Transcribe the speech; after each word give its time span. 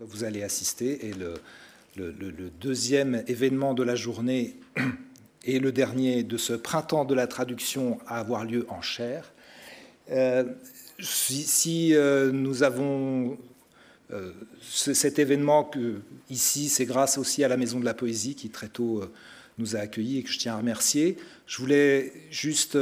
Vous 0.00 0.24
allez 0.24 0.42
assister 0.42 1.06
et 1.06 1.12
le, 1.12 2.50
deuxième 2.60 3.22
événement 3.26 3.74
de 3.74 3.82
la 3.82 3.94
journée 3.94 4.56
et 5.44 5.58
le 5.58 5.70
dernier 5.70 6.22
de 6.22 6.38
ce 6.38 6.54
printemps 6.54 7.04
de 7.04 7.14
la 7.14 7.26
traduction 7.26 7.98
à 8.06 8.18
avoir 8.18 8.44
lieu 8.44 8.66
en 8.70 8.80
chair. 8.80 9.32
Euh, 10.10 10.44
si, 10.98 11.94
euh, 11.94 12.32
nous 12.32 12.62
avons 12.62 13.38
euh, 14.12 14.32
cet 14.62 15.18
événement 15.18 15.70
ici, 16.30 16.70
c'est 16.70 16.86
grâce 16.86 17.18
aussi 17.18 17.44
à 17.44 17.48
la 17.48 17.58
Maison 17.58 17.78
de 17.78 17.84
la 17.84 17.94
Poésie 17.94 18.34
qui 18.34 18.48
très 18.48 18.68
tôt 18.68 19.04
nous 19.58 19.76
a 19.76 19.80
accueillis 19.80 20.18
et 20.18 20.22
que 20.22 20.30
je 20.30 20.38
tiens 20.38 20.54
à 20.54 20.56
remercier. 20.56 21.18
Je 21.46 21.58
voulais 21.58 22.12
juste 22.30 22.78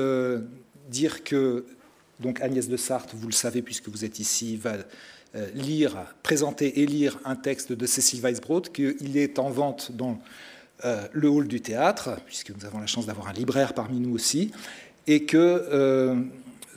dire 0.89 1.25
que 1.25 1.67
donc 2.21 2.41
Agnès 2.41 2.69
de 2.69 2.77
Sarthe, 2.77 3.15
vous 3.15 3.27
le 3.27 3.33
savez 3.33 3.63
puisque 3.63 3.89
vous 3.89 4.05
êtes 4.05 4.21
ici, 4.21 4.57
va 4.57 4.77
lire, 5.55 5.97
présenter 6.23 6.81
et 6.81 6.87
lire 6.87 7.19
un 7.25 7.37
texte 7.37 7.73
de 7.73 7.87
Cécile 7.87 8.21
Weisbrod, 8.21 8.73
qu'il 8.73 9.17
est 9.17 9.39
en 9.39 9.51
vente 9.51 9.93
dans 9.93 10.19
euh, 10.87 11.07
le 11.13 11.29
hall 11.29 11.47
du 11.47 11.61
théâtre, 11.61 12.17
puisque 12.25 12.53
nous 12.57 12.65
avons 12.65 12.79
la 12.79 12.87
chance 12.87 13.05
d'avoir 13.05 13.29
un 13.29 13.33
libraire 13.35 13.75
parmi 13.75 14.01
nous 14.01 14.15
aussi, 14.15 14.51
et 15.07 15.25
que 15.25 15.37
euh, 15.37 16.15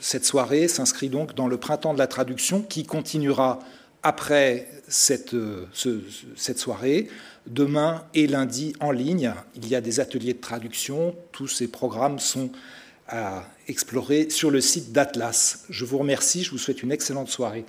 cette 0.01 0.25
soirée 0.25 0.67
s'inscrit 0.67 1.07
donc 1.07 1.35
dans 1.35 1.47
le 1.47 1.55
printemps 1.55 1.93
de 1.93 1.99
la 1.99 2.07
traduction 2.07 2.61
qui 2.61 2.85
continuera 2.85 3.59
après 4.01 4.67
cette 4.89 5.31
soirée, 6.57 7.07
demain 7.47 8.03
et 8.13 8.27
lundi 8.27 8.73
en 8.81 8.91
ligne. 8.91 9.33
Il 9.55 9.69
y 9.69 9.75
a 9.75 9.79
des 9.79 10.01
ateliers 10.01 10.33
de 10.33 10.41
traduction, 10.41 11.15
tous 11.31 11.47
ces 11.47 11.69
programmes 11.69 12.19
sont 12.19 12.49
à 13.07 13.45
explorer 13.69 14.29
sur 14.29 14.51
le 14.51 14.59
site 14.59 14.91
d'Atlas. 14.91 15.63
Je 15.69 15.85
vous 15.85 15.97
remercie, 15.97 16.43
je 16.43 16.51
vous 16.51 16.57
souhaite 16.57 16.83
une 16.83 16.91
excellente 16.91 17.29
soirée. 17.29 17.63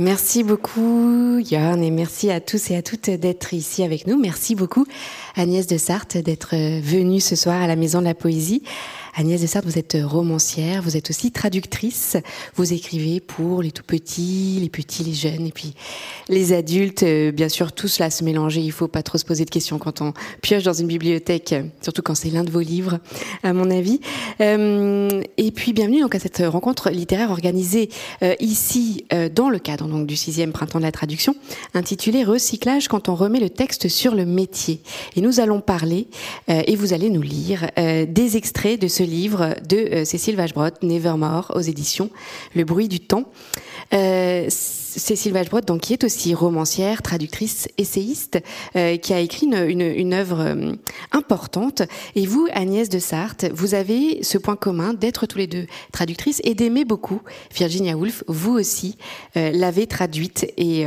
Merci 0.00 0.44
beaucoup, 0.44 1.36
Yann, 1.40 1.82
et 1.82 1.90
merci 1.90 2.30
à 2.30 2.40
tous 2.40 2.70
et 2.70 2.76
à 2.76 2.80
toutes 2.80 3.10
d'être 3.10 3.52
ici 3.52 3.84
avec 3.84 4.06
nous. 4.06 4.18
Merci 4.18 4.54
beaucoup, 4.54 4.86
Agnès 5.36 5.66
de 5.66 5.76
Sarthe, 5.76 6.16
d'être 6.16 6.56
venue 6.80 7.20
ce 7.20 7.36
soir 7.36 7.60
à 7.60 7.66
la 7.66 7.76
Maison 7.76 7.98
de 7.98 8.06
la 8.06 8.14
Poésie. 8.14 8.62
Agnès 9.16 9.40
de 9.40 9.46
Sarthe, 9.46 9.66
vous 9.66 9.78
êtes 9.78 9.96
romancière, 10.00 10.82
vous 10.82 10.96
êtes 10.96 11.10
aussi 11.10 11.32
traductrice. 11.32 12.16
Vous 12.54 12.72
écrivez 12.72 13.18
pour 13.18 13.60
les 13.60 13.72
tout 13.72 13.82
petits, 13.82 14.58
les 14.60 14.68
petits, 14.68 15.02
les 15.02 15.14
jeunes, 15.14 15.46
et 15.46 15.52
puis 15.52 15.74
les 16.28 16.52
adultes. 16.52 17.02
Euh, 17.02 17.32
bien 17.32 17.48
sûr, 17.48 17.72
tout 17.72 17.88
cela 17.88 18.10
se 18.10 18.22
mélanger. 18.22 18.60
Il 18.60 18.70
faut 18.70 18.88
pas 18.88 19.02
trop 19.02 19.18
se 19.18 19.24
poser 19.24 19.44
de 19.44 19.50
questions 19.50 19.78
quand 19.78 20.00
on 20.00 20.12
pioche 20.42 20.62
dans 20.62 20.72
une 20.72 20.86
bibliothèque, 20.86 21.54
surtout 21.82 22.02
quand 22.02 22.14
c'est 22.14 22.30
l'un 22.30 22.44
de 22.44 22.50
vos 22.50 22.60
livres, 22.60 23.00
à 23.42 23.52
mon 23.52 23.70
avis. 23.70 24.00
Euh, 24.40 25.22
et 25.36 25.50
puis, 25.50 25.72
bienvenue 25.72 26.02
donc 26.02 26.14
à 26.14 26.20
cette 26.20 26.42
rencontre 26.46 26.90
littéraire 26.90 27.32
organisée 27.32 27.90
euh, 28.22 28.34
ici 28.38 29.04
dans 29.34 29.50
le 29.50 29.58
cadre 29.58 29.88
donc 29.88 30.06
du 30.06 30.16
sixième 30.16 30.52
printemps 30.52 30.78
de 30.78 30.84
la 30.84 30.92
traduction, 30.92 31.34
intitulée 31.74 32.22
Recyclage 32.22 32.88
quand 32.88 33.08
on 33.08 33.14
remet 33.14 33.40
le 33.40 33.50
texte 33.50 33.88
sur 33.88 34.14
le 34.14 34.24
métier. 34.24 34.80
Et 35.16 35.20
nous 35.20 35.40
allons 35.40 35.60
parler, 35.60 36.06
et 36.48 36.76
vous 36.76 36.92
allez 36.92 37.10
nous 37.10 37.22
lire, 37.22 37.70
des 37.76 38.36
extraits 38.36 38.80
de 38.80 38.88
ce 38.88 38.99
livre 39.04 39.56
de 39.68 39.76
euh, 39.76 40.04
Cécile 40.04 40.36
Vachebrot, 40.36 40.70
Nevermore, 40.82 41.52
aux 41.54 41.60
éditions 41.60 42.10
Le 42.54 42.64
bruit 42.64 42.88
du 42.88 43.00
temps. 43.00 43.24
Euh, 43.92 44.48
Cécile 44.98 45.32
Vachebrot, 45.32 45.60
donc, 45.60 45.82
qui 45.82 45.92
est 45.92 46.02
aussi 46.02 46.34
romancière, 46.34 47.02
traductrice, 47.02 47.68
essayiste, 47.78 48.40
euh, 48.74 48.96
qui 48.96 49.12
a 49.12 49.20
écrit 49.20 49.46
une, 49.46 49.54
une, 49.54 49.80
une 49.82 50.12
œuvre 50.12 50.40
euh, 50.40 50.72
importante. 51.12 51.82
Et 52.16 52.26
vous, 52.26 52.48
Agnès 52.52 52.88
de 52.88 52.98
Sarthe, 52.98 53.46
vous 53.54 53.74
avez 53.74 54.22
ce 54.22 54.36
point 54.38 54.56
commun 54.56 54.92
d'être 54.92 55.26
tous 55.26 55.38
les 55.38 55.46
deux 55.46 55.66
traductrices 55.92 56.40
et 56.42 56.54
d'aimer 56.54 56.84
beaucoup 56.84 57.20
Virginia 57.54 57.96
Woolf. 57.96 58.24
Vous 58.26 58.52
aussi 58.52 58.96
euh, 59.36 59.52
l'avez 59.52 59.86
traduite, 59.86 60.52
et 60.56 60.86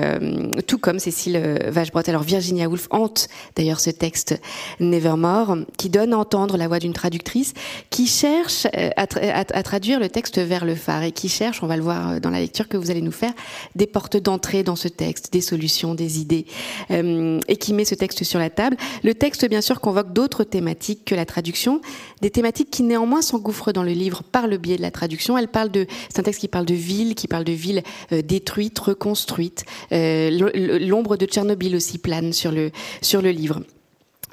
tout 0.68 0.78
comme 0.78 1.00
Cécile 1.00 1.60
Vachebrot. 1.68 2.02
Alors 2.08 2.24
Virginia 2.24 2.68
Woolf 2.68 2.88
hante 2.92 3.30
d'ailleurs 3.56 3.80
ce 3.80 3.90
texte 3.90 4.40
Nevermore, 4.80 5.58
qui 5.78 5.90
donne 5.90 6.14
à 6.14 6.18
entendre 6.18 6.58
la 6.58 6.68
voix 6.68 6.80
d'une 6.80 6.94
traductrice 6.94 7.54
qui 7.90 8.08
cherche 8.08 8.66
à, 8.74 9.04
à, 9.04 9.40
à 9.40 9.64
traduire 9.64 10.00
le 10.00 10.10
texte 10.10 10.40
vers 10.40 10.66
le 10.66 10.76
phare 10.76 11.04
et 11.04 11.12
qui 11.12 11.30
cherche, 11.30 11.64
on 11.64 11.68
va 11.68 11.78
le 11.78 11.84
voir 11.84 12.20
dans 12.20 12.30
la 12.30 12.40
lecture 12.40 12.68
que 12.68 12.78
vous 12.78 12.92
allez 12.92 13.02
nous 13.02 13.12
faire, 13.12 13.34
des 13.76 13.88
portes 13.94 14.18
d'entrée 14.18 14.64
dans 14.64 14.76
ce 14.76 14.90
texte, 14.90 15.32
des 15.32 15.40
solutions, 15.40 15.96
des 15.96 16.20
idées, 16.20 16.46
euh, 16.92 17.40
et 17.48 17.56
qui 17.56 17.74
met 17.74 17.86
ce 17.86 17.96
texte 17.96 18.24
sur 18.26 18.40
la 18.40 18.50
table. 18.50 18.76
Le 19.04 19.14
texte, 19.14 19.48
bien 19.48 19.62
sûr, 19.62 19.80
convoque 19.80 20.12
d'autres 20.12 20.44
thématiques 20.44 21.06
que 21.06 21.16
la 21.16 21.26
traduction, 21.26 21.80
des 22.22 22.32
thématiques 22.32 22.72
qui 22.72 22.84
néanmoins 22.84 23.22
s'engouffrent 23.22 23.72
dans 23.72 23.84
le 23.84 23.92
livre 23.92 24.24
par 24.24 24.48
le 24.48 24.58
biais 24.58 24.76
de 24.76 24.82
la 24.82 24.92
traduction. 24.92 25.38
Elle 25.38 25.48
parle 25.48 25.72
de, 25.72 25.86
c'est 26.10 26.20
un 26.20 26.24
texte 26.24 26.42
qui 26.42 26.50
parle 26.50 26.66
de 26.66 26.74
villes, 26.74 27.16
qui 27.16 27.30
parle 27.30 27.46
de 27.46 27.54
villes 27.54 27.84
euh, 28.12 28.22
détruites, 28.22 28.80
reconstruites. 28.80 29.64
Euh, 29.94 30.80
l'ombre 30.80 31.16
de 31.16 31.26
Tchernobyl 31.26 31.76
aussi 31.76 32.00
plane 32.00 32.34
sur 32.34 32.52
le 32.52 32.72
sur 33.02 33.22
le 33.22 33.30
livre. 33.30 33.62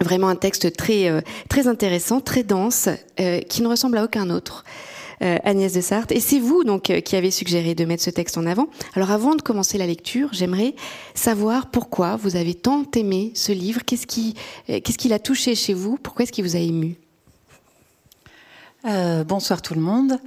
Vraiment 0.01 0.29
un 0.29 0.37
texte 0.37 0.75
très 0.75 1.23
très 1.51 1.69
intéressant, 1.69 2.21
très 2.23 2.43
dense, 2.43 2.89
qui 3.51 3.61
ne 3.61 3.69
ressemble 3.69 3.99
à 3.99 4.05
aucun 4.05 4.31
autre. 4.31 4.65
Euh, 5.23 5.37
Agnès 5.45 5.71
de 5.75 5.83
Sarthe. 5.83 6.13
Et 6.13 6.21
c'est 6.21 6.39
vous 6.39 6.65
donc 6.65 6.89
euh, 6.89 7.03
qui 7.03 7.15
avez 7.15 7.31
suggéré 7.31 7.75
de 7.75 7.85
mettre 7.85 8.03
ce 8.03 8.09
texte 8.09 8.39
en 8.39 8.47
avant. 8.47 8.69
Alors 8.95 9.11
avant 9.11 9.35
de 9.35 9.43
commencer 9.43 9.77
la 9.77 9.87
lecture, 9.87 10.31
j'aimerais 10.33 10.75
savoir 11.15 11.71
pourquoi 11.71 12.17
vous 12.17 12.37
avez 12.37 12.55
tant 12.55 12.87
aimé 12.97 13.31
ce 13.35 13.53
livre. 13.53 13.83
Qu'est-ce 13.85 14.07
qui, 14.07 14.35
euh, 14.71 14.81
qu'est-ce 14.81 14.97
qui 14.97 15.09
l'a 15.09 15.19
touché 15.19 15.55
chez 15.55 15.75
vous? 15.75 15.99
Pourquoi 16.03 16.23
est-ce 16.23 16.33
qu'il 16.33 16.45
vous 16.45 16.57
a 16.57 16.59
ému? 16.59 16.97
Bonsoir 19.27 19.61
tout 19.61 19.75
le 19.75 19.83
monde. 19.83 20.19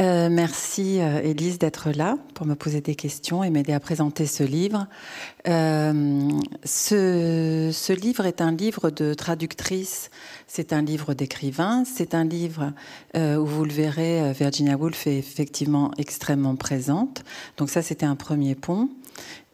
Euh, 0.00 0.28
merci 0.28 1.00
euh, 1.00 1.20
Élise 1.22 1.58
d'être 1.58 1.90
là 1.90 2.18
pour 2.34 2.46
me 2.46 2.54
poser 2.54 2.80
des 2.80 2.96
questions 2.96 3.44
et 3.44 3.50
m'aider 3.50 3.72
à 3.72 3.80
présenter 3.80 4.26
ce 4.26 4.42
livre. 4.42 4.88
Euh, 5.46 6.28
ce, 6.64 7.70
ce, 7.72 7.92
livre 7.92 8.26
est 8.26 8.40
un 8.40 8.50
livre 8.50 8.90
de 8.90 9.14
traductrice, 9.14 10.10
c'est 10.48 10.72
un 10.72 10.82
livre 10.82 11.14
d'écrivain, 11.14 11.84
c'est 11.84 12.14
un 12.14 12.24
livre 12.24 12.72
euh, 13.16 13.36
où 13.36 13.46
vous 13.46 13.64
le 13.64 13.72
verrez, 13.72 14.32
Virginia 14.32 14.76
Woolf 14.76 15.06
est 15.06 15.18
effectivement 15.18 15.92
extrêmement 15.96 16.56
présente. 16.56 17.22
Donc 17.56 17.70
ça, 17.70 17.80
c'était 17.80 18.06
un 18.06 18.16
premier 18.16 18.56
pont. 18.56 18.88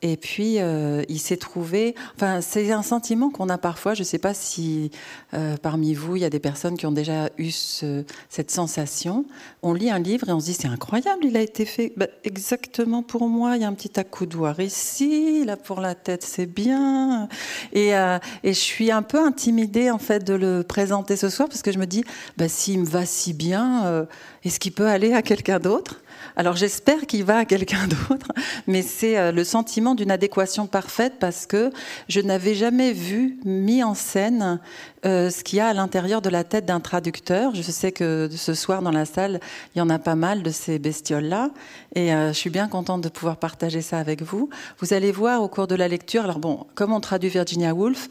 Et 0.02 0.16
puis, 0.16 0.58
euh, 0.58 1.02
il 1.08 1.18
s'est 1.18 1.36
trouvé. 1.36 1.94
Enfin, 2.16 2.40
c'est 2.40 2.72
un 2.72 2.82
sentiment 2.82 3.30
qu'on 3.30 3.48
a 3.48 3.58
parfois. 3.58 3.94
Je 3.94 4.00
ne 4.00 4.04
sais 4.04 4.18
pas 4.18 4.32
si 4.32 4.90
euh, 5.34 5.56
parmi 5.60 5.94
vous, 5.94 6.16
il 6.16 6.22
y 6.22 6.24
a 6.24 6.30
des 6.30 6.38
personnes 6.40 6.76
qui 6.76 6.86
ont 6.86 6.92
déjà 6.92 7.28
eu 7.36 7.50
ce, 7.50 8.04
cette 8.28 8.50
sensation. 8.50 9.26
On 9.62 9.74
lit 9.74 9.90
un 9.90 9.98
livre 9.98 10.28
et 10.28 10.32
on 10.32 10.40
se 10.40 10.46
dit 10.46 10.54
c'est 10.54 10.68
incroyable, 10.68 11.24
il 11.24 11.36
a 11.36 11.42
été 11.42 11.64
fait 11.64 11.92
bah, 11.96 12.06
exactement 12.24 13.02
pour 13.02 13.28
moi. 13.28 13.56
Il 13.56 13.62
y 13.62 13.64
a 13.64 13.68
un 13.68 13.74
petit 13.74 13.98
accoudoir 14.00 14.58
ici, 14.60 15.44
là 15.44 15.56
pour 15.56 15.80
la 15.80 15.94
tête, 15.94 16.22
c'est 16.22 16.46
bien. 16.46 17.28
Et, 17.72 17.94
euh, 17.94 18.18
et, 18.42 18.54
je 18.54 18.58
suis 18.58 18.90
un 18.90 19.02
peu 19.02 19.18
intimidée 19.18 19.90
en 19.90 19.98
fait 19.98 20.24
de 20.24 20.34
le 20.34 20.62
présenter 20.62 21.16
ce 21.16 21.28
soir 21.28 21.48
parce 21.48 21.62
que 21.62 21.72
je 21.72 21.78
me 21.78 21.86
dis 21.86 22.04
bah, 22.36 22.48
s'il 22.48 22.80
me 22.80 22.86
va 22.86 23.04
si 23.04 23.32
bien, 23.32 23.84
euh, 23.86 24.04
est-ce 24.44 24.58
qu'il 24.58 24.72
peut 24.72 24.88
aller 24.88 25.12
à 25.12 25.22
quelqu'un 25.22 25.58
d'autre? 25.58 25.99
Alors 26.36 26.56
j'espère 26.56 27.06
qu'il 27.06 27.24
va 27.24 27.38
à 27.38 27.44
quelqu'un 27.44 27.86
d'autre, 28.08 28.28
mais 28.66 28.82
c'est 28.82 29.18
euh, 29.18 29.32
le 29.32 29.44
sentiment 29.44 29.94
d'une 29.94 30.10
adéquation 30.10 30.66
parfaite 30.66 31.14
parce 31.18 31.46
que 31.46 31.70
je 32.08 32.20
n'avais 32.20 32.54
jamais 32.54 32.92
vu 32.92 33.38
mis 33.44 33.82
en 33.82 33.94
scène 33.94 34.60
euh, 35.06 35.30
ce 35.30 35.42
qu'il 35.42 35.58
y 35.58 35.60
a 35.60 35.68
à 35.68 35.72
l'intérieur 35.72 36.20
de 36.20 36.28
la 36.28 36.44
tête 36.44 36.66
d'un 36.66 36.80
traducteur. 36.80 37.54
Je 37.54 37.62
sais 37.62 37.92
que 37.92 38.28
ce 38.34 38.54
soir 38.54 38.82
dans 38.82 38.90
la 38.90 39.04
salle, 39.04 39.40
il 39.74 39.78
y 39.78 39.82
en 39.82 39.90
a 39.90 39.98
pas 39.98 40.14
mal 40.14 40.42
de 40.42 40.50
ces 40.50 40.78
bestioles-là, 40.78 41.50
et 41.94 42.14
euh, 42.14 42.28
je 42.28 42.38
suis 42.38 42.50
bien 42.50 42.68
contente 42.68 43.00
de 43.00 43.08
pouvoir 43.08 43.36
partager 43.36 43.82
ça 43.82 43.98
avec 43.98 44.22
vous. 44.22 44.50
Vous 44.78 44.92
allez 44.92 45.12
voir 45.12 45.42
au 45.42 45.48
cours 45.48 45.66
de 45.66 45.74
la 45.74 45.88
lecture. 45.88 46.24
Alors 46.24 46.38
bon, 46.38 46.66
comme 46.74 46.92
on 46.92 47.00
traduit 47.00 47.30
Virginia 47.30 47.74
Woolf, 47.74 48.08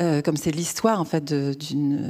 euh, 0.00 0.22
comme 0.22 0.36
c'est 0.36 0.50
l'histoire 0.50 1.00
en 1.00 1.04
fait 1.04 1.24
d'une 1.24 2.08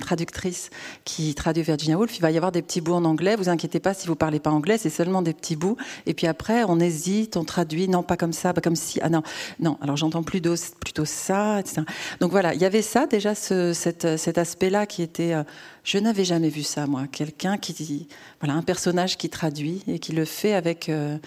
traductrice 0.00 0.70
qui 1.04 1.34
traduit 1.34 1.62
Virginia 1.62 1.98
Woolf, 1.98 2.16
il 2.16 2.22
va 2.22 2.30
y 2.30 2.36
avoir 2.36 2.52
des 2.52 2.62
petits 2.62 2.80
bouts 2.80 2.94
en 2.94 3.04
anglais. 3.04 3.36
Vous 3.36 3.48
inquiétez 3.48 3.80
pas 3.80 3.94
si 3.94 4.06
vous 4.06 4.16
parlez 4.16 4.40
pas 4.40 4.50
anglais, 4.50 4.78
c'est 4.78 4.90
seulement 4.90 5.22
des 5.22 5.34
petits 5.34 5.56
bouts. 5.56 5.76
Et 6.06 6.14
puis 6.14 6.26
après, 6.26 6.64
on 6.64 6.80
hésite, 6.80 7.36
on 7.36 7.44
traduit, 7.44 7.88
non 7.88 8.02
pas 8.02 8.16
comme 8.16 8.32
ça, 8.32 8.52
pas 8.52 8.60
comme 8.60 8.76
si. 8.76 8.98
Ah 9.02 9.08
non, 9.08 9.22
non. 9.58 9.76
Alors 9.80 9.96
j'entends 9.96 10.22
plutôt 10.22 10.54
plutôt 10.80 11.04
ça, 11.04 11.60
etc. 11.60 11.82
Donc 12.20 12.30
voilà, 12.30 12.54
il 12.54 12.60
y 12.60 12.64
avait 12.64 12.82
ça 12.82 13.06
déjà, 13.06 13.34
ce, 13.34 13.72
cet, 13.72 14.04
aspect-là 14.38 14.86
qui 14.86 15.02
était. 15.02 15.34
Euh, 15.34 15.42
je 15.84 15.98
n'avais 15.98 16.24
jamais 16.24 16.48
vu 16.48 16.62
ça 16.62 16.86
moi, 16.86 17.06
quelqu'un 17.10 17.56
qui, 17.58 18.08
voilà, 18.40 18.54
un 18.54 18.62
personnage 18.62 19.16
qui 19.16 19.28
traduit 19.28 19.82
et 19.86 19.98
qui 19.98 20.12
le 20.12 20.24
fait 20.24 20.54
avec. 20.54 20.88
Euh, 20.88 21.18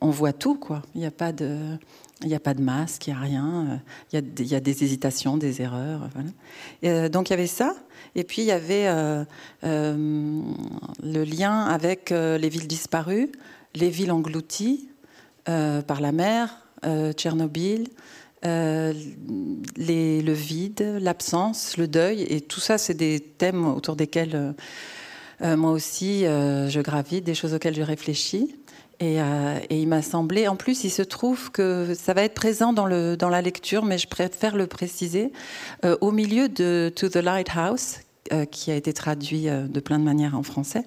on 0.00 0.10
voit 0.10 0.32
tout 0.32 0.56
quoi. 0.56 0.82
Il 0.94 1.00
n'y 1.00 1.06
a 1.06 1.12
pas 1.12 1.30
de 1.30 1.78
il 2.22 2.28
n'y 2.28 2.34
a 2.34 2.40
pas 2.40 2.54
de 2.54 2.62
masque, 2.62 3.06
il 3.06 3.12
n'y 3.12 3.18
a 3.18 3.20
rien. 3.20 3.80
Il 4.10 4.16
y 4.16 4.18
a, 4.18 4.24
il 4.38 4.46
y 4.46 4.54
a, 4.54 4.60
des 4.60 4.82
hésitations, 4.82 5.36
des 5.36 5.60
erreurs. 5.60 6.08
Voilà. 6.14 6.30
Euh, 6.84 7.08
donc 7.08 7.28
il 7.28 7.32
y 7.32 7.34
avait 7.34 7.46
ça. 7.46 7.74
Et 8.14 8.24
puis 8.24 8.42
il 8.42 8.46
y 8.46 8.52
avait 8.52 8.86
euh, 8.86 9.24
euh, 9.64 10.40
le 11.02 11.24
lien 11.24 11.64
avec 11.64 12.10
les 12.10 12.48
villes 12.48 12.66
disparues, 12.66 13.30
les 13.74 13.90
villes 13.90 14.12
englouties 14.12 14.88
par 15.44 16.00
la 16.00 16.10
mer, 16.10 16.66
Tchernobyl, 17.14 17.88
le 18.42 20.32
vide, 20.32 20.98
l'absence, 21.00 21.76
le 21.76 21.86
deuil. 21.86 22.22
Et 22.22 22.40
tout 22.40 22.60
ça, 22.60 22.78
c'est 22.78 22.94
des 22.94 23.20
thèmes 23.20 23.66
autour 23.66 23.94
desquels 23.94 24.54
moi 25.40 25.70
aussi, 25.70 26.22
je 26.22 26.80
gravite 26.80 27.24
des 27.24 27.34
choses 27.34 27.52
auxquelles 27.52 27.76
je 27.76 27.82
réfléchis. 27.82 28.56
Et, 28.98 29.16
et 29.16 29.78
il 29.78 29.88
m'a 29.88 30.00
semblé, 30.00 30.48
en 30.48 30.56
plus, 30.56 30.84
il 30.84 30.90
se 30.90 31.02
trouve 31.02 31.50
que 31.50 31.92
ça 31.94 32.14
va 32.14 32.22
être 32.22 32.34
présent 32.34 32.72
dans, 32.72 32.86
le, 32.86 33.16
dans 33.16 33.28
la 33.28 33.42
lecture, 33.42 33.84
mais 33.84 33.98
je 33.98 34.08
préfère 34.08 34.56
le 34.56 34.66
préciser, 34.66 35.32
au 36.00 36.12
milieu 36.12 36.48
de 36.48 36.90
To 36.96 37.10
the 37.10 37.16
Lighthouse, 37.16 37.98
qui 38.50 38.70
a 38.70 38.74
été 38.74 38.94
traduit 38.94 39.48
de 39.48 39.80
plein 39.80 39.98
de 39.98 40.04
manières 40.04 40.34
en 40.34 40.42
français, 40.42 40.84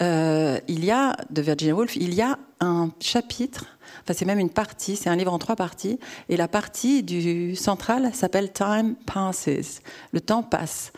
il 0.00 0.84
y 0.84 0.90
a, 0.90 1.16
de 1.30 1.42
Virginia 1.42 1.76
Woolf, 1.76 1.94
il 1.94 2.14
y 2.14 2.22
a 2.22 2.38
un 2.58 2.90
chapitre 3.00 3.74
Enfin, 4.02 4.14
c'est 4.14 4.24
même 4.24 4.38
une 4.38 4.50
partie, 4.50 4.96
c'est 4.96 5.08
un 5.08 5.16
livre 5.16 5.32
en 5.32 5.38
trois 5.38 5.56
parties. 5.56 5.98
Et 6.28 6.36
la 6.36 6.48
partie 6.48 7.02
du 7.02 7.56
central 7.56 8.10
s'appelle 8.14 8.52
Time 8.52 8.94
Passes. 9.06 9.80
Le 10.12 10.20
temps 10.20 10.42
passe. 10.42 10.92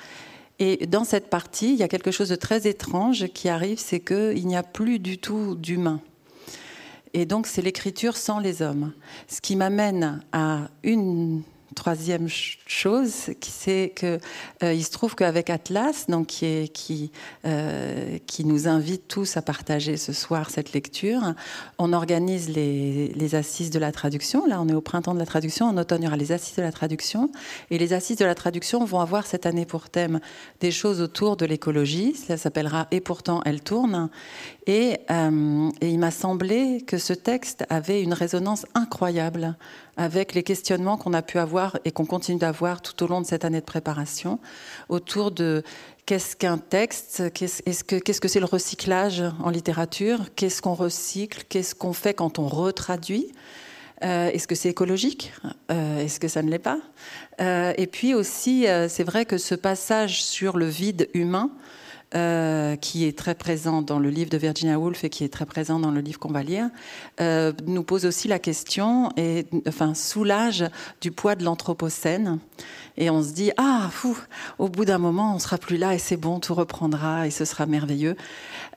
Et 0.59 0.87
dans 0.87 1.05
cette 1.05 1.29
partie, 1.29 1.73
il 1.73 1.77
y 1.77 1.83
a 1.83 1.89
quelque 1.89 2.11
chose 2.11 2.31
de 2.31 2.37
très 2.37 2.67
étrange 2.67 3.29
qui 3.29 3.49
arrive, 3.49 3.79
c'est 3.79 4.01
qu'il 4.01 4.47
n'y 4.47 4.57
a 4.57 4.63
plus 4.63 4.99
du 4.99 5.19
tout 5.19 5.55
d'humain. 5.55 6.01
Et 7.17 7.25
donc, 7.25 7.47
c'est 7.47 7.63
l'écriture 7.63 8.15
sans 8.15 8.41
les 8.41 8.61
hommes. 8.61 8.93
Ce 9.27 9.41
qui 9.41 9.57
m'amène 9.57 10.21
à 10.33 10.69
une 10.83 11.43
troisième 11.75 12.29
chose, 12.29 13.31
c'est 13.41 13.93
que 13.95 14.19
euh, 14.63 14.73
il 14.73 14.85
se 14.85 14.91
trouve 14.91 15.15
qu'avec 15.15 15.49
Atlas, 15.49 16.07
donc 16.09 16.31
euh, 16.43 16.67
qui 16.67 18.45
nous 18.45 18.69
invite 18.69 19.09
tous 19.09 19.37
à 19.39 19.43
partager 19.43 19.97
ce 19.97 20.13
soir 20.13 20.51
cette 20.51 20.73
lecture, 20.73 21.35
on 21.79 21.95
organise 21.95 22.51
les, 22.51 23.09
les, 23.09 23.35
assises 23.35 23.71
de 23.71 23.79
la 23.79 23.93
traduction. 23.93 24.47
Là, 24.47 24.61
on 24.61 24.69
est 24.69 24.75
au 24.75 24.83
printemps 24.83 25.15
de 25.15 25.19
la 25.19 25.27
traduction. 25.27 25.67
En 25.67 25.77
automne, 25.79 26.03
il 26.03 26.05
y 26.05 26.09
aura 26.09 26.17
les 26.17 26.33
assises 26.33 26.57
de 26.57 26.63
la 26.63 26.73
traduction. 26.73 27.31
Et 27.71 27.79
les 27.79 27.93
assises 27.95 28.19
de 28.19 28.25
la 28.27 28.35
traduction 28.35 28.85
vont 28.85 29.01
avoir 29.01 29.27
cette 29.27 29.47
année 29.47 29.67
pour 29.67 29.89
thème 29.89 30.21
des 30.61 30.71
choses 30.71 31.01
autour 31.01 31.37
de 31.37 31.47
l'écologie. 31.47 32.15
Ça 32.15 32.37
s'appellera 32.37 32.89
Et 32.91 33.01
pourtant, 33.01 33.41
elle 33.47 33.63
tourne. 33.63 34.11
Et, 34.67 34.99
euh, 35.11 35.71
et 35.81 35.89
il 35.91 35.99
m'a 35.99 36.11
semblé 36.11 36.81
que 36.81 36.99
ce 36.99 37.13
texte 37.13 37.65
avait 37.71 38.03
une 38.03 38.13
résonance 38.13 38.67
incroyable 38.75 39.57
avec 39.97 40.35
les 40.35 40.43
questionnements 40.43 40.97
qu'on 40.97 41.13
a 41.13 41.23
pu 41.23 41.39
avoir 41.39 41.79
et 41.85 41.93
qu'on 41.93 42.05
continue 42.05 42.39
d'avoir 42.39 42.83
tout 42.83 43.01
au 43.05 43.07
long 43.07 43.21
de 43.21 43.27
cette 43.27 43.45
année 43.45 43.61
de 43.61 43.65
préparation 43.65 44.41
autour 44.89 45.31
de 45.31 45.63
qu'est-ce 46.05 46.35
qu'un 46.35 46.59
texte, 46.59 47.33
qu'est-ce 47.33 47.85
que 47.85 47.97
qu'est-ce 47.97 48.21
que 48.21 48.27
c'est 48.27 48.41
le 48.41 48.47
recyclage 48.47 49.23
en 49.41 49.51
littérature, 49.51 50.19
qu'est-ce 50.35 50.61
qu'on 50.61 50.75
recycle, 50.75 51.45
qu'est-ce 51.49 51.77
qu'on 51.77 51.93
fait 51.93 52.15
quand 52.15 52.41
on 52.41 52.49
retraduit. 52.49 53.33
Euh, 54.03 54.31
est-ce 54.31 54.49
que 54.49 54.57
c'est 54.57 54.69
écologique 54.69 55.33
euh, 55.71 56.01
Est-ce 56.01 56.19
que 56.19 56.29
ça 56.29 56.43
ne 56.43 56.51
l'est 56.51 56.59
pas 56.59 56.81
Et 57.79 57.87
puis 57.87 58.15
aussi, 58.15 58.67
c'est 58.89 59.05
vrai 59.05 59.27
que 59.27 59.39
ce 59.39 59.55
passage 59.55 60.25
sur 60.25 60.59
le 60.59 60.67
vide 60.67 61.09
humain, 61.15 61.53
euh, 62.15 62.77
qui 62.77 63.05
est 63.05 63.19
très 63.19 63.35
présent 63.35 63.83
dans 63.83 63.99
le 63.99 64.11
livre 64.11 64.31
de 64.31 64.39
Virginia 64.39 64.79
Woolf 64.79 65.03
et 65.03 65.11
qui 65.11 65.25
est 65.25 65.29
très 65.29 65.45
présent 65.45 65.81
dans 65.81 65.91
le 65.91 66.01
livre 66.01 66.21
qu'on 66.21 66.31
va 66.31 66.45
lire, 66.45 66.69
euh, 67.21 67.53
nous 67.67 67.83
pose 67.83 68.07
aussi 68.07 68.29
la 68.29 68.39
question 68.39 69.11
et 69.17 69.45
enfin 69.67 69.93
soulage 69.93 70.65
du 71.01 71.11
poids 71.11 71.35
de 71.35 71.43
l'anthropocène. 71.43 72.39
Et 72.97 73.11
on 73.11 73.25
se 73.25 73.33
dit 73.33 73.51
ah 73.57 73.89
fou, 73.91 74.17
au 74.59 74.69
bout 74.69 74.85
d'un 74.85 74.99
moment 74.99 75.35
on 75.35 75.41
sera 75.41 75.59
plus 75.59 75.79
là 75.79 75.95
et 75.95 75.99
c'est 75.99 76.17
bon, 76.17 76.39
tout 76.39 76.55
reprendra 76.55 77.27
et 77.27 77.31
ce 77.31 77.45
sera 77.45 77.67
merveilleux. 77.67 78.17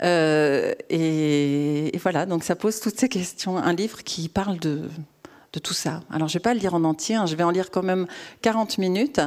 Euh, 0.02 0.74
et, 0.90 1.96
et 1.96 1.98
voilà, 2.00 2.26
donc 2.26 2.44
ça 2.44 2.56
pose 2.56 2.80
toutes 2.80 3.00
ces 3.00 3.10
questions. 3.10 3.58
Un 3.58 3.74
livre 3.74 4.04
qui 4.04 4.28
parle 4.28 4.58
de 4.58 4.90
de 5.54 5.60
tout 5.60 5.74
ça. 5.74 6.02
Alors, 6.12 6.28
je 6.28 6.34
ne 6.34 6.40
vais 6.40 6.44
pas 6.44 6.54
le 6.54 6.60
lire 6.60 6.74
en 6.74 6.84
entier, 6.84 7.16
hein. 7.16 7.26
je 7.26 7.36
vais 7.36 7.44
en 7.44 7.50
lire 7.50 7.72
quand 7.72 7.84
même 7.84 8.08
40 8.42 8.78
minutes. 8.78 9.22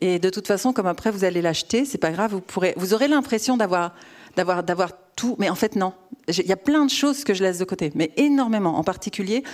Et 0.00 0.18
de 0.18 0.30
toute 0.30 0.46
façon, 0.46 0.72
comme 0.72 0.86
après 0.86 1.10
vous 1.10 1.24
allez 1.24 1.42
l'acheter, 1.42 1.84
c'est 1.84 1.98
pas 1.98 2.10
grave, 2.10 2.32
vous, 2.32 2.40
pourrez, 2.40 2.74
vous 2.76 2.94
aurez 2.94 3.08
l'impression 3.08 3.56
d'avoir, 3.56 3.94
d'avoir, 4.36 4.62
d'avoir 4.62 4.90
tout. 5.14 5.36
Mais 5.38 5.48
en 5.48 5.54
fait, 5.54 5.76
non. 5.76 5.92
Il 6.28 6.46
y 6.46 6.52
a 6.52 6.56
plein 6.56 6.84
de 6.84 6.90
choses 6.90 7.24
que 7.24 7.32
je 7.32 7.42
laisse 7.42 7.58
de 7.58 7.64
côté, 7.64 7.92
mais 7.94 8.12
énormément. 8.16 8.76
En 8.76 8.84
particulier, 8.84 9.44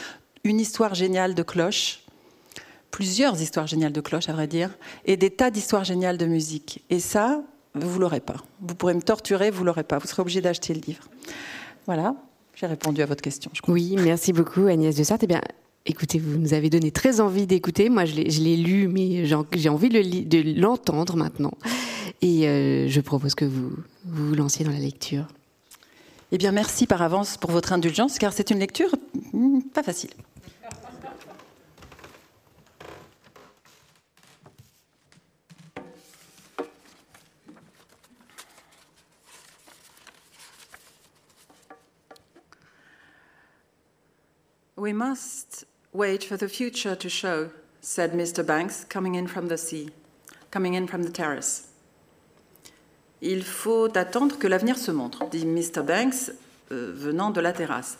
une 0.44 0.60
histoire 0.60 0.94
géniale 0.94 1.34
de 1.34 1.42
cloche, 1.42 2.02
plusieurs 2.90 3.40
histoires 3.40 3.66
géniales 3.66 3.92
de 3.92 4.00
cloche, 4.00 4.28
à 4.28 4.32
vrai 4.32 4.46
dire, 4.46 4.70
et 5.04 5.16
des 5.16 5.30
tas 5.30 5.50
d'histoires 5.50 5.84
géniales 5.84 6.16
de 6.16 6.26
musique. 6.26 6.84
Et 6.90 7.00
ça, 7.00 7.42
vous 7.74 7.98
l'aurez 7.98 8.20
pas. 8.20 8.36
Vous 8.60 8.74
pourrez 8.74 8.94
me 8.94 9.02
torturer, 9.02 9.50
vous 9.50 9.64
l'aurez 9.64 9.84
pas. 9.84 9.98
Vous 9.98 10.06
serez 10.06 10.22
obligé 10.22 10.40
d'acheter 10.40 10.74
le 10.74 10.80
livre. 10.80 11.04
Voilà. 11.86 12.14
J'ai 12.54 12.66
répondu 12.66 13.02
à 13.02 13.06
votre 13.06 13.22
question. 13.22 13.50
Je 13.52 13.60
crois. 13.60 13.74
Oui, 13.74 13.96
merci 13.98 14.32
beaucoup 14.32 14.66
Agnès 14.66 14.94
de 14.94 15.02
Sartre. 15.02 15.24
Eh 15.24 15.26
bien, 15.26 15.40
Écoutez, 15.86 16.18
vous 16.18 16.38
nous 16.38 16.54
avez 16.54 16.70
donné 16.70 16.90
très 16.90 17.20
envie 17.20 17.46
d'écouter. 17.46 17.90
Moi, 17.90 18.06
je 18.06 18.14
l'ai 18.14 18.56
lu, 18.56 18.88
mais 18.88 19.26
j'ai 19.26 19.68
envie 19.68 19.90
de 19.90 20.58
l'entendre 20.58 21.14
maintenant. 21.14 21.52
Et 22.22 22.48
euh, 22.48 22.88
je 22.88 23.00
propose 23.02 23.34
que 23.34 23.44
vous, 23.44 23.70
vous 24.06 24.34
lanciez 24.34 24.64
dans 24.64 24.70
la 24.70 24.78
lecture. 24.78 25.26
Eh 26.32 26.38
bien, 26.38 26.52
merci 26.52 26.86
par 26.86 27.02
avance 27.02 27.36
pour 27.36 27.50
votre 27.50 27.74
indulgence, 27.74 28.18
car 28.18 28.32
c'est 28.32 28.50
une 28.50 28.60
lecture 28.60 28.94
hmm, 29.34 29.60
pas 29.74 29.82
facile. 29.82 30.10
We 44.76 44.92
must 44.92 45.66
Wait 45.94 46.24
for 46.24 46.36
the 46.36 46.48
future 46.48 46.96
to 46.96 47.08
show, 47.08 47.50
said 47.80 48.14
Mr. 48.14 48.44
Banks, 48.44 48.84
coming 48.88 49.14
in 49.14 49.28
from 49.28 49.46
the 49.46 49.56
sea, 49.56 49.90
coming 50.50 50.74
in 50.74 50.88
from 50.88 51.04
the 51.04 51.12
terrace. 51.12 51.68
Il 53.22 53.44
faut 53.44 53.96
attendre 53.96 54.36
que 54.36 54.48
l'avenir 54.48 54.76
se 54.76 54.90
montre, 54.90 55.28
dit 55.30 55.46
Mr. 55.46 55.84
Banks, 55.84 56.32
euh, 56.72 56.92
venant 56.96 57.30
de 57.30 57.40
la 57.40 57.52
terrasse. 57.52 57.98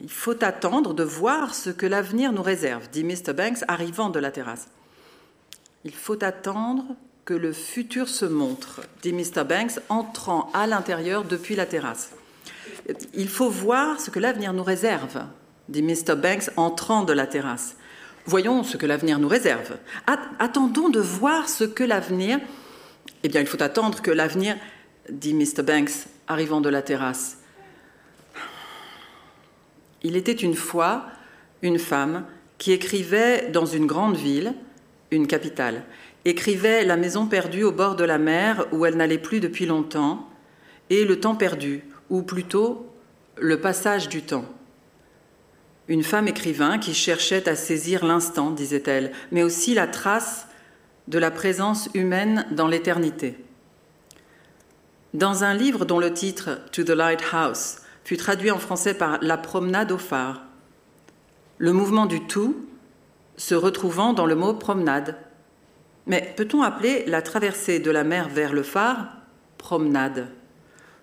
il 0.00 0.08
faut 0.08 0.44
attendre 0.44 0.94
de 0.94 1.02
voir 1.02 1.52
ce 1.52 1.70
que 1.70 1.84
l'avenir 1.84 2.32
nous 2.32 2.44
réserve, 2.44 2.88
dit 2.90 3.02
Mr. 3.02 3.32
Banks, 3.32 3.64
arrivant 3.66 4.08
de 4.08 4.20
la 4.20 4.30
terrasse. 4.30 4.68
Il 5.84 5.94
faut 5.94 6.22
attendre 6.22 6.84
que 7.24 7.34
le 7.34 7.52
futur 7.52 8.08
se 8.08 8.24
montre, 8.24 8.82
dit 9.02 9.12
Mr. 9.12 9.42
Banks, 9.44 9.80
entrant 9.88 10.48
à 10.54 10.68
l'intérieur 10.68 11.24
depuis 11.24 11.56
la 11.56 11.66
terrasse. 11.66 12.10
Il 13.14 13.28
faut 13.28 13.50
voir 13.50 14.00
ce 14.00 14.10
que 14.10 14.20
l'avenir 14.20 14.52
nous 14.52 14.62
réserve, 14.62 15.24
dit 15.68 15.82
Mr. 15.82 16.16
Banks 16.16 16.50
entrant 16.56 17.04
de 17.04 17.12
la 17.12 17.26
terrasse. 17.26 17.76
Voyons 18.26 18.62
ce 18.62 18.76
que 18.76 18.86
l'avenir 18.86 19.18
nous 19.18 19.28
réserve. 19.28 19.76
Attendons 20.38 20.88
de 20.88 21.00
voir 21.00 21.48
ce 21.48 21.64
que 21.64 21.84
l'avenir. 21.84 22.38
Eh 23.22 23.28
bien, 23.28 23.40
il 23.40 23.46
faut 23.46 23.62
attendre 23.62 24.00
que 24.00 24.10
l'avenir, 24.10 24.56
dit 25.10 25.34
Mr. 25.34 25.62
Banks, 25.62 26.06
arrivant 26.26 26.60
de 26.60 26.70
la 26.70 26.82
terrasse. 26.82 27.38
Il 30.02 30.16
était 30.16 30.32
une 30.32 30.54
fois 30.54 31.06
une 31.62 31.78
femme 31.78 32.24
qui 32.58 32.72
écrivait 32.72 33.50
dans 33.50 33.66
une 33.66 33.86
grande 33.86 34.16
ville, 34.16 34.54
une 35.10 35.26
capitale, 35.26 35.84
écrivait 36.24 36.84
La 36.84 36.96
maison 36.96 37.26
perdue 37.26 37.62
au 37.62 37.72
bord 37.72 37.96
de 37.96 38.04
la 38.04 38.18
mer 38.18 38.66
où 38.72 38.86
elle 38.86 38.96
n'allait 38.96 39.18
plus 39.18 39.40
depuis 39.40 39.66
longtemps, 39.66 40.28
et 40.90 41.04
le 41.04 41.20
temps 41.20 41.34
perdu, 41.34 41.84
ou 42.10 42.22
plutôt 42.22 42.86
le 43.38 43.60
passage 43.60 44.08
du 44.08 44.22
temps. 44.22 44.44
Une 45.88 46.02
femme 46.02 46.28
écrivain 46.28 46.78
qui 46.78 46.94
cherchait 46.94 47.48
à 47.48 47.56
saisir 47.56 48.04
l'instant, 48.04 48.50
disait-elle, 48.50 49.12
mais 49.30 49.42
aussi 49.42 49.74
la 49.74 49.86
trace 49.86 50.46
de 51.08 51.18
la 51.18 51.30
présence 51.30 51.90
humaine 51.92 52.46
dans 52.52 52.68
l'éternité. 52.68 53.36
Dans 55.12 55.44
un 55.44 55.52
livre 55.52 55.84
dont 55.84 55.98
le 55.98 56.12
titre 56.12 56.60
To 56.72 56.82
the 56.84 56.90
Lighthouse 56.90 57.76
fut 58.04 58.16
traduit 58.16 58.50
en 58.50 58.58
français 58.58 58.94
par 58.94 59.18
La 59.20 59.36
promenade 59.36 59.92
au 59.92 59.98
phare, 59.98 60.42
le 61.58 61.72
mouvement 61.72 62.06
du 62.06 62.20
tout 62.20 62.66
se 63.36 63.54
retrouvant 63.54 64.12
dans 64.12 64.26
le 64.26 64.34
mot 64.34 64.54
promenade. 64.54 65.16
Mais 66.06 66.34
peut-on 66.36 66.62
appeler 66.62 67.04
la 67.06 67.22
traversée 67.22 67.78
de 67.78 67.90
la 67.90 68.04
mer 68.04 68.28
vers 68.28 68.52
le 68.52 68.62
phare 68.62 69.08
promenade? 69.58 70.28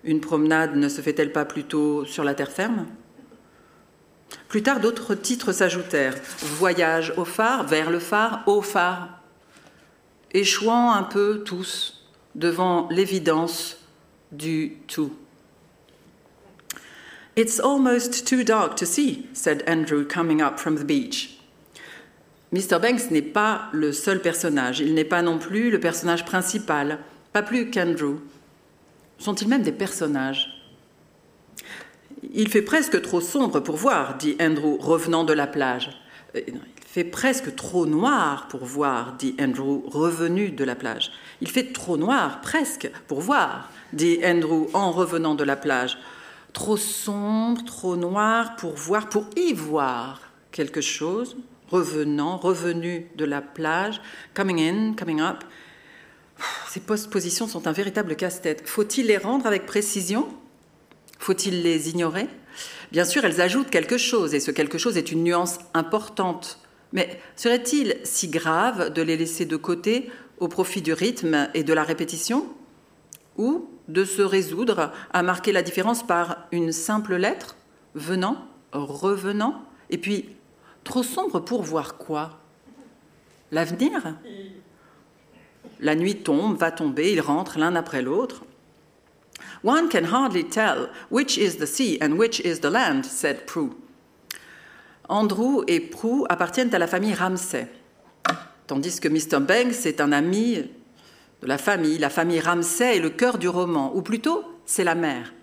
Une 0.03 0.21
promenade 0.21 0.75
ne 0.75 0.89
se 0.89 1.01
fait-elle 1.01 1.31
pas 1.31 1.45
plutôt 1.45 2.05
sur 2.05 2.23
la 2.23 2.33
terre 2.33 2.51
ferme? 2.51 2.87
Plus 4.47 4.63
tard, 4.63 4.79
d'autres 4.79 5.15
titres 5.15 5.51
s'ajoutèrent. 5.53 6.15
Voyage 6.39 7.13
au 7.17 7.25
phare, 7.25 7.65
vers 7.65 7.89
le 7.89 7.99
phare, 7.99 8.43
au 8.47 8.61
phare. 8.61 9.21
Échouant 10.33 10.91
un 10.93 11.03
peu 11.03 11.43
tous 11.45 12.05
devant 12.35 12.87
l'évidence 12.89 13.77
du 14.31 14.77
tout. 14.87 15.11
It's 17.37 17.59
almost 17.59 18.27
too 18.27 18.43
dark 18.43 18.75
to 18.75 18.85
see, 18.85 19.27
said 19.33 19.63
Andrew 19.67 20.05
coming 20.05 20.41
up 20.41 20.59
from 20.59 20.77
the 20.77 20.83
beach. 20.83 21.37
Mr. 22.53 22.79
Banks 22.81 23.09
n'est 23.09 23.21
pas 23.21 23.69
le 23.71 23.93
seul 23.93 24.21
personnage, 24.21 24.81
il 24.81 24.93
n'est 24.93 25.05
pas 25.05 25.21
non 25.21 25.37
plus 25.37 25.71
le 25.71 25.79
personnage 25.79 26.25
principal, 26.25 26.99
pas 27.31 27.41
plus 27.41 27.71
qu'Andrew. 27.71 28.19
Sont-ils 29.17 29.47
même 29.47 29.61
des 29.61 29.71
personnages? 29.71 30.50
Il 32.33 32.49
fait 32.49 32.61
presque 32.61 33.01
trop 33.01 33.21
sombre 33.21 33.59
pour 33.59 33.75
voir, 33.75 34.17
dit 34.17 34.35
Andrew, 34.41 34.77
revenant 34.79 35.23
de 35.23 35.33
la 35.33 35.47
plage. 35.47 35.89
Euh, 36.35 36.41
il 36.47 36.53
fait 36.93 37.03
presque 37.05 37.55
trop 37.55 37.85
noir 37.85 38.47
pour 38.49 38.65
voir, 38.65 39.13
dit 39.17 39.35
Andrew, 39.39 39.81
revenu 39.87 40.49
de 40.51 40.63
la 40.63 40.75
plage. 40.75 41.11
Il 41.39 41.47
fait 41.47 41.71
trop 41.71 41.95
noir, 41.97 42.41
presque, 42.41 42.91
pour 43.07 43.21
voir, 43.21 43.69
dit 43.93 44.19
Andrew 44.25 44.67
en 44.73 44.91
revenant 44.91 45.35
de 45.35 45.45
la 45.45 45.55
plage. 45.55 45.97
Trop 46.51 46.75
sombre, 46.75 47.63
trop 47.63 47.95
noir 47.95 48.57
pour 48.57 48.73
voir, 48.73 49.07
pour 49.07 49.25
y 49.37 49.53
voir 49.53 50.19
quelque 50.51 50.81
chose, 50.81 51.37
revenant, 51.69 52.35
revenu 52.35 53.07
de 53.15 53.23
la 53.23 53.41
plage, 53.41 54.01
coming 54.33 54.59
in, 54.59 54.93
coming 54.93 55.21
up. 55.21 55.45
Ces 56.67 56.81
postpositions 56.81 57.47
sont 57.47 57.67
un 57.67 57.71
véritable 57.71 58.15
casse-tête. 58.17 58.67
Faut-il 58.67 59.05
les 59.07 59.17
rendre 59.17 59.45
avec 59.45 59.65
précision? 59.65 60.27
Faut-il 61.21 61.61
les 61.61 61.89
ignorer? 61.89 62.27
Bien 62.91 63.05
sûr, 63.05 63.23
elles 63.23 63.41
ajoutent 63.41 63.69
quelque 63.69 63.99
chose, 63.99 64.33
et 64.33 64.39
ce 64.39 64.49
quelque 64.49 64.79
chose 64.79 64.97
est 64.97 65.11
une 65.11 65.23
nuance 65.23 65.59
importante. 65.75 66.57
Mais 66.93 67.21
serait-il 67.35 67.97
si 68.03 68.27
grave 68.27 68.91
de 68.91 69.03
les 69.03 69.15
laisser 69.17 69.45
de 69.45 69.55
côté 69.55 70.09
au 70.39 70.47
profit 70.47 70.81
du 70.81 70.93
rythme 70.93 71.47
et 71.53 71.63
de 71.63 71.73
la 71.73 71.83
répétition? 71.83 72.47
Ou 73.37 73.69
de 73.87 74.03
se 74.03 74.23
résoudre 74.23 74.91
à 75.13 75.21
marquer 75.21 75.51
la 75.51 75.61
différence 75.61 76.05
par 76.05 76.47
une 76.51 76.71
simple 76.71 77.15
lettre, 77.15 77.55
venant, 77.93 78.37
revenant, 78.73 79.61
et 79.91 79.99
puis 79.99 80.35
trop 80.83 81.03
sombre 81.03 81.39
pour 81.39 81.61
voir 81.61 81.97
quoi? 81.97 82.39
L'avenir? 83.51 84.15
La 85.79 85.93
nuit 85.93 86.15
tombe, 86.15 86.57
va 86.57 86.71
tomber, 86.71 87.13
ils 87.13 87.21
rentrent 87.21 87.59
l'un 87.59 87.75
après 87.75 88.01
l'autre. 88.01 88.43
One 89.63 89.89
can 89.89 90.05
hardly 90.05 90.43
tell 90.43 90.89
which 91.09 91.37
is 91.37 91.57
the 91.57 91.65
sea 91.65 91.97
and 92.01 92.17
which 92.17 92.39
is 92.41 92.59
the 92.61 92.69
land, 92.69 93.05
said 93.05 93.45
Prue. 93.45 93.71
Andrew 95.09 95.63
et 95.67 95.79
Prue 95.79 96.25
appartiennent 96.29 96.73
à 96.73 96.79
la 96.79 96.87
famille 96.87 97.13
Ramsay, 97.13 97.67
tandis 98.67 98.99
que 98.99 99.09
Mr. 99.09 99.39
Banks 99.39 99.85
est 99.85 99.99
un 99.99 100.11
ami 100.13 100.55
de 101.41 101.47
la 101.47 101.57
famille. 101.57 101.97
La 101.97 102.09
famille 102.09 102.39
Ramsay 102.39 102.97
est 102.97 103.01
le 103.01 103.09
cœur 103.09 103.37
du 103.37 103.49
roman, 103.49 103.93
ou 103.95 104.01
plutôt 104.01 104.43
c'est 104.65 104.85
la 104.85 104.95
mère, 104.95 105.33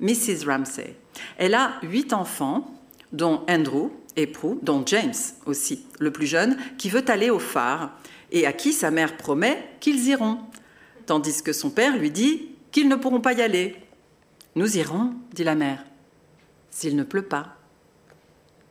Mrs. 0.00 0.46
Ramsay. 0.46 0.96
Elle 1.38 1.54
a 1.54 1.72
huit 1.82 2.12
enfants, 2.12 2.70
dont 3.12 3.44
Andrew 3.48 3.90
et 4.16 4.26
Prue, 4.26 4.58
dont 4.62 4.82
James 4.86 5.14
aussi, 5.46 5.86
le 5.98 6.10
plus 6.10 6.26
jeune, 6.26 6.56
qui 6.76 6.90
veut 6.90 7.04
aller 7.08 7.30
au 7.30 7.38
phare 7.38 7.92
et 8.30 8.46
à 8.46 8.52
qui 8.52 8.72
sa 8.72 8.90
mère 8.90 9.16
promet 9.16 9.64
qu'ils 9.80 10.08
iront, 10.08 10.38
tandis 11.06 11.42
que 11.42 11.52
son 11.52 11.70
père 11.70 11.96
lui 11.96 12.10
dit 12.10 12.53
qu'ils 12.74 12.88
ne 12.88 12.96
pourront 12.96 13.20
pas 13.20 13.34
y 13.34 13.40
aller. 13.40 13.76
Nous 14.56 14.76
irons, 14.76 15.14
dit 15.32 15.44
la 15.44 15.54
mère, 15.54 15.84
s'il 16.70 16.96
ne 16.96 17.04
pleut 17.04 17.22
pas. 17.22 17.54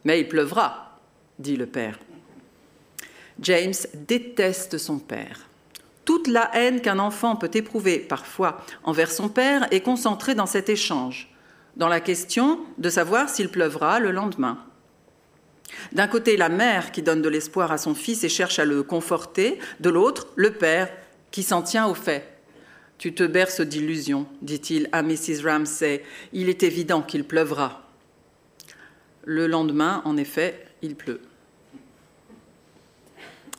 Mais 0.03 0.19
il 0.19 0.27
pleuvra, 0.27 0.99
dit 1.39 1.55
le 1.55 1.65
père. 1.65 1.97
James 3.39 3.73
déteste 3.93 4.77
son 4.77 4.99
père. 4.99 5.47
Toute 6.03 6.27
la 6.27 6.51
haine 6.53 6.81
qu'un 6.81 6.99
enfant 6.99 7.37
peut 7.37 7.49
éprouver 7.53 7.97
parfois 7.97 8.57
envers 8.83 9.09
son 9.09 9.29
père 9.29 9.67
est 9.71 9.79
concentrée 9.79 10.35
dans 10.35 10.47
cet 10.47 10.67
échange, 10.67 11.33
dans 11.77 11.87
la 11.87 12.01
question 12.01 12.59
de 12.77 12.89
savoir 12.89 13.29
s'il 13.29 13.47
pleuvra 13.47 14.01
le 14.01 14.11
lendemain. 14.11 14.57
D'un 15.93 16.07
côté, 16.07 16.35
la 16.35 16.49
mère 16.49 16.91
qui 16.91 17.03
donne 17.03 17.21
de 17.21 17.29
l'espoir 17.29 17.71
à 17.71 17.77
son 17.77 17.95
fils 17.95 18.25
et 18.25 18.29
cherche 18.29 18.59
à 18.59 18.65
le 18.65 18.83
conforter, 18.83 19.59
de 19.79 19.89
l'autre, 19.89 20.27
le 20.35 20.51
père 20.51 20.89
qui 21.31 21.41
s'en 21.41 21.61
tient 21.61 21.87
au 21.87 21.93
fait. 21.93 22.32
Tu 22.97 23.13
te 23.13 23.23
berces 23.23 23.61
d'illusions, 23.61 24.27
dit-il 24.41 24.87
à 24.91 25.01
Mrs. 25.01 25.43
Ramsay. 25.43 26.03
Il 26.31 26.49
est 26.49 26.63
évident 26.63 27.01
qu'il 27.01 27.23
pleuvra. 27.23 27.87
Le 29.25 29.47
lendemain, 29.47 30.01
en 30.05 30.17
effet, 30.17 30.65
il 30.81 30.95
pleut. 30.95 31.21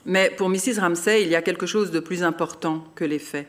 Mais 0.07 0.31
pour 0.31 0.49
Mrs. 0.49 0.81
Ramsay, 0.81 1.23
il 1.23 1.29
y 1.29 1.35
a 1.35 1.43
quelque 1.43 1.67
chose 1.67 1.91
de 1.91 2.01
plus 2.01 2.23
important 2.23 2.85
que 2.95 3.05
les 3.05 3.19
faits. 3.19 3.49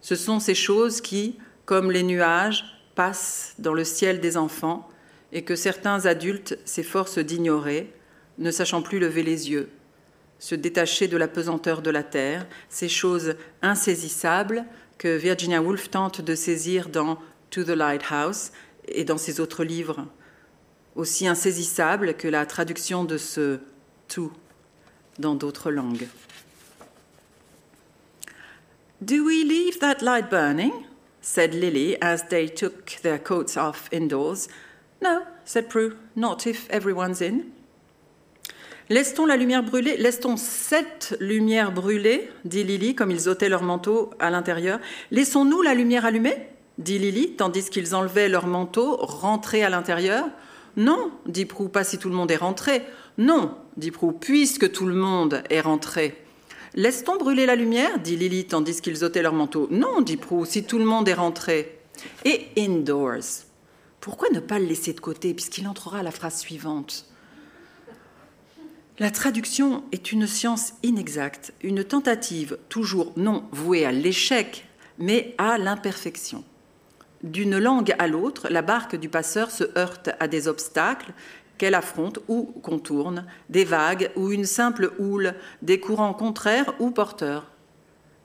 Ce 0.00 0.14
sont 0.14 0.38
ces 0.38 0.54
choses 0.54 1.00
qui, 1.00 1.38
comme 1.64 1.90
les 1.90 2.02
nuages, 2.02 2.64
passent 2.94 3.54
dans 3.58 3.74
le 3.74 3.84
ciel 3.84 4.20
des 4.20 4.36
enfants 4.36 4.88
et 5.32 5.42
que 5.42 5.56
certains 5.56 6.06
adultes 6.06 6.58
s'efforcent 6.64 7.18
d'ignorer, 7.18 7.92
ne 8.38 8.50
sachant 8.50 8.82
plus 8.82 9.00
lever 9.00 9.22
les 9.22 9.50
yeux, 9.50 9.68
se 10.44 10.54
détacher 10.54 11.08
de 11.08 11.16
la 11.16 11.26
pesanteur 11.26 11.80
de 11.80 11.88
la 11.88 12.02
terre, 12.02 12.46
ces 12.68 12.90
choses 12.90 13.34
insaisissables 13.62 14.66
que 14.98 15.16
Virginia 15.16 15.62
Woolf 15.62 15.90
tente 15.90 16.20
de 16.20 16.34
saisir 16.34 16.90
dans 16.90 17.18
To 17.48 17.64
the 17.64 17.68
Lighthouse 17.70 18.52
et 18.86 19.04
dans 19.04 19.16
ses 19.16 19.40
autres 19.40 19.64
livres, 19.64 20.06
aussi 20.96 21.26
insaisissable 21.26 22.12
que 22.12 22.28
la 22.28 22.44
traduction 22.44 23.04
de 23.04 23.16
ce 23.16 23.58
tout 24.06 24.32
dans 25.18 25.34
d'autres 25.34 25.70
langues. 25.70 26.08
Do 29.00 29.24
we 29.24 29.46
leave 29.46 29.78
that 29.78 30.02
light 30.02 30.28
burning? 30.28 30.72
said 31.22 31.54
Lily 31.54 31.96
as 32.02 32.28
they 32.28 32.50
took 32.50 33.00
their 33.00 33.18
coats 33.18 33.56
off 33.56 33.88
indoors. 33.90 34.48
No, 35.00 35.22
said 35.46 35.70
Prue, 35.70 35.96
not 36.14 36.46
if 36.46 36.68
everyone's 36.68 37.22
in. 37.22 37.53
Laisse-t-on 38.90 39.24
la 39.24 39.36
lumière 39.36 39.62
brûler? 39.62 39.96
Laisse-t-on 39.96 40.36
cette 40.36 41.16
lumière 41.18 41.72
brûler 41.72 42.30
dit 42.44 42.64
Lily, 42.64 42.94
comme 42.94 43.10
ils 43.10 43.30
ôtaient 43.30 43.48
leur 43.48 43.62
manteau 43.62 44.10
à 44.18 44.28
l'intérieur? 44.28 44.78
Laissons-nous 45.10 45.62
la 45.62 45.74
lumière 45.74 46.04
allumée? 46.04 46.48
dit 46.76 46.98
Lily, 46.98 47.32
tandis 47.36 47.70
qu'ils 47.70 47.94
enlevaient 47.94 48.28
leur 48.28 48.46
manteau, 48.46 48.96
rentrés 48.96 49.64
à 49.64 49.70
l'intérieur. 49.70 50.26
Non, 50.76 51.12
dit 51.24 51.46
Prou, 51.46 51.68
pas 51.68 51.84
si 51.84 51.98
tout 51.98 52.10
le 52.10 52.14
monde 52.14 52.30
est 52.30 52.36
rentré. 52.36 52.82
Non, 53.16 53.54
dit 53.78 53.90
Prou, 53.90 54.12
puisque 54.12 54.70
tout 54.70 54.86
le 54.86 54.94
monde 54.94 55.42
est 55.48 55.60
rentré. 55.60 56.22
Laisse-t-on 56.74 57.16
brûler 57.16 57.46
la 57.46 57.54
lumière? 57.54 57.98
dit 58.00 58.16
Lily 58.16 58.44
tandis 58.44 58.82
qu'ils 58.82 59.02
ôtaient 59.02 59.22
leur 59.22 59.32
manteau. 59.32 59.66
Non, 59.70 60.02
dit 60.02 60.18
Prou, 60.18 60.44
si 60.44 60.64
tout 60.64 60.78
le 60.78 60.84
monde 60.84 61.08
est 61.08 61.14
rentré. 61.14 61.78
Et 62.26 62.48
indoors. 62.58 63.44
Pourquoi 64.00 64.28
ne 64.28 64.40
pas 64.40 64.58
le 64.58 64.66
laisser 64.66 64.92
de 64.92 65.00
côté 65.00 65.32
puisqu'il 65.32 65.66
entrera 65.68 66.00
à 66.00 66.02
la 66.02 66.10
phrase 66.10 66.38
suivante? 66.38 67.06
La 69.00 69.10
traduction 69.10 69.82
est 69.90 70.12
une 70.12 70.28
science 70.28 70.74
inexacte, 70.84 71.52
une 71.64 71.82
tentative 71.82 72.58
toujours 72.68 73.12
non 73.16 73.42
vouée 73.50 73.84
à 73.84 73.90
l'échec, 73.90 74.68
mais 75.00 75.34
à 75.36 75.58
l'imperfection. 75.58 76.44
D'une 77.24 77.58
langue 77.58 77.92
à 77.98 78.06
l'autre, 78.06 78.46
la 78.50 78.62
barque 78.62 78.94
du 78.94 79.08
passeur 79.08 79.50
se 79.50 79.64
heurte 79.76 80.10
à 80.20 80.28
des 80.28 80.46
obstacles 80.46 81.12
qu'elle 81.58 81.74
affronte 81.74 82.20
ou 82.28 82.44
contourne, 82.62 83.26
des 83.50 83.64
vagues 83.64 84.12
ou 84.14 84.30
une 84.30 84.44
simple 84.44 84.92
houle, 85.00 85.34
des 85.60 85.80
courants 85.80 86.14
contraires 86.14 86.72
ou 86.78 86.92
porteurs. 86.92 87.50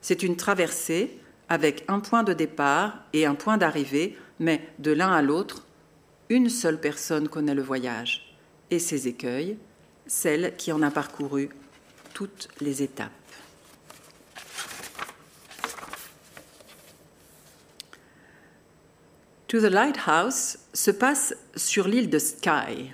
C'est 0.00 0.22
une 0.22 0.36
traversée 0.36 1.18
avec 1.48 1.84
un 1.88 1.98
point 1.98 2.22
de 2.22 2.32
départ 2.32 3.00
et 3.12 3.26
un 3.26 3.34
point 3.34 3.58
d'arrivée, 3.58 4.16
mais 4.38 4.68
de 4.78 4.92
l'un 4.92 5.10
à 5.10 5.20
l'autre, 5.20 5.66
une 6.28 6.48
seule 6.48 6.80
personne 6.80 7.28
connaît 7.28 7.56
le 7.56 7.62
voyage 7.62 8.36
et 8.70 8.78
ses 8.78 9.08
écueils, 9.08 9.58
celle 10.10 10.56
qui 10.56 10.72
en 10.72 10.82
a 10.82 10.90
parcouru 10.90 11.50
toutes 12.14 12.48
les 12.60 12.82
étapes. 12.82 13.12
To 19.46 19.60
the 19.60 19.70
Lighthouse 19.70 20.58
se 20.74 20.90
passe 20.90 21.34
sur 21.54 21.86
l'île 21.86 22.10
de 22.10 22.18
Skye. 22.18 22.92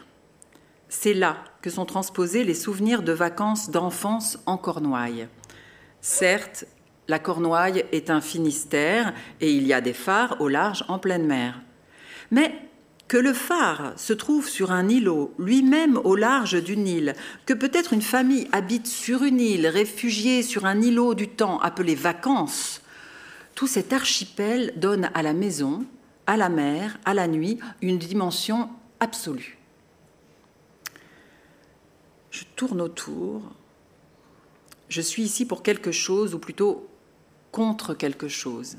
C'est 0.90 1.14
là 1.14 1.38
que 1.62 1.70
sont 1.70 1.86
transposés 1.86 2.44
les 2.44 2.54
souvenirs 2.54 3.02
de 3.02 3.12
vacances 3.12 3.70
d'enfance 3.70 4.38
en 4.44 4.58
Cornouailles. 4.58 5.28
Certes, 6.02 6.66
la 7.08 7.18
Cornouaille 7.18 7.86
est 7.92 8.10
un 8.10 8.20
Finistère 8.20 9.14
et 9.40 9.50
il 9.50 9.66
y 9.66 9.72
a 9.72 9.80
des 9.80 9.94
phares 9.94 10.38
au 10.40 10.48
large 10.48 10.84
en 10.88 10.98
pleine 10.98 11.26
mer. 11.26 11.62
Mais 12.30 12.65
que 13.08 13.16
le 13.16 13.32
phare 13.32 13.92
se 13.96 14.12
trouve 14.12 14.48
sur 14.48 14.72
un 14.72 14.88
îlot, 14.88 15.32
lui-même 15.38 15.98
au 16.02 16.16
large 16.16 16.62
d'une 16.62 16.88
île, 16.88 17.14
que 17.46 17.54
peut-être 17.54 17.92
une 17.92 18.02
famille 18.02 18.48
habite 18.52 18.86
sur 18.86 19.22
une 19.22 19.40
île, 19.40 19.66
réfugiée 19.66 20.42
sur 20.42 20.66
un 20.66 20.80
îlot 20.80 21.14
du 21.14 21.28
temps 21.28 21.60
appelé 21.60 21.94
vacances, 21.94 22.80
tout 23.54 23.66
cet 23.66 23.92
archipel 23.92 24.72
donne 24.76 25.10
à 25.14 25.22
la 25.22 25.32
maison 25.32 25.86
à 26.26 26.36
la 26.36 26.48
mer, 26.48 26.98
à 27.04 27.14
la 27.14 27.28
nuit, 27.28 27.58
une 27.80 27.98
dimension 27.98 28.68
absolue. 29.00 29.58
Je 32.30 32.44
tourne 32.56 32.80
autour. 32.80 33.42
Je 34.88 35.00
suis 35.00 35.22
ici 35.22 35.46
pour 35.46 35.62
quelque 35.62 35.92
chose, 35.92 36.34
ou 36.34 36.38
plutôt 36.38 36.88
contre 37.52 37.94
quelque 37.94 38.28
chose. 38.28 38.76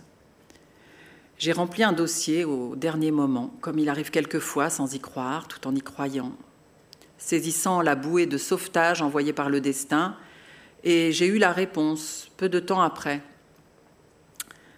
J'ai 1.37 1.51
rempli 1.51 1.83
un 1.83 1.93
dossier 1.93 2.45
au 2.45 2.75
dernier 2.75 3.11
moment, 3.11 3.53
comme 3.61 3.77
il 3.77 3.89
arrive 3.89 4.09
quelquefois 4.09 4.69
sans 4.69 4.95
y 4.95 4.99
croire, 4.99 5.47
tout 5.47 5.67
en 5.67 5.75
y 5.75 5.81
croyant, 5.81 6.31
saisissant 7.19 7.81
la 7.81 7.95
bouée 7.95 8.25
de 8.25 8.37
sauvetage 8.37 9.03
envoyée 9.03 9.33
par 9.33 9.49
le 9.49 9.61
destin, 9.61 10.15
et 10.83 11.11
j'ai 11.11 11.27
eu 11.27 11.37
la 11.37 11.51
réponse 11.51 12.29
peu 12.37 12.49
de 12.49 12.59
temps 12.59 12.81
après. 12.81 13.21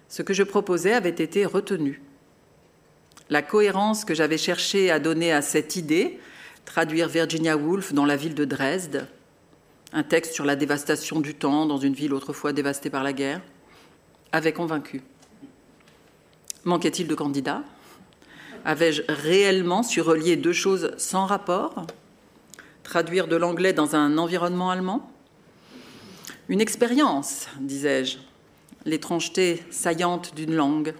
Ce 0.08 0.22
que 0.22 0.34
je 0.34 0.42
proposais 0.42 0.92
avait 0.92 1.08
été 1.08 1.46
retenu 1.46 2.02
la 3.30 3.42
cohérence 3.42 4.04
que 4.04 4.14
j'avais 4.14 4.36
cherché 4.36 4.90
à 4.90 4.98
donner 4.98 5.32
à 5.32 5.40
cette 5.40 5.76
idée, 5.76 6.18
traduire 6.64 7.08
Virginia 7.08 7.56
Woolf 7.56 7.94
dans 7.94 8.04
la 8.04 8.16
ville 8.16 8.34
de 8.34 8.44
Dresde, 8.44 9.08
Un 9.92 10.02
texte 10.02 10.34
sur 10.34 10.44
la 10.44 10.56
dévastation 10.56 11.20
du 11.20 11.34
temps 11.34 11.66
dans 11.66 11.78
une 11.78 11.94
ville 11.94 12.12
autrefois 12.12 12.52
dévastée 12.52 12.90
par 12.90 13.02
la 13.02 13.12
guerre 13.12 13.40
avait 14.32 14.52
convaincu. 14.52 15.02
Manquait-il 16.64 17.08
de 17.08 17.14
candidats 17.14 17.62
Avais-je 18.64 19.02
réellement 19.08 19.82
su 19.82 20.02
relier 20.02 20.36
deux 20.36 20.52
choses 20.52 20.92
sans 20.98 21.24
rapport 21.24 21.86
Traduire 22.82 23.28
de 23.28 23.36
l'anglais 23.36 23.72
dans 23.72 23.96
un 23.96 24.18
environnement 24.18 24.70
allemand 24.70 25.10
Une 26.48 26.60
expérience, 26.60 27.46
disais-je, 27.60 28.18
l'étrangeté 28.84 29.62
saillante 29.70 30.34
d'une 30.34 30.54
langue. 30.54 30.94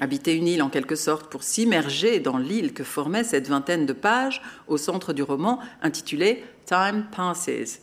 Habiter 0.00 0.34
une 0.34 0.48
île 0.48 0.62
en 0.62 0.70
quelque 0.70 0.96
sorte 0.96 1.30
pour 1.30 1.44
s'immerger 1.44 2.18
dans 2.18 2.38
l'île 2.38 2.72
que 2.72 2.82
formait 2.82 3.24
cette 3.24 3.48
vingtaine 3.48 3.86
de 3.86 3.92
pages 3.92 4.42
au 4.66 4.76
centre 4.76 5.12
du 5.12 5.22
roman 5.22 5.60
intitulé 5.82 6.42
Time 6.66 7.06
Passes. 7.14 7.82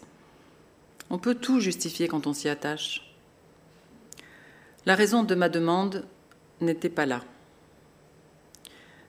On 1.09 1.19
peut 1.19 1.35
tout 1.35 1.61
justifier 1.61 2.09
quand 2.09 2.27
on 2.27 2.33
s'y 2.33 2.49
attache. 2.49 3.15
La 4.85 4.95
raison 4.95 5.23
de 5.23 5.35
ma 5.35 5.47
demande 5.47 6.05
n'était 6.61 6.89
pas 6.89 7.05
là. 7.05 7.23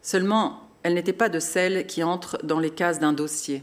Seulement, 0.03 0.69
elle 0.83 0.95
n'était 0.95 1.13
pas 1.13 1.29
de 1.29 1.41
celle 1.41 1.87
qui 1.87 2.03
entre 2.03 2.39
dans 2.45 2.59
les 2.59 2.71
cases 2.71 3.01
d'un 3.01 3.13
dossier. 3.13 3.63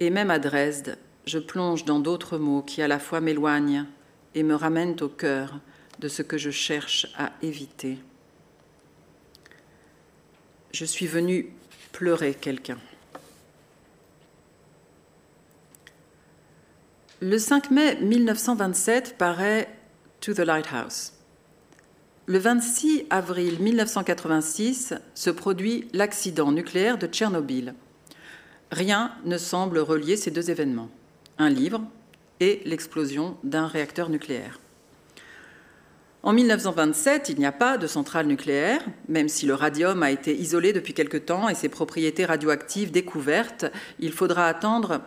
Et 0.00 0.10
même 0.10 0.30
à 0.30 0.38
Dresde, 0.38 0.98
je 1.26 1.38
plonge 1.38 1.84
dans 1.84 2.00
d'autres 2.00 2.38
mots 2.38 2.62
qui 2.62 2.82
à 2.82 2.88
la 2.88 2.98
fois 2.98 3.20
m'éloignent 3.20 3.86
et 4.34 4.42
me 4.42 4.54
ramènent 4.54 4.96
au 5.00 5.08
cœur 5.08 5.60
de 5.98 6.08
ce 6.08 6.22
que 6.22 6.38
je 6.38 6.50
cherche 6.50 7.06
à 7.16 7.32
éviter. 7.42 7.98
Je 10.72 10.84
suis 10.84 11.06
venue 11.06 11.52
pleurer 11.92 12.34
quelqu'un. 12.34 12.78
Le 17.20 17.38
5 17.38 17.70
mai 17.70 17.96
1927 18.00 19.18
paraît 19.18 19.68
To 20.20 20.32
the 20.32 20.38
Lighthouse. 20.38 21.12
Le 22.30 22.38
26 22.38 23.06
avril 23.10 23.58
1986 23.58 24.94
se 25.16 25.30
produit 25.30 25.88
l'accident 25.92 26.52
nucléaire 26.52 26.96
de 26.96 27.08
Tchernobyl. 27.08 27.74
Rien 28.70 29.10
ne 29.24 29.36
semble 29.36 29.80
relier 29.80 30.16
ces 30.16 30.30
deux 30.30 30.48
événements, 30.48 30.90
un 31.38 31.48
livre 31.48 31.82
et 32.38 32.62
l'explosion 32.66 33.36
d'un 33.42 33.66
réacteur 33.66 34.10
nucléaire. 34.10 34.60
En 36.22 36.32
1927, 36.32 37.30
il 37.30 37.38
n'y 37.40 37.46
a 37.46 37.50
pas 37.50 37.78
de 37.78 37.88
centrale 37.88 38.28
nucléaire, 38.28 38.80
même 39.08 39.28
si 39.28 39.44
le 39.44 39.54
radium 39.54 40.00
a 40.04 40.12
été 40.12 40.32
isolé 40.32 40.72
depuis 40.72 40.94
quelque 40.94 41.16
temps 41.16 41.48
et 41.48 41.56
ses 41.56 41.68
propriétés 41.68 42.26
radioactives 42.26 42.92
découvertes. 42.92 43.66
Il 43.98 44.12
faudra 44.12 44.46
attendre 44.46 45.00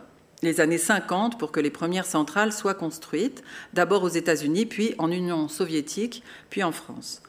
les 0.44 0.62
années 0.62 0.78
50 0.78 1.40
pour 1.40 1.52
que 1.52 1.60
les 1.60 1.72
premières 1.72 2.06
centrales 2.06 2.54
soient 2.54 2.74
construites, 2.74 3.44
d'abord 3.74 4.04
aux 4.04 4.10
États-Unis, 4.10 4.66
puis 4.66 4.94
en 5.00 5.10
Union 5.10 5.48
soviétique, 5.48 6.22
puis 6.50 6.64
en 6.64 6.72
France. 6.72 7.24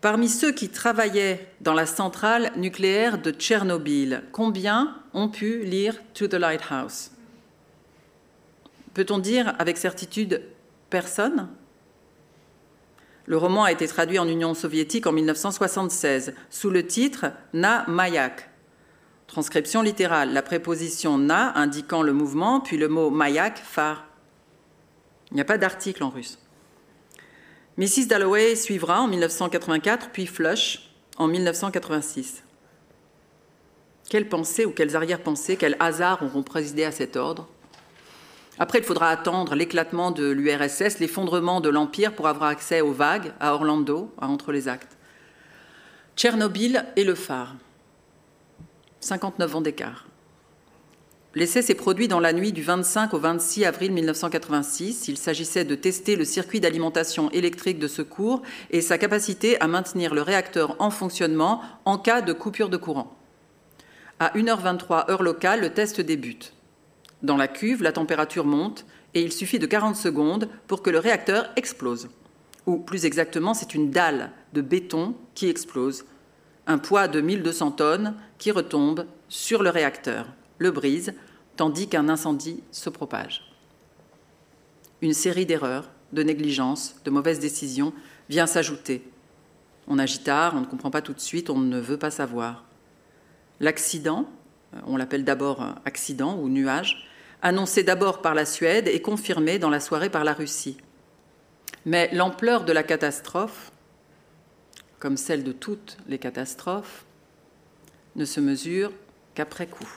Parmi 0.00 0.28
ceux 0.28 0.52
qui 0.52 0.68
travaillaient 0.68 1.46
dans 1.60 1.74
la 1.74 1.86
centrale 1.86 2.52
nucléaire 2.56 3.18
de 3.18 3.30
Tchernobyl, 3.30 4.22
combien 4.32 4.96
ont 5.14 5.28
pu 5.28 5.64
lire 5.64 5.94
To 6.14 6.26
the 6.26 6.34
Lighthouse? 6.34 7.10
Peut-on 8.94 9.18
dire 9.18 9.54
avec 9.58 9.76
certitude 9.76 10.42
personne? 10.88 11.48
Le 13.26 13.36
roman 13.36 13.64
a 13.64 13.72
été 13.72 13.86
traduit 13.86 14.18
en 14.18 14.26
Union 14.26 14.54
soviétique 14.54 15.06
en 15.06 15.12
1976 15.12 16.34
sous 16.50 16.70
le 16.70 16.84
titre 16.84 17.26
Na 17.52 17.84
Mayak, 17.86 18.49
Transcription 19.30 19.82
littérale, 19.82 20.32
la 20.32 20.42
préposition 20.42 21.16
na 21.16 21.56
indiquant 21.56 22.02
le 22.02 22.12
mouvement, 22.12 22.58
puis 22.58 22.76
le 22.76 22.88
mot 22.88 23.10
mayak, 23.10 23.58
phare. 23.58 24.04
Il 25.30 25.36
n'y 25.36 25.40
a 25.40 25.44
pas 25.44 25.56
d'article 25.56 26.02
en 26.02 26.10
russe. 26.10 26.36
Mrs. 27.78 28.08
Dalloway 28.08 28.56
suivra 28.56 29.00
en 29.00 29.06
1984, 29.06 30.10
puis 30.10 30.26
Flush 30.26 30.90
en 31.16 31.28
1986. 31.28 32.42
Quelles 34.08 34.28
pensées 34.28 34.64
ou 34.64 34.72
quelles 34.72 34.96
arrière-pensées, 34.96 35.56
quels 35.56 35.76
hasards 35.78 36.24
auront 36.24 36.42
présidé 36.42 36.82
à 36.82 36.90
cet 36.90 37.14
ordre? 37.14 37.46
Après, 38.58 38.78
il 38.78 38.84
faudra 38.84 39.10
attendre 39.10 39.54
l'éclatement 39.54 40.10
de 40.10 40.28
l'URSS, 40.28 40.98
l'effondrement 40.98 41.60
de 41.60 41.68
l'Empire 41.68 42.16
pour 42.16 42.26
avoir 42.26 42.50
accès 42.50 42.80
aux 42.80 42.92
vagues 42.92 43.32
à 43.38 43.54
Orlando, 43.54 44.12
à 44.20 44.26
Entre 44.26 44.50
les 44.50 44.66
Actes. 44.66 44.96
Tchernobyl 46.16 46.84
et 46.96 47.04
le 47.04 47.14
phare. 47.14 47.54
59 49.00 49.56
ans 49.56 49.60
d'écart. 49.60 50.06
L'essai 51.34 51.62
s'est 51.62 51.74
produit 51.74 52.08
dans 52.08 52.18
la 52.18 52.32
nuit 52.32 52.52
du 52.52 52.62
25 52.62 53.14
au 53.14 53.18
26 53.18 53.64
avril 53.64 53.92
1986. 53.92 55.06
Il 55.06 55.16
s'agissait 55.16 55.64
de 55.64 55.76
tester 55.76 56.16
le 56.16 56.24
circuit 56.24 56.58
d'alimentation 56.58 57.30
électrique 57.30 57.78
de 57.78 57.86
secours 57.86 58.42
et 58.70 58.80
sa 58.80 58.98
capacité 58.98 59.60
à 59.60 59.68
maintenir 59.68 60.12
le 60.12 60.22
réacteur 60.22 60.74
en 60.80 60.90
fonctionnement 60.90 61.62
en 61.84 61.98
cas 61.98 62.20
de 62.20 62.32
coupure 62.32 62.68
de 62.68 62.76
courant. 62.76 63.16
À 64.18 64.36
1h23 64.36 65.08
heure 65.10 65.22
locale, 65.22 65.60
le 65.60 65.70
test 65.70 66.00
débute. 66.00 66.52
Dans 67.22 67.36
la 67.36 67.48
cuve, 67.48 67.82
la 67.82 67.92
température 67.92 68.44
monte 68.44 68.84
et 69.14 69.22
il 69.22 69.32
suffit 69.32 69.60
de 69.60 69.66
40 69.66 69.94
secondes 69.94 70.48
pour 70.66 70.82
que 70.82 70.90
le 70.90 70.98
réacteur 70.98 71.50
explose. 71.54 72.08
Ou 72.66 72.76
plus 72.76 73.04
exactement, 73.04 73.54
c'est 73.54 73.74
une 73.74 73.90
dalle 73.90 74.32
de 74.52 74.62
béton 74.62 75.14
qui 75.34 75.48
explose 75.48 76.04
un 76.70 76.78
poids 76.78 77.08
de 77.08 77.20
1200 77.20 77.72
tonnes 77.72 78.14
qui 78.38 78.52
retombe 78.52 79.04
sur 79.28 79.64
le 79.64 79.70
réacteur, 79.70 80.28
le 80.58 80.70
brise, 80.70 81.14
tandis 81.56 81.88
qu'un 81.88 82.08
incendie 82.08 82.62
se 82.70 82.88
propage. 82.88 83.52
Une 85.02 85.12
série 85.12 85.46
d'erreurs, 85.46 85.90
de 86.12 86.22
négligences, 86.22 86.94
de 87.04 87.10
mauvaises 87.10 87.40
décisions 87.40 87.92
vient 88.28 88.46
s'ajouter. 88.46 89.02
On 89.88 89.98
agit 89.98 90.20
tard, 90.20 90.54
on 90.54 90.60
ne 90.60 90.66
comprend 90.66 90.92
pas 90.92 91.02
tout 91.02 91.12
de 91.12 91.20
suite, 91.20 91.50
on 91.50 91.58
ne 91.58 91.80
veut 91.80 91.98
pas 91.98 92.12
savoir. 92.12 92.64
L'accident, 93.58 94.30
on 94.86 94.96
l'appelle 94.96 95.24
d'abord 95.24 95.74
accident 95.84 96.38
ou 96.38 96.48
nuage, 96.48 97.08
annoncé 97.42 97.82
d'abord 97.82 98.22
par 98.22 98.34
la 98.34 98.44
Suède 98.44 98.86
et 98.86 99.02
confirmé 99.02 99.58
dans 99.58 99.70
la 99.70 99.80
soirée 99.80 100.10
par 100.10 100.22
la 100.22 100.34
Russie. 100.34 100.76
Mais 101.84 102.10
l'ampleur 102.12 102.64
de 102.64 102.72
la 102.72 102.84
catastrophe 102.84 103.72
comme 105.00 105.16
celle 105.16 105.42
de 105.42 105.52
toutes 105.52 105.96
les 106.06 106.18
catastrophes, 106.18 107.04
ne 108.16 108.26
se 108.26 108.38
mesure 108.38 108.92
qu'après 109.34 109.66
coup. 109.66 109.88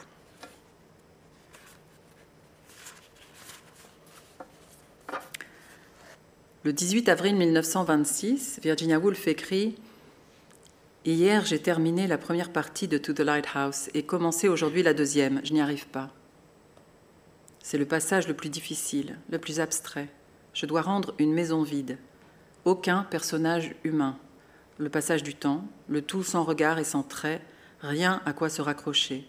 Le 6.64 6.72
18 6.72 7.10
avril 7.10 7.36
1926, 7.36 8.60
Virginia 8.62 8.98
Woolf 8.98 9.28
écrit 9.28 9.76
Hier, 11.04 11.44
j'ai 11.44 11.60
terminé 11.60 12.06
la 12.06 12.16
première 12.16 12.50
partie 12.50 12.88
de 12.88 12.96
To 12.96 13.12
the 13.12 13.20
Lighthouse 13.20 13.90
et 13.92 14.04
commencé 14.04 14.48
aujourd'hui 14.48 14.82
la 14.82 14.94
deuxième. 14.94 15.42
Je 15.44 15.52
n'y 15.52 15.60
arrive 15.60 15.86
pas. 15.88 16.10
C'est 17.62 17.76
le 17.76 17.84
passage 17.84 18.26
le 18.26 18.34
plus 18.34 18.48
difficile, 18.48 19.18
le 19.28 19.38
plus 19.38 19.60
abstrait. 19.60 20.08
Je 20.54 20.64
dois 20.64 20.80
rendre 20.80 21.14
une 21.18 21.34
maison 21.34 21.62
vide. 21.62 21.98
Aucun 22.64 23.02
personnage 23.02 23.74
humain 23.84 24.18
le 24.78 24.88
passage 24.88 25.22
du 25.22 25.34
temps, 25.34 25.64
le 25.88 26.02
tout 26.02 26.22
sans 26.22 26.44
regard 26.44 26.78
et 26.78 26.84
sans 26.84 27.02
trait, 27.02 27.42
rien 27.80 28.20
à 28.26 28.32
quoi 28.32 28.48
se 28.48 28.62
raccrocher. 28.62 29.26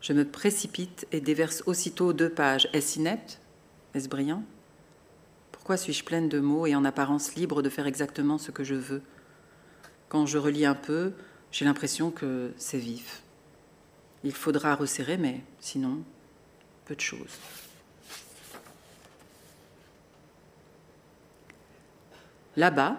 Je 0.00 0.12
me 0.12 0.24
précipite 0.24 1.06
et 1.12 1.20
déverse 1.20 1.62
aussitôt 1.66 2.12
deux 2.12 2.30
pages. 2.30 2.68
Est-ce 2.72 2.98
inepte? 2.98 3.38
Est-ce 3.94 4.08
brillant? 4.08 4.42
Pourquoi 5.52 5.76
suis-je 5.76 6.04
pleine 6.04 6.28
de 6.28 6.40
mots 6.40 6.66
et 6.66 6.74
en 6.74 6.84
apparence 6.84 7.34
libre 7.34 7.62
de 7.62 7.68
faire 7.68 7.86
exactement 7.86 8.38
ce 8.38 8.50
que 8.50 8.64
je 8.64 8.74
veux? 8.74 9.02
Quand 10.08 10.26
je 10.26 10.38
relis 10.38 10.66
un 10.66 10.74
peu, 10.74 11.12
j'ai 11.52 11.64
l'impression 11.64 12.10
que 12.10 12.52
c'est 12.56 12.78
vif. 12.78 13.22
Il 14.24 14.32
faudra 14.32 14.74
resserrer, 14.74 15.16
mais 15.16 15.42
sinon, 15.60 16.02
peu 16.86 16.94
de 16.94 17.00
choses. 17.00 17.38
Là-bas, 22.56 22.98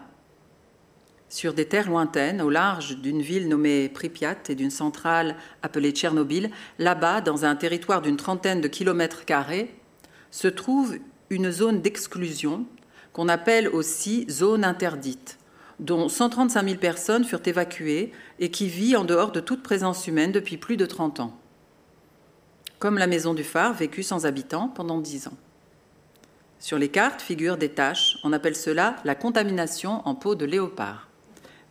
sur 1.32 1.54
des 1.54 1.66
terres 1.66 1.90
lointaines, 1.90 2.42
au 2.42 2.50
large 2.50 2.98
d'une 2.98 3.22
ville 3.22 3.48
nommée 3.48 3.88
Pripyat 3.88 4.38
et 4.50 4.56
d'une 4.56 4.70
centrale 4.70 5.38
appelée 5.64 5.92
Tchernobyl, 5.92 6.52
là-bas, 6.78 7.22
dans 7.22 7.46
un 7.46 7.56
territoire 7.56 8.02
d'une 8.02 8.18
trentaine 8.18 8.60
de 8.60 8.68
kilomètres 8.68 9.24
carrés, 9.24 9.74
se 10.30 10.50
trouve 10.50 10.98
une 11.30 11.50
zone 11.50 11.82
d'exclusion 11.82 12.66
qu'on 13.14 13.30
appelle 13.30 13.70
aussi 13.70 14.26
zone 14.30 14.66
interdite, 14.66 15.38
dont 15.80 16.10
135 16.10 16.66
000 16.66 16.78
personnes 16.80 17.24
furent 17.24 17.42
évacuées 17.46 18.12
et 18.40 18.52
qui 18.52 18.68
vit 18.68 18.98
en 18.98 19.06
dehors 19.06 19.32
de 19.32 19.40
toute 19.40 19.64
présence 19.64 20.08
humaine 20.08 20.34
depuis 20.34 20.58
plus 20.58 20.76
de 20.76 20.86
30 20.86 21.22
ans. 21.22 21.40
Comme 22.78 22.98
la 22.98 23.08
maison 23.08 23.34
du 23.34 23.46
phare, 23.46 23.74
vécue 23.74 24.04
sans 24.04 24.26
habitants 24.26 24.68
pendant 24.68 25.00
10 25.00 25.28
ans. 25.28 25.38
Sur 26.60 26.78
les 26.78 26.90
cartes 26.90 27.22
figurent 27.22 27.58
des 27.58 27.70
taches, 27.70 28.18
on 28.26 28.34
appelle 28.34 28.56
cela 28.56 28.98
la 29.06 29.16
contamination 29.16 30.06
en 30.06 30.14
peau 30.14 30.36
de 30.36 30.46
léopard. 30.46 31.08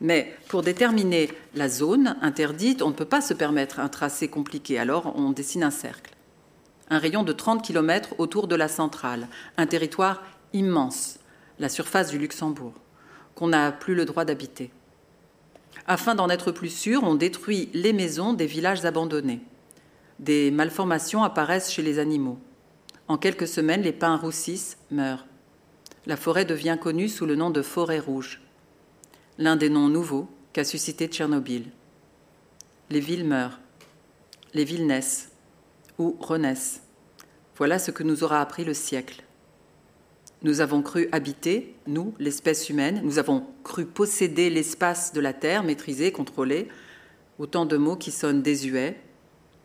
Mais 0.01 0.35
pour 0.49 0.63
déterminer 0.63 1.31
la 1.55 1.69
zone 1.69 2.17
interdite, 2.23 2.83
on 2.83 2.89
ne 2.89 2.95
peut 2.95 3.05
pas 3.05 3.21
se 3.21 3.35
permettre 3.35 3.81
un 3.81 3.89
tracé 3.89 4.29
compliqué, 4.29 4.79
alors 4.79 5.13
on 5.17 5.31
dessine 5.31 5.63
un 5.63 5.71
cercle. 5.71 6.15
un 6.93 6.99
rayon 6.99 7.23
de 7.23 7.33
30 7.33 7.65
km 7.65 8.17
autour 8.19 8.49
de 8.49 8.57
la 8.57 8.67
centrale, 8.67 9.29
un 9.57 9.67
territoire 9.67 10.25
immense, 10.53 11.21
la 11.61 11.69
surface 11.69 12.11
du 12.11 12.19
Luxembourg, 12.19 12.75
qu'on 13.37 13.49
n'a 13.49 13.71
plus 13.71 13.95
le 13.95 14.05
droit 14.07 14.25
d'habiter. 14.25 14.73
Afin 15.87 16.17
d'en 16.17 16.29
être 16.29 16.51
plus 16.51 16.69
sûr, 16.69 17.05
on 17.05 17.15
détruit 17.15 17.69
les 17.75 17.93
maisons 17.93 18.33
des 18.33 18.47
villages 18.47 18.85
abandonnés. 18.85 19.41
Des 20.19 20.51
malformations 20.51 21.23
apparaissent 21.23 21.71
chez 21.71 21.83
les 21.83 22.01
animaux. 22.01 22.39
En 23.07 23.19
quelques 23.19 23.47
semaines, 23.47 23.83
les 23.83 23.93
pins 23.93 24.17
roussissent, 24.17 24.77
meurent. 24.91 25.27
La 26.07 26.17
forêt 26.17 26.45
devient 26.45 26.79
connue 26.81 27.09
sous 27.09 27.25
le 27.25 27.37
nom 27.37 27.51
de 27.51 27.63
forêt 27.63 28.01
rouge, 28.01 28.41
l'un 29.41 29.57
des 29.57 29.71
noms 29.71 29.89
nouveaux 29.89 30.29
qu'a 30.53 30.65
suscité 30.65 31.09
Tchernobyl. 31.09 31.65
Les 32.91 33.01
villes 33.01 33.25
meurent, 33.25 33.59
les 34.53 34.65
villes 34.65 34.87
naissent 34.87 35.33
ou 35.99 36.17
renaissent. 36.21 36.83
Voilà 37.57 37.79
ce 37.79 37.91
que 37.91 38.03
nous 38.03 38.23
aura 38.23 38.43
appris 38.43 38.65
le 38.65 38.75
siècle. 38.75 39.25
Nous 40.43 40.61
avons 40.61 40.83
cru 40.83 41.09
habiter, 41.11 41.75
nous, 41.87 42.15
l'espèce 42.19 42.69
humaine, 42.69 43.01
nous 43.03 43.19
avons 43.19 43.47
cru 43.65 43.87
posséder 43.87 44.51
l'espace 44.51 45.13
de 45.15 45.21
la 45.21 45.33
Terre, 45.33 45.63
maîtriser, 45.63 46.13
contrôler, 46.13 46.69
autant 47.39 47.65
de 47.65 47.79
mots 47.79 47.97
qui 47.97 48.11
sonnent 48.11 48.43
désuets. 48.43 49.01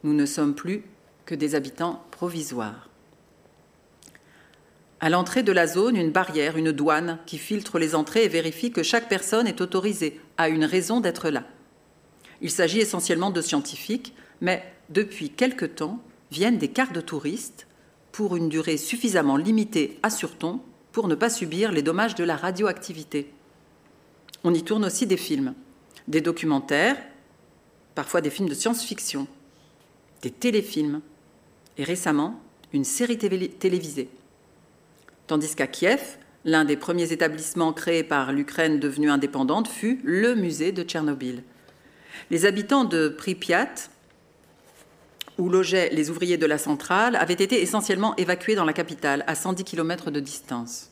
Nous 0.03 0.13
ne 0.13 0.25
sommes 0.25 0.55
plus 0.55 0.83
que 1.25 1.35
des 1.35 1.53
habitants 1.53 2.05
provisoires. 2.11 2.89
À 5.05 5.09
l'entrée 5.11 5.43
de 5.43 5.51
la 5.51 5.67
zone, 5.67 5.97
une 5.97 6.09
barrière, 6.09 6.57
une 6.57 6.71
douane 6.71 7.19
qui 7.27 7.37
filtre 7.37 7.77
les 7.77 7.93
entrées 7.93 8.23
et 8.23 8.27
vérifie 8.27 8.71
que 8.71 8.81
chaque 8.81 9.07
personne 9.07 9.45
est 9.45 9.61
autorisée, 9.61 10.19
a 10.39 10.49
une 10.49 10.65
raison 10.65 10.99
d'être 10.99 11.29
là. 11.29 11.43
Il 12.41 12.49
s'agit 12.49 12.79
essentiellement 12.79 13.29
de 13.29 13.39
scientifiques, 13.39 14.15
mais 14.41 14.63
depuis 14.89 15.29
quelque 15.29 15.65
temps 15.65 15.99
viennent 16.31 16.57
des 16.57 16.69
cartes 16.69 16.95
de 16.95 17.01
touristes 17.01 17.67
pour 18.11 18.35
une 18.35 18.49
durée 18.49 18.77
suffisamment 18.77 19.37
limitée, 19.37 19.99
assure-t-on, 20.01 20.59
pour 20.91 21.07
ne 21.07 21.13
pas 21.13 21.29
subir 21.29 21.71
les 21.71 21.83
dommages 21.83 22.15
de 22.15 22.23
la 22.23 22.35
radioactivité. 22.35 23.31
On 24.43 24.55
y 24.55 24.63
tourne 24.63 24.85
aussi 24.85 25.05
des 25.05 25.17
films, 25.17 25.53
des 26.07 26.21
documentaires, 26.21 26.97
parfois 27.93 28.21
des 28.21 28.31
films 28.31 28.49
de 28.49 28.55
science-fiction, 28.55 29.27
des 30.23 30.31
téléfilms, 30.31 31.01
et 31.77 31.83
récemment 31.83 32.41
une 32.73 32.85
série 32.85 33.19
télévisée. 33.19 34.09
Tandis 35.27 35.55
qu'à 35.55 35.67
Kiev, 35.67 36.01
l'un 36.43 36.65
des 36.65 36.77
premiers 36.77 37.11
établissements 37.11 37.73
créés 37.73 38.03
par 38.03 38.31
l'Ukraine 38.31 38.79
devenue 38.79 39.09
indépendante 39.09 39.67
fut 39.67 39.99
le 40.03 40.35
musée 40.35 40.71
de 40.71 40.83
Tchernobyl. 40.83 41.43
Les 42.29 42.45
habitants 42.45 42.85
de 42.85 43.09
Pripyat 43.09 43.89
où 45.37 45.49
logeaient 45.49 45.89
les 45.91 46.09
ouvriers 46.09 46.37
de 46.37 46.45
la 46.45 46.57
centrale, 46.57 47.15
avaient 47.15 47.33
été 47.33 47.61
essentiellement 47.61 48.15
évacués 48.15 48.55
dans 48.55 48.65
la 48.65 48.73
capitale, 48.73 49.23
à 49.27 49.35
110 49.35 49.63
km 49.63 50.11
de 50.11 50.19
distance. 50.19 50.91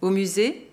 Au 0.00 0.10
musée, 0.10 0.68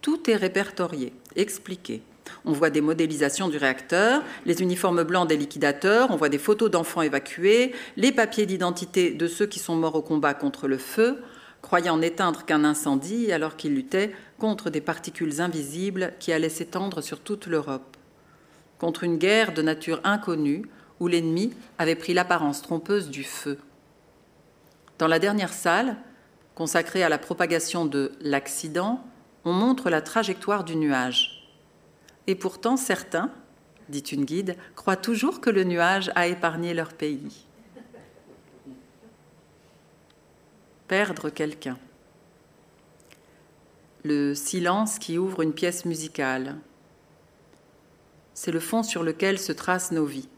tout 0.00 0.30
est 0.30 0.36
répertorié, 0.36 1.12
expliqué. 1.36 2.02
On 2.44 2.52
voit 2.52 2.70
des 2.70 2.80
modélisations 2.80 3.48
du 3.48 3.56
réacteur, 3.56 4.22
les 4.46 4.62
uniformes 4.62 5.02
blancs 5.02 5.28
des 5.28 5.36
liquidateurs, 5.36 6.10
on 6.10 6.16
voit 6.16 6.28
des 6.28 6.38
photos 6.38 6.70
d'enfants 6.70 7.02
évacués, 7.02 7.72
les 7.96 8.12
papiers 8.12 8.46
d'identité 8.46 9.10
de 9.10 9.26
ceux 9.26 9.46
qui 9.46 9.58
sont 9.58 9.76
morts 9.76 9.96
au 9.96 10.02
combat 10.02 10.34
contre 10.34 10.68
le 10.68 10.78
feu, 10.78 11.18
croyant 11.72 11.96
n'éteindre 11.96 12.44
qu'un 12.44 12.64
incendie 12.64 13.32
alors 13.32 13.56
qu'ils 13.56 13.74
luttaient 13.74 14.14
contre 14.38 14.68
des 14.68 14.82
particules 14.82 15.40
invisibles 15.40 16.12
qui 16.20 16.30
allaient 16.30 16.50
s'étendre 16.50 17.00
sur 17.00 17.20
toute 17.20 17.46
l'Europe. 17.46 17.96
Contre 18.78 19.04
une 19.04 19.16
guerre 19.16 19.54
de 19.54 19.62
nature 19.62 19.98
inconnue, 20.04 20.66
où 21.00 21.08
l'ennemi 21.08 21.54
avait 21.78 21.94
pris 21.94 22.12
l'apparence 22.12 22.60
trompeuse 22.60 23.08
du 23.08 23.24
feu. 23.24 23.56
Dans 24.98 25.06
la 25.06 25.18
dernière 25.18 25.54
salle, 25.54 25.96
consacrée 26.54 27.04
à 27.04 27.08
la 27.08 27.16
propagation 27.16 27.86
de 27.86 28.12
l'accident, 28.20 29.02
on 29.46 29.54
montre 29.54 29.88
la 29.88 30.02
trajectoire 30.02 30.64
du 30.64 30.76
nuage. 30.76 31.48
Et 32.26 32.34
pourtant, 32.34 32.76
certains, 32.76 33.30
dit 33.88 34.00
une 34.00 34.26
guide, 34.26 34.58
croient 34.76 34.96
toujours 34.96 35.40
que 35.40 35.48
le 35.48 35.64
nuage 35.64 36.12
a 36.16 36.26
épargné 36.26 36.74
leur 36.74 36.92
pays. 36.92 37.46
Perdre 40.92 41.30
quelqu'un. 41.30 41.78
Le 44.04 44.34
silence 44.34 44.98
qui 44.98 45.16
ouvre 45.16 45.40
une 45.40 45.54
pièce 45.54 45.86
musicale. 45.86 46.58
C'est 48.34 48.52
le 48.52 48.60
fond 48.60 48.82
sur 48.82 49.02
lequel 49.02 49.38
se 49.38 49.52
tracent 49.52 49.92
nos 49.92 50.04
vies 50.04 50.28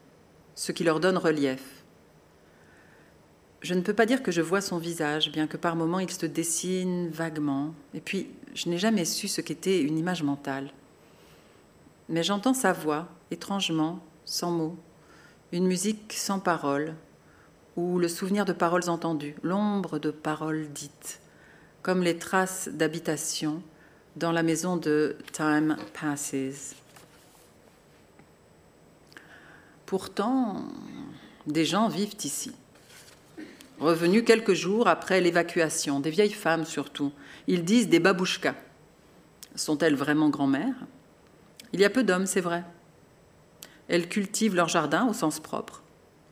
ce 0.54 0.70
qui 0.70 0.84
leur 0.84 1.00
donne 1.00 1.18
relief. 1.18 1.84
Je 3.62 3.74
ne 3.74 3.80
peux 3.80 3.94
pas 3.94 4.06
dire 4.06 4.22
que 4.22 4.30
je 4.30 4.42
vois 4.42 4.60
son 4.60 4.78
visage, 4.78 5.32
bien 5.32 5.48
que 5.48 5.56
par 5.56 5.74
moments 5.74 5.98
il 5.98 6.12
se 6.12 6.24
dessine 6.24 7.08
vaguement, 7.08 7.74
et 7.92 8.00
puis 8.00 8.28
je 8.54 8.68
n'ai 8.68 8.78
jamais 8.78 9.06
su 9.06 9.26
ce 9.26 9.40
qu'était 9.40 9.82
une 9.82 9.98
image 9.98 10.22
mentale. 10.22 10.70
Mais 12.08 12.22
j'entends 12.22 12.54
sa 12.54 12.72
voix, 12.72 13.08
étrangement, 13.32 13.98
sans 14.24 14.52
mots, 14.52 14.76
une 15.50 15.66
musique 15.66 16.12
sans 16.12 16.38
paroles, 16.38 16.94
ou 17.76 17.98
le 17.98 18.08
souvenir 18.08 18.44
de 18.44 18.52
paroles 18.52 18.88
entendues, 18.88 19.34
l'ombre 19.42 19.98
de 19.98 20.10
paroles 20.10 20.68
dites, 20.72 21.20
comme 21.82 22.02
les 22.02 22.18
traces 22.18 22.68
d'habitation 22.68 23.62
dans 24.16 24.32
la 24.32 24.42
maison 24.42 24.76
de 24.76 25.16
Time 25.32 25.76
Passes. 25.92 26.76
Pourtant, 29.86 30.64
des 31.46 31.64
gens 31.64 31.88
vivent 31.88 32.16
ici. 32.22 32.52
Revenus 33.80 34.24
quelques 34.24 34.54
jours 34.54 34.86
après 34.86 35.20
l'évacuation, 35.20 35.98
des 36.00 36.10
vieilles 36.10 36.30
femmes 36.32 36.64
surtout, 36.64 37.12
ils 37.48 37.64
disent 37.64 37.88
des 37.88 37.98
babouchkas. 37.98 38.54
Sont-elles 39.56 39.96
vraiment 39.96 40.30
grand-mères? 40.30 40.74
Il 41.72 41.80
y 41.80 41.84
a 41.84 41.90
peu 41.90 42.04
d'hommes, 42.04 42.26
c'est 42.26 42.40
vrai. 42.40 42.64
Elles 43.88 44.08
cultivent 44.08 44.54
leur 44.54 44.68
jardin 44.68 45.06
au 45.06 45.12
sens 45.12 45.40
propre. 45.40 45.82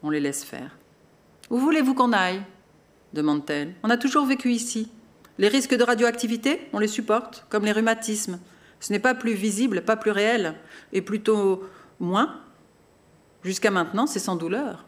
On 0.02 0.10
les 0.10 0.20
laisse 0.20 0.44
faire. 0.44 0.76
Où 1.50 1.58
voulez-vous 1.58 1.94
qu'on 1.94 2.12
aille 2.12 2.42
demande-t-elle. 3.12 3.74
On 3.82 3.90
a 3.90 3.98
toujours 3.98 4.24
vécu 4.24 4.52
ici. 4.52 4.90
Les 5.36 5.48
risques 5.48 5.76
de 5.76 5.84
radioactivité, 5.84 6.68
on 6.72 6.78
les 6.78 6.88
supporte, 6.88 7.44
comme 7.50 7.64
les 7.64 7.72
rhumatismes. 7.72 8.38
Ce 8.80 8.92
n'est 8.92 8.98
pas 8.98 9.14
plus 9.14 9.34
visible, 9.34 9.82
pas 9.82 9.96
plus 9.96 10.10
réel, 10.10 10.54
et 10.92 11.02
plutôt 11.02 11.62
moins 12.00 12.40
Jusqu'à 13.44 13.72
maintenant, 13.72 14.06
c'est 14.06 14.20
sans 14.20 14.36
douleur. 14.36 14.84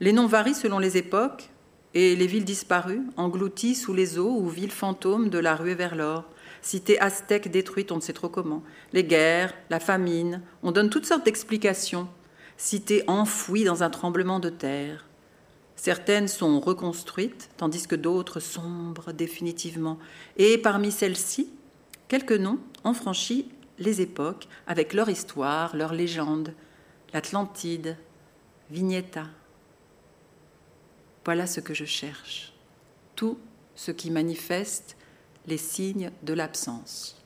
Les 0.00 0.12
noms 0.12 0.26
varient 0.26 0.54
selon 0.54 0.78
les 0.78 0.96
époques 0.96 1.50
et 1.94 2.16
les 2.16 2.26
villes 2.26 2.44
disparues, 2.44 3.02
englouties 3.16 3.74
sous 3.74 3.94
les 3.94 4.18
eaux 4.18 4.34
ou 4.38 4.48
villes 4.48 4.70
fantômes 4.70 5.28
de 5.28 5.38
la 5.38 5.56
ruée 5.56 5.74
vers 5.74 5.94
l'or, 5.94 6.24
cités 6.62 7.00
aztèques 7.00 7.50
détruites, 7.50 7.92
on 7.92 7.96
ne 7.96 8.00
sait 8.00 8.12
trop 8.12 8.28
comment, 8.28 8.62
les 8.92 9.04
guerres, 9.04 9.54
la 9.70 9.80
famine, 9.80 10.42
on 10.62 10.72
donne 10.72 10.90
toutes 10.90 11.06
sortes 11.06 11.24
d'explications, 11.24 12.08
cités 12.56 13.04
enfouies 13.06 13.64
dans 13.64 13.82
un 13.82 13.90
tremblement 13.90 14.40
de 14.40 14.48
terre. 14.48 15.06
Certaines 15.76 16.28
sont 16.28 16.58
reconstruites, 16.58 17.50
tandis 17.56 17.86
que 17.86 17.96
d'autres 17.96 18.40
sombrent 18.40 19.12
définitivement. 19.12 19.98
Et 20.36 20.58
parmi 20.58 20.90
celles-ci, 20.90 21.50
quelques 22.08 22.32
noms 22.32 22.58
ont 22.84 22.94
franchi 22.94 23.50
les 23.78 24.00
époques 24.00 24.48
avec 24.66 24.94
leur 24.94 25.10
histoire, 25.10 25.76
leur 25.76 25.92
légende, 25.92 26.54
l'Atlantide, 27.12 27.96
Vignetta. 28.70 29.26
Voilà 31.24 31.46
ce 31.46 31.60
que 31.60 31.74
je 31.74 31.84
cherche, 31.84 32.52
tout 33.14 33.38
ce 33.74 33.90
qui 33.90 34.10
manifeste 34.10 34.96
les 35.46 35.58
signes 35.58 36.10
de 36.22 36.32
l'absence. 36.32 37.22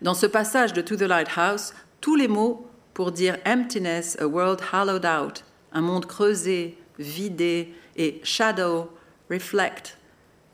Dans 0.00 0.14
ce 0.14 0.26
passage 0.26 0.72
de 0.72 0.80
To 0.80 0.96
the 0.96 1.02
Lighthouse, 1.02 1.74
tous 2.00 2.16
les 2.16 2.28
mots 2.28 2.69
pour 3.00 3.12
dire 3.12 3.38
emptiness, 3.46 4.18
a 4.20 4.26
world 4.26 4.60
hollowed 4.74 5.06
out, 5.06 5.42
un 5.72 5.80
monde 5.80 6.04
creusé, 6.04 6.76
vidé, 6.98 7.72
et 7.96 8.20
shadow, 8.22 8.90
reflect, 9.30 9.96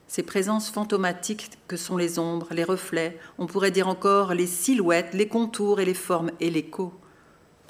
ces 0.07 0.23
présences 0.23 0.71
fantomatiques 0.71 1.51
que 1.67 1.77
sont 1.77 1.97
les 1.97 2.21
ombres, 2.21 2.47
les 2.53 2.63
reflets, 2.63 3.19
on 3.39 3.47
pourrait 3.47 3.73
dire 3.73 3.89
encore 3.89 4.33
les 4.33 4.47
silhouettes, 4.47 5.13
les 5.13 5.27
contours 5.27 5.81
et 5.81 5.85
les 5.85 5.93
formes 5.93 6.31
et 6.39 6.49
l'écho 6.49 6.95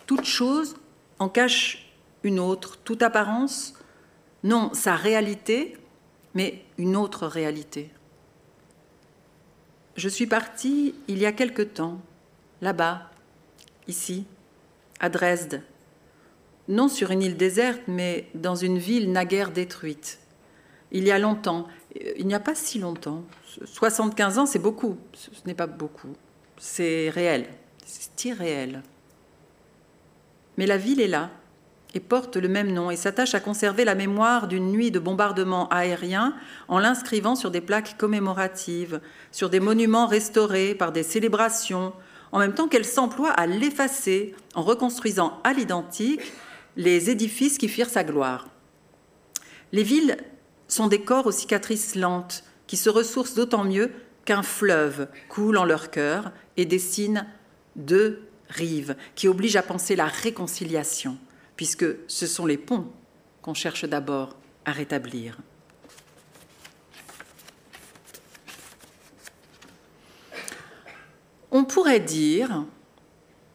toute 0.05 0.27
chose 0.27 0.77
en 1.19 1.31
cache 1.31 1.91
une 2.23 2.39
autre, 2.39 2.77
toute 2.85 3.03
apparence, 3.03 3.73
non 4.45 4.75
sa 4.75 4.95
réalité, 4.95 5.79
mais 6.35 6.63
une 6.77 6.97
autre 6.97 7.27
réalité. 7.27 7.89
Je 9.97 10.11
suis 10.11 10.27
partie 10.27 10.95
il 11.09 11.17
y 11.17 11.25
a 11.25 11.33
quelque 11.33 11.63
temps, 11.63 11.99
là-bas, 12.61 13.11
ici, 13.89 14.27
à 15.01 15.09
Dresde, 15.09 15.63
non 16.69 16.89
sur 16.89 17.11
une 17.11 17.23
île 17.23 17.37
déserte, 17.37 17.83
mais 17.87 18.29
dans 18.35 18.55
une 18.55 18.79
ville 18.79 19.13
naguère 19.13 19.51
détruite. 19.51 20.19
Il 20.93 21.05
y 21.05 21.11
a 21.11 21.19
longtemps, 21.19 21.67
il 22.17 22.27
n'y 22.27 22.35
a 22.35 22.41
pas 22.41 22.55
si 22.55 22.79
longtemps, 22.79 23.25
75 23.65 24.39
ans, 24.39 24.47
c'est 24.47 24.59
beaucoup, 24.59 24.97
ce 25.13 25.31
n'est 25.47 25.55
pas 25.55 25.67
beaucoup, 25.67 26.13
c'est 26.59 27.11
réel, 27.11 27.47
c'est 27.85 28.25
irréel. 28.25 28.83
Mais 30.59 30.67
la 30.67 30.79
ville 30.79 31.01
est 31.01 31.09
là, 31.09 31.31
et 31.97 32.01
porte 32.01 32.37
le 32.37 32.49
même 32.49 32.73
nom 32.73 32.91
et 32.91 32.97
s'attache 32.97 33.35
à 33.35 33.41
conserver 33.41 33.87
la 33.87 33.95
mémoire 33.95 34.49
d'une 34.49 34.71
nuit 34.71 34.91
de 34.91 34.99
bombardement 34.99 35.67
aérien 35.71 36.35
en 36.69 36.79
l'inscrivant 36.79 37.35
sur 37.35 37.51
des 37.51 37.63
plaques 37.63 37.97
commémoratives, 37.97 39.01
sur 39.33 39.49
des 39.49 39.61
monuments 39.61 40.07
restaurés 40.07 40.75
par 40.75 40.93
des 40.93 41.03
célébrations, 41.03 41.95
en 42.37 42.39
même 42.39 42.53
temps 42.53 42.69
qu'elle 42.69 42.85
s'emploie 42.85 43.31
à 43.31 43.47
l'effacer 43.47 44.35
en 44.55 44.61
reconstruisant 44.63 45.41
à 45.43 45.55
l'identique 45.55 46.21
les 46.77 47.09
édifices 47.09 47.57
qui 47.57 47.67
firent 47.67 47.89
sa 47.89 48.05
gloire. 48.05 48.47
Les 49.73 49.83
villes 49.83 50.19
sont 50.69 50.87
des 50.87 51.01
corps 51.01 51.25
aux 51.25 51.33
cicatrices 51.33 51.95
lentes 51.95 52.45
qui 52.67 52.77
se 52.77 52.91
ressourcent 52.91 53.37
d'autant 53.37 53.65
mieux 53.65 53.91
qu'un 54.27 54.43
fleuve 54.43 55.09
coule 55.31 55.57
en 55.57 55.65
leur 55.65 55.91
cœur 55.91 56.31
et 56.59 56.67
dessine 56.67 57.27
deux 57.75 58.21
rives 58.51 58.97
qui 59.15 59.29
obligent 59.29 59.57
à 59.57 59.63
penser 59.63 59.97
la 59.97 60.05
réconciliation, 60.05 61.17
puisque 61.57 61.87
ce 62.07 62.27
sont 62.27 62.45
les 62.45 62.59
ponts 62.59 62.87
qu'on 63.41 63.55
cherche 63.55 63.87
d'abord 63.87 64.37
à 64.67 64.73
rétablir. 64.73 65.39
On 71.51 71.65
pourrait 71.65 72.01
dire 72.01 72.65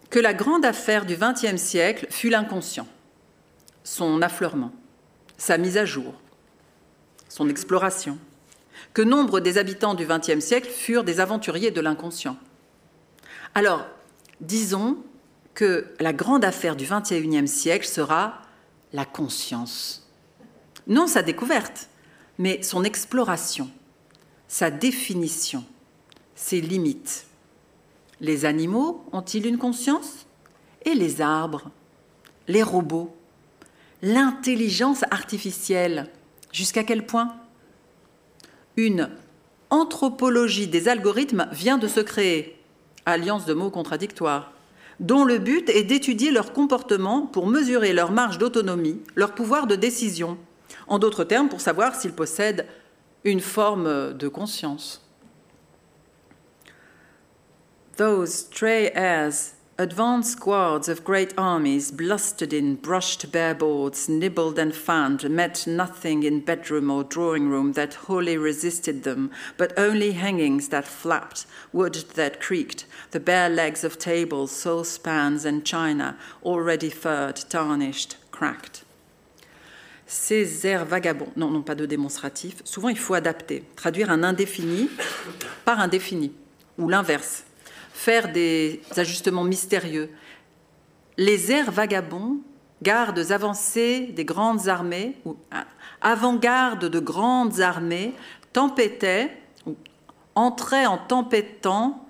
que 0.09 0.19
la 0.19 0.33
grande 0.33 0.65
affaire 0.65 1.05
du 1.05 1.15
XXe 1.15 1.61
siècle 1.61 2.07
fut 2.09 2.29
l'inconscient, 2.29 2.87
son 3.83 4.21
affleurement, 4.21 4.71
sa 5.37 5.57
mise 5.57 5.77
à 5.77 5.85
jour, 5.85 6.13
son 7.29 7.49
exploration, 7.49 8.17
que 8.93 9.01
nombre 9.01 9.39
des 9.39 9.57
habitants 9.57 9.93
du 9.93 10.05
XXe 10.05 10.43
siècle 10.43 10.69
furent 10.69 11.03
des 11.03 11.19
aventuriers 11.19 11.71
de 11.71 11.81
l'inconscient. 11.81 12.37
Alors, 13.55 13.85
disons 14.41 14.97
que 15.53 15.93
la 15.99 16.13
grande 16.13 16.45
affaire 16.45 16.75
du 16.75 16.85
XXIe 16.85 17.47
siècle 17.47 17.87
sera 17.87 18.41
la 18.93 19.05
conscience. 19.05 20.09
Non 20.87 21.07
sa 21.07 21.21
découverte, 21.21 21.89
mais 22.37 22.63
son 22.63 22.83
exploration, 22.83 23.69
sa 24.47 24.71
définition, 24.71 25.63
ses 26.35 26.59
limites. 26.59 27.27
Les 28.21 28.45
animaux 28.45 29.03
ont-ils 29.11 29.47
une 29.47 29.57
conscience? 29.57 30.27
Et 30.85 30.93
les 30.93 31.21
arbres? 31.21 31.71
Les 32.47 32.61
robots? 32.61 33.15
L'intelligence 34.03 35.03
artificielle 35.09 36.07
Jusqu'à 36.51 36.83
quel 36.83 37.05
point? 37.05 37.35
Une 38.77 39.09
anthropologie 39.71 40.67
des 40.67 40.87
algorithmes 40.87 41.47
vient 41.51 41.79
de 41.79 41.87
se 41.87 41.99
créer, 41.99 42.59
alliance 43.05 43.45
de 43.45 43.53
mots 43.53 43.71
contradictoires, 43.71 44.51
dont 44.99 45.23
le 45.23 45.39
but 45.39 45.67
est 45.69 45.83
d'étudier 45.83 46.29
leur 46.29 46.53
comportement 46.53 47.25
pour 47.25 47.47
mesurer 47.47 47.93
leur 47.93 48.11
marge 48.11 48.37
d'autonomie, 48.37 49.01
leur 49.15 49.33
pouvoir 49.33 49.65
de 49.65 49.75
décision, 49.75 50.37
en 50.87 50.99
d'autres 50.99 51.23
termes 51.23 51.49
pour 51.49 51.61
savoir 51.61 51.95
s'ils 51.95 52.13
possèdent 52.13 52.67
une 53.23 53.39
forme 53.39 54.13
de 54.13 54.27
conscience. 54.27 55.01
Those 58.01 58.33
stray 58.33 58.89
airs 58.93 59.53
Advance 59.77 60.31
squads 60.31 60.89
of 60.89 61.03
great 61.03 61.35
armies, 61.37 61.91
blustered 61.91 62.51
in, 62.51 62.73
brushed 62.77 63.31
bare 63.31 63.53
boards, 63.53 64.09
nibbled 64.09 64.57
and 64.57 64.73
fanned, 64.73 65.29
met 65.29 65.67
nothing 65.67 66.23
in 66.23 66.39
bedroom 66.39 66.89
or 66.89 67.03
drawing 67.03 67.47
room 67.47 67.73
that 67.73 67.93
wholly 67.93 68.37
resisted 68.37 69.03
them, 69.03 69.29
but 69.55 69.71
only 69.77 70.13
hangings 70.13 70.69
that 70.69 70.87
flapped, 70.87 71.45
wood 71.71 71.93
that 72.15 72.41
creaked, 72.41 72.87
the 73.11 73.19
bare 73.19 73.49
legs 73.49 73.83
of 73.83 73.99
tables, 73.99 74.49
saucepans, 74.49 75.45
and 75.45 75.63
china, 75.63 76.17
already 76.41 76.89
furred, 76.89 77.35
tarnished, 77.49 78.17
cracked. 78.31 78.83
Ces 80.07 80.65
airs 80.65 80.87
vagabonds, 80.87 81.33
non, 81.35 81.51
non, 81.51 81.61
pas 81.61 81.75
de 81.75 81.85
démonstratif, 81.85 82.63
souvent 82.65 82.89
il 82.89 82.97
faut 82.97 83.13
adapter, 83.13 83.63
traduire 83.75 84.09
un 84.09 84.23
indéfini 84.23 84.89
par 85.65 85.79
un 85.79 85.87
défini, 85.87 86.33
ou 86.79 86.89
l'inverse 86.89 87.43
faire 88.01 88.31
des 88.31 88.81
ajustements 88.97 89.43
mystérieux. 89.43 90.09
Les 91.17 91.51
airs 91.51 91.71
vagabonds, 91.71 92.39
gardes 92.81 93.31
avancés 93.31 94.07
des 94.15 94.25
grandes 94.25 94.67
armées, 94.69 95.17
ou 95.23 95.37
avant-garde 96.01 96.85
de 96.85 96.99
grandes 96.99 97.59
armées, 97.59 98.15
tempêtaient, 98.53 99.37
ou 99.67 99.75
entraient 100.33 100.87
en 100.87 100.97
tempêtant, 100.97 102.07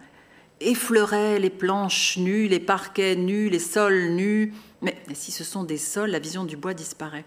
effleuraient 0.62 1.40
les 1.40 1.50
planches 1.50 2.18
nues, 2.18 2.48
les 2.48 2.62
parquets 2.62 3.18
nus, 3.18 3.50
les 3.50 3.60
sols 3.60 4.12
nus. 4.12 4.54
Mais 4.82 4.96
si 5.14 5.34
ce 5.34 5.44
sont 5.44 5.66
des 5.66 5.78
sols, 5.78 6.12
la 6.12 6.20
vision 6.20 6.46
du 6.46 6.56
bois 6.56 6.74
disparaît 6.74 7.26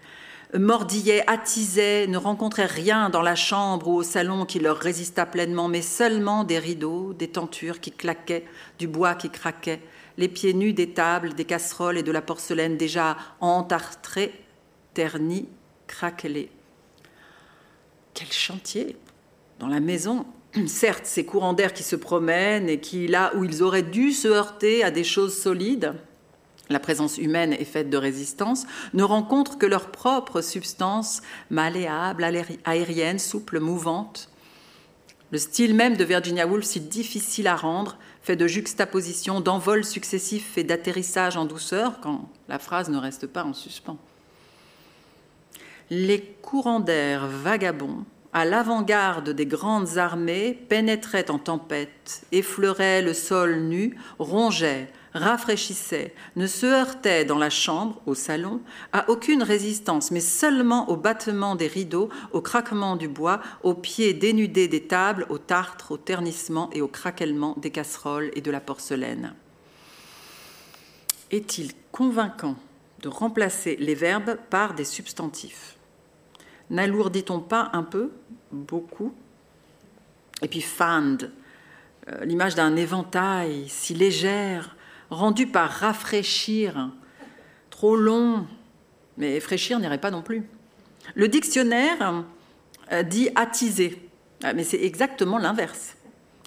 mordillaient, 0.53 1.23
attisaient, 1.27 2.07
ne 2.07 2.17
rencontraient 2.17 2.65
rien 2.65 3.09
dans 3.09 3.21
la 3.21 3.35
chambre 3.35 3.87
ou 3.87 3.95
au 3.95 4.03
salon 4.03 4.45
qui 4.45 4.59
leur 4.59 4.77
résista 4.77 5.25
pleinement, 5.25 5.67
mais 5.67 5.81
seulement 5.81 6.43
des 6.43 6.59
rideaux, 6.59 7.13
des 7.13 7.29
tentures 7.29 7.79
qui 7.79 7.91
claquaient, 7.91 8.45
du 8.79 8.87
bois 8.87 9.15
qui 9.15 9.29
craquait, 9.29 9.81
les 10.17 10.27
pieds 10.27 10.53
nus 10.53 10.73
des 10.73 10.91
tables, 10.91 11.33
des 11.33 11.45
casseroles 11.45 11.97
et 11.97 12.03
de 12.03 12.11
la 12.11 12.21
porcelaine 12.21 12.77
déjà 12.77 13.17
entartrée, 13.39 14.33
ternie, 14.93 15.47
craquelée. 15.87 16.49
Quel 18.13 18.31
chantier 18.31 18.97
Dans 19.59 19.67
la 19.67 19.79
maison, 19.81 20.25
certes, 20.67 21.05
ces 21.05 21.25
courants 21.25 21.53
d'air 21.53 21.73
qui 21.73 21.83
se 21.83 21.95
promènent 21.95 22.69
et 22.69 22.79
qui, 22.79 23.07
là 23.07 23.33
où 23.35 23.43
ils 23.43 23.61
auraient 23.61 23.83
dû 23.83 24.11
se 24.11 24.27
heurter 24.27 24.83
à 24.83 24.91
des 24.91 25.03
choses 25.03 25.37
solides, 25.37 25.93
la 26.69 26.79
présence 26.79 27.17
humaine 27.17 27.53
est 27.53 27.65
faite 27.65 27.89
de 27.89 27.97
résistance, 27.97 28.65
ne 28.93 29.03
rencontrent 29.03 29.57
que 29.57 29.65
leur 29.65 29.91
propre 29.91 30.41
substance 30.41 31.21
malléable, 31.49 32.25
aérienne, 32.65 33.19
souple, 33.19 33.59
mouvante. 33.59 34.29
Le 35.31 35.37
style 35.37 35.75
même 35.75 35.97
de 35.97 36.03
Virginia 36.03 36.47
Woolf, 36.47 36.65
si 36.65 36.79
difficile 36.79 37.47
à 37.47 37.55
rendre, 37.55 37.97
fait 38.21 38.35
de 38.35 38.47
juxtapositions, 38.47 39.41
d'envols 39.41 39.85
successifs 39.85 40.57
et 40.57 40.63
d'atterrissage 40.63 41.37
en 41.37 41.45
douceur, 41.45 41.99
quand 42.01 42.29
la 42.47 42.59
phrase 42.59 42.89
ne 42.89 42.97
reste 42.97 43.27
pas 43.27 43.43
en 43.43 43.53
suspens. 43.53 43.97
Les 45.91 46.21
courants 46.41 46.79
d'air 46.79 47.27
vagabonds, 47.27 48.05
à 48.33 48.43
l'avant-garde 48.43 49.29
des 49.29 49.45
grandes 49.45 49.97
armées, 49.97 50.59
pénétraient 50.67 51.29
en 51.29 51.37
tempête, 51.37 52.25
effleuraient 52.31 53.01
le 53.01 53.13
sol 53.13 53.61
nu, 53.61 53.97
rongeaient, 54.19 54.89
rafraîchissait, 55.15 56.13
ne 56.35 56.45
se 56.45 56.65
heurtait 56.65 57.25
dans 57.25 57.37
la 57.37 57.49
chambre, 57.49 58.01
au 58.05 58.13
salon, 58.13 58.61
à 58.93 59.09
aucune 59.09 59.41
résistance, 59.41 60.11
mais 60.11 60.19
seulement 60.19 60.89
au 60.89 60.97
battement 60.97 61.55
des 61.55 61.67
rideaux, 61.67 62.09
au 62.33 62.41
craquement 62.41 62.97
du 62.97 63.07
bois, 63.07 63.41
aux 63.63 63.73
pieds 63.73 64.13
dénudés 64.13 64.67
des 64.67 64.83
tables, 64.83 65.25
au 65.29 65.37
tartre, 65.37 65.91
au 65.91 65.97
ternissement 65.97 66.69
et 66.73 66.81
au 66.81 66.87
craquellement 66.87 67.55
des 67.57 67.71
casseroles 67.71 68.29
et 68.35 68.41
de 68.41 68.51
la 68.51 68.59
porcelaine. 68.59 69.33
Est-il 71.31 71.71
convaincant 71.91 72.55
de 73.01 73.07
remplacer 73.07 73.77
les 73.79 73.95
verbes 73.95 74.37
par 74.49 74.75
des 74.75 74.85
substantifs? 74.85 75.77
N'alourdit-on 76.69 77.39
pas 77.39 77.69
un 77.73 77.83
peu, 77.83 78.11
beaucoup? 78.51 79.13
Et 80.41 80.47
puis 80.47 80.61
fand, 80.61 81.31
euh, 82.09 82.25
l'image 82.25 82.55
d'un 82.55 82.75
éventail 82.75 83.65
si 83.69 83.93
légère, 83.93 84.75
rendu 85.09 85.47
par 85.47 85.69
rafraîchir, 85.69 86.89
trop 87.69 87.95
long, 87.95 88.47
mais 89.17 89.39
fraîchir 89.39 89.79
n'irait 89.79 89.99
pas 89.99 90.11
non 90.11 90.21
plus. 90.21 90.43
Le 91.13 91.27
dictionnaire 91.27 92.23
euh, 92.91 93.03
dit 93.03 93.29
attiser, 93.35 94.09
ah, 94.43 94.53
mais 94.53 94.63
c'est 94.63 94.81
exactement 94.81 95.37
l'inverse. 95.37 95.95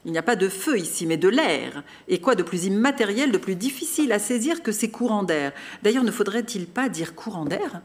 Il 0.05 0.13
n'y 0.13 0.19
a 0.19 0.23
pas 0.23 0.37
de 0.37 0.49
feu 0.49 0.79
ici, 0.79 1.07
mais 1.07 1.17
de 1.17 1.29
l'air. 1.29 1.83
Et 2.07 2.21
quoi 2.21 2.35
de 2.35 2.43
plus 2.43 2.67
immatériel, 2.67 3.33
de 3.33 3.39
plus 3.39 3.57
difficile 3.57 4.13
à 4.13 4.19
saisir 4.19 4.63
que 4.63 4.73
ces 4.73 4.91
courants 4.91 5.25
d'air? 5.25 5.53
D'ailleurs, 5.83 6.05
ne 6.05 6.11
faudrait-il 6.11 6.67
pas 6.67 6.89
dire 6.89 7.15
courant 7.15 7.45
d'air? 7.45 7.83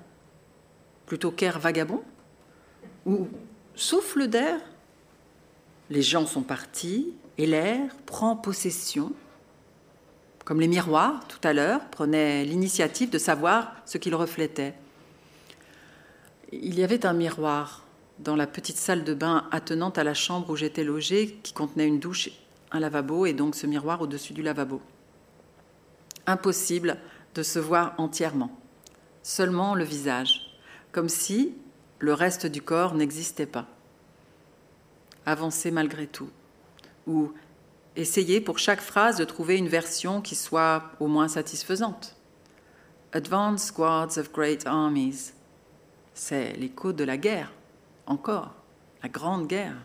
Plutôt 1.05 1.31
qu'air 1.31 1.59
vagabond? 1.59 2.03
Ou 3.05 3.27
souffle 3.75 4.27
d'air? 4.27 4.59
Les 5.89 6.01
gens 6.01 6.25
sont 6.25 6.43
partis 6.43 7.13
et 7.37 7.45
l'air 7.45 7.95
prend 8.05 8.35
possession 8.35 9.11
comme 10.45 10.59
les 10.59 10.67
miroirs 10.67 11.25
tout 11.27 11.45
à 11.47 11.53
l'heure, 11.53 11.81
prenaient 11.89 12.43
l'initiative 12.43 13.09
de 13.09 13.17
savoir 13.17 13.73
ce 13.85 13.97
qu'ils 13.97 14.15
reflétaient. 14.15 14.73
Il 16.51 16.77
y 16.77 16.83
avait 16.83 17.05
un 17.05 17.13
miroir 17.13 17.83
dans 18.19 18.35
la 18.35 18.47
petite 18.47 18.77
salle 18.77 19.03
de 19.03 19.13
bain 19.13 19.47
attenante 19.51 19.97
à 19.97 20.03
la 20.03 20.13
chambre 20.13 20.49
où 20.49 20.55
j'étais 20.55 20.83
logée, 20.83 21.39
qui 21.43 21.53
contenait 21.53 21.87
une 21.87 21.99
douche, 21.99 22.29
un 22.71 22.79
lavabo 22.79 23.25
et 23.25 23.33
donc 23.33 23.55
ce 23.55 23.67
miroir 23.67 24.01
au-dessus 24.01 24.33
du 24.33 24.43
lavabo. 24.43 24.81
Impossible 26.27 26.97
de 27.35 27.43
se 27.43 27.59
voir 27.59 27.95
entièrement, 27.97 28.51
seulement 29.23 29.75
le 29.75 29.83
visage, 29.83 30.57
comme 30.91 31.09
si 31.09 31.55
le 31.99 32.13
reste 32.13 32.45
du 32.45 32.61
corps 32.61 32.93
n'existait 32.95 33.45
pas. 33.45 33.65
Avancer 35.25 35.71
malgré 35.71 36.05
tout, 36.05 36.29
ou 37.07 37.33
essayer 37.95 38.41
pour 38.41 38.59
chaque 38.59 38.81
phrase 38.81 39.17
de 39.17 39.25
trouver 39.25 39.57
une 39.57 39.67
version 39.67 40.21
qui 40.21 40.35
soit 40.35 40.91
au 40.99 41.07
moins 41.07 41.27
satisfaisante. 41.27 42.15
advance 43.13 43.65
squads 43.65 44.17
of 44.17 44.31
great 44.31 44.65
armies. 44.65 45.33
C'est 46.15 46.53
l'écho 46.53 46.93
de 46.93 47.03
la 47.03 47.17
guerre, 47.17 47.51
encore, 48.07 48.53
la 49.03 49.09
grande 49.09 49.47
guerre, 49.47 49.75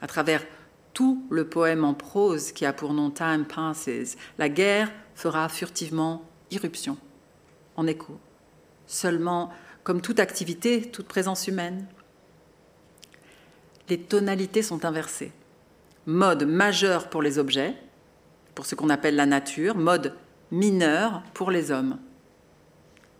à 0.00 0.06
travers 0.06 0.44
tout 0.92 1.26
le 1.30 1.48
poème 1.48 1.84
en 1.84 1.94
prose 1.94 2.52
qui 2.52 2.64
a 2.64 2.72
pour 2.72 2.92
nom 2.92 3.10
Time 3.10 3.44
Passes. 3.44 4.16
La 4.38 4.48
guerre 4.48 4.92
fera 5.14 5.48
furtivement 5.48 6.22
irruption, 6.50 6.96
en 7.76 7.86
écho, 7.86 8.18
seulement 8.86 9.52
comme 9.82 10.00
toute 10.00 10.20
activité, 10.20 10.90
toute 10.90 11.08
présence 11.08 11.48
humaine. 11.48 11.86
Les 13.88 13.98
tonalités 13.98 14.62
sont 14.62 14.84
inversées. 14.84 15.32
Mode 16.06 16.44
majeur 16.44 17.10
pour 17.10 17.22
les 17.22 17.38
objets, 17.38 17.74
pour 18.54 18.66
ce 18.66 18.74
qu'on 18.74 18.90
appelle 18.90 19.16
la 19.16 19.26
nature, 19.26 19.76
mode 19.76 20.14
mineur 20.50 21.22
pour 21.34 21.50
les 21.50 21.70
hommes. 21.70 21.98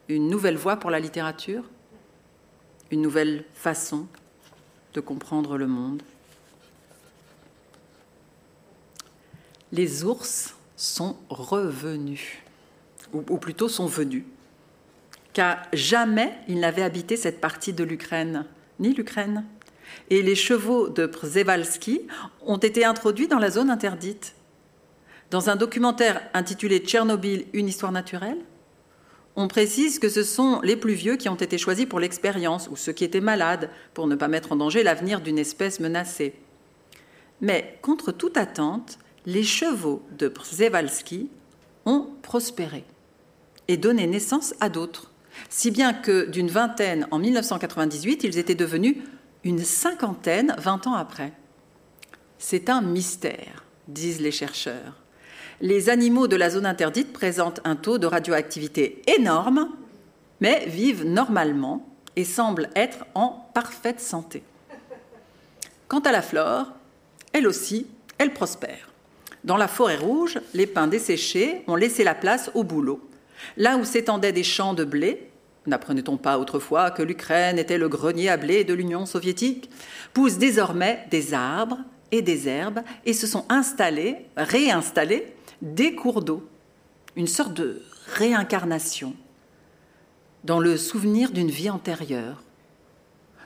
Une 0.08 0.28
nouvelle 0.28 0.56
voie 0.56 0.76
pour 0.76 0.90
la 0.90 0.98
littérature, 0.98 1.64
une 2.90 3.02
nouvelle 3.02 3.44
façon 3.54 4.06
de 4.94 5.00
comprendre 5.00 5.56
le 5.56 5.66
monde. 5.66 6.02
Les 9.72 10.02
ours 10.02 10.56
sont 10.76 11.16
revenus, 11.28 12.38
ou, 13.12 13.22
plutôt 13.38 13.68
sont 13.68 13.86
venus, 13.86 14.24
car 15.32 15.62
jamais 15.72 16.36
ils 16.48 16.58
n'avaient 16.58 16.82
habité 16.82 17.16
cette 17.16 17.40
partie 17.40 17.72
de 17.72 17.84
l'Ukraine, 17.84 18.46
ni 18.80 18.92
l'Ukraine. 18.92 19.44
Et 20.10 20.22
les 20.22 20.34
chevaux 20.34 20.88
de 20.88 21.06
Przewalski 21.06 22.02
ont 22.44 22.58
été 22.58 22.84
introduits 22.84 23.28
dans 23.28 23.38
la 23.38 23.50
zone 23.50 23.70
interdite. 23.70 24.34
Dans 25.30 25.48
un 25.48 25.56
documentaire 25.56 26.20
intitulé 26.34 26.80
Tchernobyl, 26.80 27.46
une 27.52 27.68
histoire 27.68 27.92
naturelle, 27.92 28.38
on 29.36 29.46
précise 29.46 30.00
que 30.00 30.08
ce 30.08 30.24
sont 30.24 30.60
les 30.62 30.76
plus 30.76 30.94
vieux 30.94 31.16
qui 31.16 31.28
ont 31.28 31.36
été 31.36 31.56
choisis 31.56 31.86
pour 31.86 32.00
l'expérience, 32.00 32.68
ou 32.70 32.76
ceux 32.76 32.92
qui 32.92 33.04
étaient 33.04 33.20
malades, 33.20 33.70
pour 33.94 34.08
ne 34.08 34.16
pas 34.16 34.26
mettre 34.26 34.50
en 34.50 34.56
danger 34.56 34.82
l'avenir 34.82 35.20
d'une 35.20 35.38
espèce 35.38 35.78
menacée. 35.78 36.34
Mais 37.40 37.78
contre 37.80 38.10
toute 38.10 38.36
attente, 38.36 38.98
les 39.26 39.44
chevaux 39.44 40.02
de 40.18 40.26
Przewalski 40.26 41.30
ont 41.86 42.08
prospéré 42.22 42.84
et 43.68 43.76
donné 43.76 44.08
naissance 44.08 44.54
à 44.58 44.68
d'autres, 44.68 45.12
si 45.48 45.70
bien 45.70 45.92
que 45.92 46.26
d'une 46.26 46.48
vingtaine 46.48 47.06
en 47.12 47.18
1998, 47.18 48.24
ils 48.24 48.38
étaient 48.38 48.56
devenus 48.56 48.96
une 49.44 49.64
cinquantaine 49.64 50.54
20 50.58 50.86
ans 50.86 50.94
après. 50.94 51.32
C'est 52.38 52.70
un 52.70 52.80
mystère, 52.80 53.64
disent 53.88 54.20
les 54.20 54.32
chercheurs 54.32 55.00
les 55.60 55.90
animaux 55.90 56.26
de 56.26 56.36
la 56.36 56.50
zone 56.50 56.66
interdite 56.66 57.12
présentent 57.12 57.60
un 57.64 57.76
taux 57.76 57.98
de 57.98 58.06
radioactivité 58.06 59.02
énorme, 59.06 59.68
mais 60.40 60.64
vivent 60.66 61.04
normalement 61.04 61.86
et 62.16 62.24
semblent 62.24 62.70
être 62.74 63.04
en 63.14 63.50
parfaite 63.54 64.00
santé. 64.00 64.42
Quant 65.88 66.00
à 66.00 66.12
la 66.12 66.22
flore, 66.22 66.72
elle 67.32 67.46
aussi, 67.46 67.86
elle 68.18 68.32
prospère. 68.32 68.88
Dans 69.44 69.56
la 69.56 69.68
forêt 69.68 69.96
rouge, 69.96 70.40
les 70.54 70.66
pins 70.66 70.86
desséchés 70.86 71.62
ont 71.66 71.76
laissé 71.76 72.04
la 72.04 72.14
place 72.14 72.50
au 72.54 72.64
boulot. 72.64 73.06
Là 73.56 73.76
où 73.76 73.84
s'étendaient 73.84 74.32
des 74.32 74.44
champs 74.44 74.74
de 74.74 74.84
blé, 74.84 75.29
n'apprenait-on 75.66 76.16
pas 76.16 76.38
autrefois 76.38 76.90
que 76.90 77.02
l'Ukraine 77.02 77.58
était 77.58 77.78
le 77.78 77.88
grenier 77.88 78.28
à 78.28 78.36
blé 78.36 78.64
de 78.64 78.74
l'Union 78.74 79.06
soviétique, 79.06 79.70
poussent 80.12 80.38
désormais 80.38 81.06
des 81.10 81.34
arbres 81.34 81.78
et 82.12 82.22
des 82.22 82.48
herbes 82.48 82.80
et 83.04 83.12
se 83.12 83.26
sont 83.26 83.44
installés, 83.48 84.16
réinstallés 84.36 85.34
des 85.62 85.94
cours 85.94 86.22
d'eau, 86.22 86.48
une 87.16 87.26
sorte 87.26 87.54
de 87.54 87.82
réincarnation 88.06 89.14
dans 90.44 90.58
le 90.58 90.76
souvenir 90.76 91.30
d'une 91.32 91.50
vie 91.50 91.70
antérieure. 91.70 92.42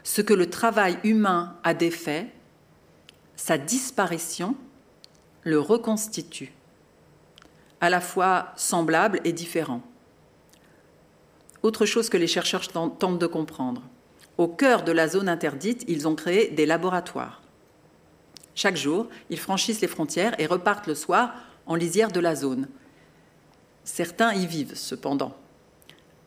Ce 0.04 0.22
que 0.22 0.34
le 0.34 0.48
travail 0.48 0.98
humain 1.02 1.56
a 1.64 1.74
défait, 1.74 2.28
sa 3.36 3.58
disparition 3.58 4.54
le 5.42 5.58
reconstitue, 5.58 6.52
à 7.80 7.90
la 7.90 8.00
fois 8.00 8.52
semblable 8.56 9.20
et 9.24 9.32
différent. 9.32 9.82
Autre 11.64 11.86
chose 11.86 12.10
que 12.10 12.18
les 12.18 12.26
chercheurs 12.26 12.68
tentent 12.68 13.18
de 13.18 13.26
comprendre. 13.26 13.80
Au 14.36 14.48
cœur 14.48 14.84
de 14.84 14.92
la 14.92 15.08
zone 15.08 15.30
interdite, 15.30 15.82
ils 15.88 16.06
ont 16.06 16.14
créé 16.14 16.50
des 16.50 16.66
laboratoires. 16.66 17.40
Chaque 18.54 18.76
jour, 18.76 19.08
ils 19.30 19.38
franchissent 19.38 19.80
les 19.80 19.88
frontières 19.88 20.38
et 20.38 20.44
repartent 20.44 20.86
le 20.86 20.94
soir 20.94 21.32
en 21.64 21.74
lisière 21.74 22.12
de 22.12 22.20
la 22.20 22.34
zone. 22.34 22.68
Certains 23.82 24.34
y 24.34 24.46
vivent 24.46 24.74
cependant. 24.74 25.34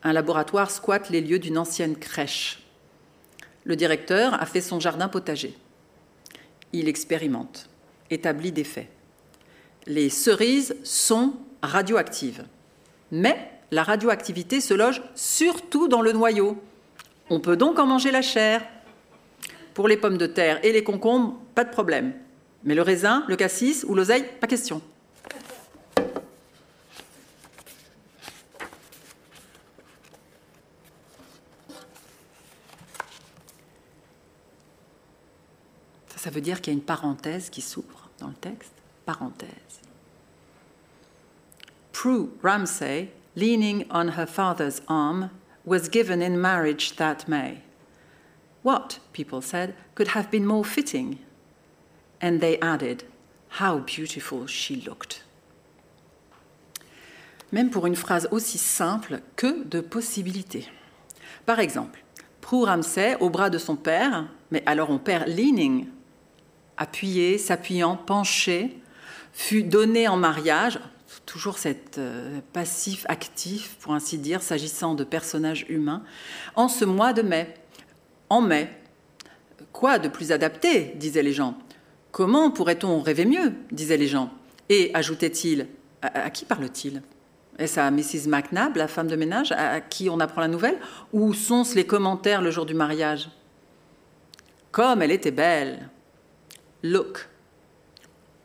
Un 0.02 0.12
laboratoire 0.12 0.72
squatte 0.72 1.08
les 1.08 1.20
lieux 1.20 1.38
d'une 1.38 1.58
ancienne 1.58 1.96
crèche. 1.96 2.66
Le 3.62 3.76
directeur 3.76 4.34
a 4.42 4.44
fait 4.44 4.60
son 4.60 4.80
jardin 4.80 5.06
potager. 5.06 5.56
Il 6.72 6.88
expérimente, 6.88 7.70
établit 8.10 8.50
des 8.50 8.64
faits. 8.64 8.88
Les 9.86 10.10
cerises 10.10 10.74
sont 10.82 11.34
radioactives. 11.62 12.44
Mais 13.12 13.52
la 13.70 13.82
radioactivité 13.82 14.60
se 14.60 14.74
loge 14.74 15.02
surtout 15.14 15.88
dans 15.88 16.00
le 16.00 16.12
noyau. 16.12 16.62
On 17.30 17.40
peut 17.40 17.56
donc 17.56 17.78
en 17.78 17.86
manger 17.86 18.10
la 18.10 18.22
chair. 18.22 18.62
Pour 19.74 19.88
les 19.88 19.96
pommes 19.96 20.18
de 20.18 20.26
terre 20.26 20.58
et 20.64 20.72
les 20.72 20.82
concombres, 20.82 21.38
pas 21.54 21.64
de 21.64 21.70
problème. 21.70 22.14
Mais 22.64 22.74
le 22.74 22.82
raisin, 22.82 23.24
le 23.28 23.36
cassis 23.36 23.84
ou 23.86 23.94
l'oseille, 23.94 24.24
pas 24.40 24.46
question. 24.46 24.82
Ça 36.16 36.30
veut 36.30 36.40
dire 36.40 36.60
qu'il 36.60 36.72
y 36.72 36.76
a 36.76 36.78
une 36.78 36.84
parenthèse 36.84 37.48
qui 37.48 37.62
s'ouvre 37.62 38.10
dans 38.18 38.28
le 38.28 38.34
texte. 38.34 38.72
Parenthèse. 39.06 39.48
Prue 41.92 42.26
Ramsay, 42.42 43.10
leaning 43.38 43.86
on 43.90 44.08
her 44.08 44.26
father's 44.26 44.80
arm, 44.88 45.30
was 45.64 45.88
given 45.88 46.22
in 46.22 46.40
marriage 46.40 46.96
that 46.96 47.28
May. 47.28 47.62
What, 48.62 48.98
people 49.12 49.40
said, 49.40 49.74
could 49.94 50.08
have 50.08 50.30
been 50.30 50.46
more 50.46 50.64
fitting? 50.64 51.18
And 52.20 52.40
they 52.40 52.58
added, 52.60 53.04
How 53.60 53.78
beautiful 53.78 54.46
she 54.46 54.76
looked. 54.76 55.22
Même 57.52 57.70
pour 57.70 57.86
une 57.86 57.96
phrase 57.96 58.28
aussi 58.30 58.58
simple, 58.58 59.20
que 59.36 59.64
de 59.64 59.80
possibilités. 59.80 60.68
Par 61.46 61.60
exemple, 61.60 62.00
Prue 62.40 62.64
Ramsay 62.64 63.16
au 63.20 63.30
bras 63.30 63.50
de 63.50 63.58
son 63.58 63.76
père, 63.76 64.28
mais 64.50 64.62
alors 64.66 64.90
on 64.90 64.98
perd 64.98 65.28
leaning 65.28 65.86
appuyé, 66.78 67.38
s'appuyant, 67.38 67.96
penché, 67.96 68.78
fut 69.32 69.64
donné 69.64 70.08
en 70.08 70.16
mariage, 70.16 70.78
toujours 71.28 71.58
cet 71.58 71.98
euh, 71.98 72.40
passif 72.54 73.04
actif, 73.08 73.76
pour 73.80 73.92
ainsi 73.92 74.16
dire, 74.16 74.40
s'agissant 74.40 74.94
de 74.94 75.04
personnages 75.04 75.66
humains, 75.68 76.02
en 76.56 76.68
ce 76.68 76.86
mois 76.86 77.12
de 77.12 77.20
mai. 77.20 77.54
En 78.30 78.40
mai. 78.40 78.70
Quoi 79.72 79.98
de 79.98 80.08
plus 80.08 80.32
adapté 80.32 80.94
disaient 80.96 81.22
les 81.22 81.34
gens? 81.34 81.56
Comment 82.12 82.50
pourrait-on 82.50 83.00
rêver 83.02 83.26
mieux 83.26 83.52
disaient 83.70 83.98
les 83.98 84.06
gens? 84.06 84.32
Et, 84.70 84.90
ajoutait-il, 84.94 85.68
à, 86.00 86.30
qui 86.30 86.46
parle-t-il 86.46 87.02
Est-ce 87.58 87.78
à 87.78 87.90
Mrs. 87.90 88.26
McNabb, 88.26 88.76
la 88.76 88.88
femme 88.88 89.08
de 89.08 89.16
ménage, 89.16 89.52
à 89.52 89.82
qui 89.82 90.08
on 90.08 90.20
apprend 90.20 90.40
la 90.40 90.48
nouvelle? 90.48 90.78
Ou 91.12 91.34
sont-ce 91.34 91.74
les 91.74 91.86
commentaires 91.86 92.40
le 92.40 92.50
jour 92.50 92.64
du 92.64 92.74
mariage? 92.74 93.28
Comme 94.72 95.02
elle 95.02 95.12
était 95.12 95.30
belle 95.30 95.90
look. 96.82 97.28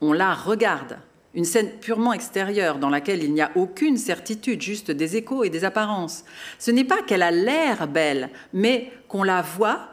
On 0.01 0.11
la 0.11 0.33
regarde. 0.33 0.97
Une 1.33 1.45
scène 1.45 1.71
purement 1.79 2.13
extérieure 2.13 2.77
dans 2.77 2.89
laquelle 2.89 3.23
il 3.23 3.33
n'y 3.33 3.41
a 3.41 3.51
aucune 3.55 3.97
certitude, 3.97 4.61
juste 4.61 4.91
des 4.91 5.15
échos 5.15 5.43
et 5.43 5.49
des 5.49 5.65
apparences. 5.65 6.25
Ce 6.59 6.69
n'est 6.69 6.83
pas 6.83 7.01
qu'elle 7.01 7.23
a 7.23 7.31
l'air 7.31 7.87
belle, 7.87 8.29
mais 8.53 8.91
qu'on 9.07 9.23
la 9.23 9.41
voit 9.41 9.89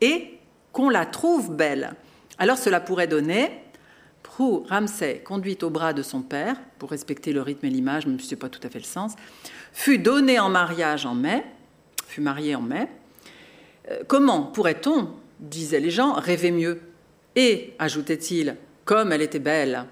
et 0.00 0.38
qu'on 0.72 0.88
la 0.88 1.06
trouve 1.06 1.54
belle. 1.54 1.94
Alors 2.38 2.58
cela 2.58 2.80
pourrait 2.80 3.06
donner 3.06 3.50
Prue 4.22 4.66
Ramsay, 4.68 5.22
conduite 5.24 5.62
au 5.62 5.70
bras 5.70 5.92
de 5.92 6.02
son 6.02 6.22
père, 6.22 6.56
pour 6.78 6.90
respecter 6.90 7.32
le 7.32 7.42
rythme 7.42 7.66
et 7.66 7.70
l'image, 7.70 8.06
même 8.06 8.18
si 8.18 8.26
ce 8.26 8.34
n'est 8.34 8.38
pas 8.38 8.48
tout 8.48 8.60
à 8.62 8.70
fait 8.70 8.78
le 8.78 8.84
sens, 8.84 9.14
fut 9.72 9.98
donnée 9.98 10.38
en 10.38 10.48
mariage 10.48 11.06
en 11.06 11.14
mai, 11.14 11.44
fut 12.06 12.20
mariée 12.20 12.54
en 12.54 12.62
mai. 12.62 12.88
Euh, 13.90 14.00
comment 14.06 14.42
pourrait-on, 14.42 15.10
disaient 15.38 15.80
les 15.80 15.90
gens, 15.90 16.12
rêver 16.12 16.50
mieux? 16.50 16.80
Et, 17.36 17.74
ajoutait-il, 17.78 18.56
comme 18.84 19.12
elle 19.12 19.22
était 19.22 19.38
belle. 19.38 19.86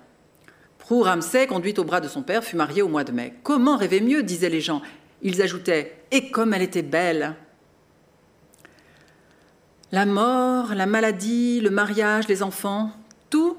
Prue 0.89 1.03
Ramsay, 1.03 1.47
conduite 1.47 1.78
au 1.78 1.84
bras 1.84 2.01
de 2.01 2.09
son 2.09 2.22
père, 2.22 2.43
fut 2.43 2.57
mariée 2.57 2.80
au 2.80 2.89
mois 2.89 3.05
de 3.05 3.12
mai. 3.12 3.34
Comment 3.43 3.76
rêver 3.76 4.01
mieux 4.01 4.22
disaient 4.22 4.49
les 4.49 4.62
gens. 4.62 4.80
Ils 5.20 5.43
ajoutaient 5.43 6.03
Et 6.12 6.30
comme 6.30 6.55
elle 6.55 6.62
était 6.62 6.80
belle 6.80 7.34
La 9.93 10.07
mort, 10.07 10.74
la 10.74 10.86
maladie, 10.86 11.61
le 11.61 11.68
mariage, 11.68 12.26
les 12.26 12.43
enfants, 12.43 12.91
tout 13.28 13.59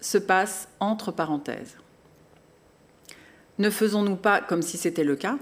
se 0.00 0.16
passe 0.16 0.68
entre 0.78 1.10
parenthèses. 1.10 1.76
Ne 3.58 3.68
faisons-nous 3.68 4.14
pas 4.14 4.40
comme 4.40 4.62
si 4.62 4.78
c'était 4.78 5.02
le 5.02 5.16
cas 5.16 5.38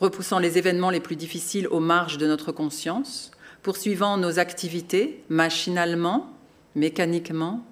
repoussant 0.00 0.38
les 0.38 0.58
événements 0.58 0.90
les 0.90 1.00
plus 1.00 1.16
difficiles 1.16 1.66
aux 1.66 1.80
marges 1.80 2.18
de 2.18 2.28
notre 2.28 2.52
conscience, 2.52 3.32
poursuivant 3.64 4.16
nos 4.16 4.38
activités 4.38 5.24
machinalement, 5.28 6.30
mécaniquement. 6.76 7.64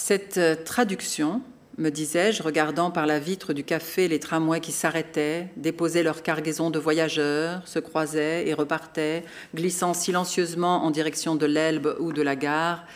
Cette 0.00 0.38
euh, 0.38 0.54
traduction, 0.54 1.42
me 1.76 1.90
disais-je, 1.90 2.44
regardant 2.44 2.92
par 2.92 3.04
la 3.04 3.18
vitre 3.18 3.52
du 3.52 3.64
café 3.64 4.06
les 4.06 4.20
tramways 4.20 4.60
qui 4.60 4.70
s'arrêtaient, 4.70 5.48
déposaient 5.56 6.04
leur 6.04 6.22
cargaison 6.22 6.70
de 6.70 6.78
voyageurs, 6.78 7.66
se 7.66 7.80
croisaient 7.80 8.46
et 8.46 8.54
repartaient, 8.54 9.24
glissant 9.56 9.94
silencieusement 9.94 10.84
en 10.84 10.92
direction 10.92 11.34
de 11.34 11.46
l'Elbe 11.46 11.96
ou 11.98 12.12
de 12.12 12.22
la 12.22 12.36
gare, 12.36 12.86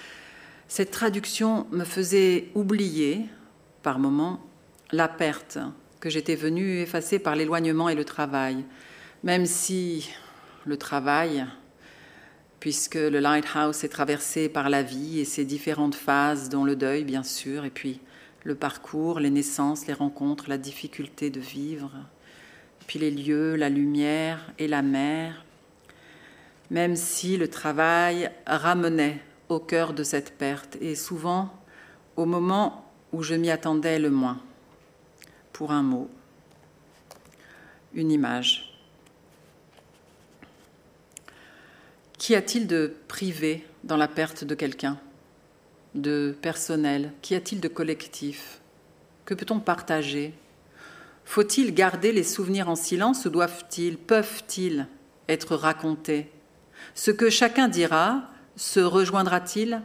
cette 0.68 0.92
traduction 0.92 1.66
me 1.72 1.82
faisait 1.82 2.50
oublier, 2.54 3.26
par 3.82 3.98
moments, 3.98 4.38
la 4.92 5.08
perte 5.08 5.58
que 5.98 6.08
j'étais 6.08 6.36
venue 6.36 6.78
effacer 6.78 7.18
par 7.18 7.34
l'éloignement 7.34 7.88
et 7.88 7.96
le 7.96 8.04
travail, 8.04 8.64
même 9.24 9.44
si 9.44 10.08
le 10.64 10.76
travail, 10.76 11.46
puisque 12.62 12.94
le 12.94 13.18
lighthouse 13.18 13.82
est 13.82 13.88
traversé 13.88 14.48
par 14.48 14.70
la 14.70 14.84
vie 14.84 15.18
et 15.18 15.24
ses 15.24 15.44
différentes 15.44 15.96
phases, 15.96 16.48
dont 16.48 16.62
le 16.62 16.76
deuil, 16.76 17.02
bien 17.02 17.24
sûr, 17.24 17.64
et 17.64 17.70
puis 17.70 17.98
le 18.44 18.54
parcours, 18.54 19.18
les 19.18 19.30
naissances, 19.30 19.88
les 19.88 19.92
rencontres, 19.92 20.48
la 20.48 20.58
difficulté 20.58 21.28
de 21.28 21.40
vivre, 21.40 21.90
puis 22.86 23.00
les 23.00 23.10
lieux, 23.10 23.56
la 23.56 23.68
lumière 23.68 24.52
et 24.60 24.68
la 24.68 24.80
mer, 24.80 25.44
même 26.70 26.94
si 26.94 27.36
le 27.36 27.48
travail 27.48 28.30
ramenait 28.46 29.20
au 29.48 29.58
cœur 29.58 29.92
de 29.92 30.04
cette 30.04 30.38
perte 30.38 30.76
et 30.80 30.94
souvent 30.94 31.52
au 32.14 32.26
moment 32.26 32.92
où 33.12 33.24
je 33.24 33.34
m'y 33.34 33.50
attendais 33.50 33.98
le 33.98 34.10
moins, 34.10 34.40
pour 35.52 35.72
un 35.72 35.82
mot, 35.82 36.08
une 37.92 38.12
image. 38.12 38.71
Qu'y 42.22 42.36
a-t-il 42.36 42.68
de 42.68 42.94
privé 43.08 43.66
dans 43.82 43.96
la 43.96 44.06
perte 44.06 44.44
de 44.44 44.54
quelqu'un, 44.54 44.96
de 45.96 46.36
personnel? 46.40 47.10
Qu'y 47.20 47.34
a-t-il 47.34 47.60
de 47.60 47.66
collectif? 47.66 48.60
Que 49.24 49.34
peut-on 49.34 49.58
partager? 49.58 50.32
Faut-il 51.24 51.74
garder 51.74 52.12
les 52.12 52.22
souvenirs 52.22 52.68
en 52.68 52.76
silence 52.76 53.24
ou 53.24 53.30
doivent-ils, 53.30 53.98
peuvent-ils 53.98 54.86
être 55.28 55.56
racontés? 55.56 56.30
Ce 56.94 57.10
que 57.10 57.28
chacun 57.28 57.66
dira 57.66 58.22
se 58.54 58.78
rejoindra-t-il? 58.78 59.82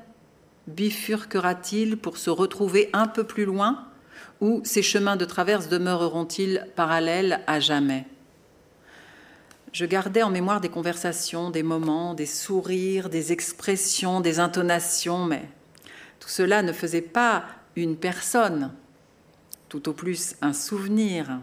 Bifurquera-t-il 0.67 1.97
pour 1.97 2.17
se 2.17 2.29
retrouver 2.29 2.91
un 2.93 3.07
peu 3.07 3.23
plus 3.23 3.45
loin? 3.45 3.88
Ou 4.41 4.61
ces 4.63 4.83
chemins 4.83 5.15
de 5.15 5.25
traverse 5.25 5.69
demeureront-ils 5.69 6.67
parallèles 6.75 7.41
à 7.47 7.59
jamais? 7.59 8.05
Je 9.74 9.86
gardais 9.86 10.24
en 10.24 10.30
mémoire 10.30 10.61
des 10.61 10.70
conversations, 10.70 11.49
des 11.49 11.63
moments, 11.63 12.13
des 12.13 12.26
sourires, 12.26 13.09
des 13.09 13.32
expressions, 13.32 14.22
des 14.22 14.39
intonations, 14.39 15.26
mais 15.26 15.43
tout 16.20 16.30
cela 16.30 16.61
ne 16.61 16.72
faisait 16.72 17.01
pas 17.01 17.45
une 17.76 17.95
personne, 17.95 18.74
tout 19.70 19.89
au 19.89 19.93
plus 19.93 20.36
un 20.41 20.53
souvenir. 20.53 21.39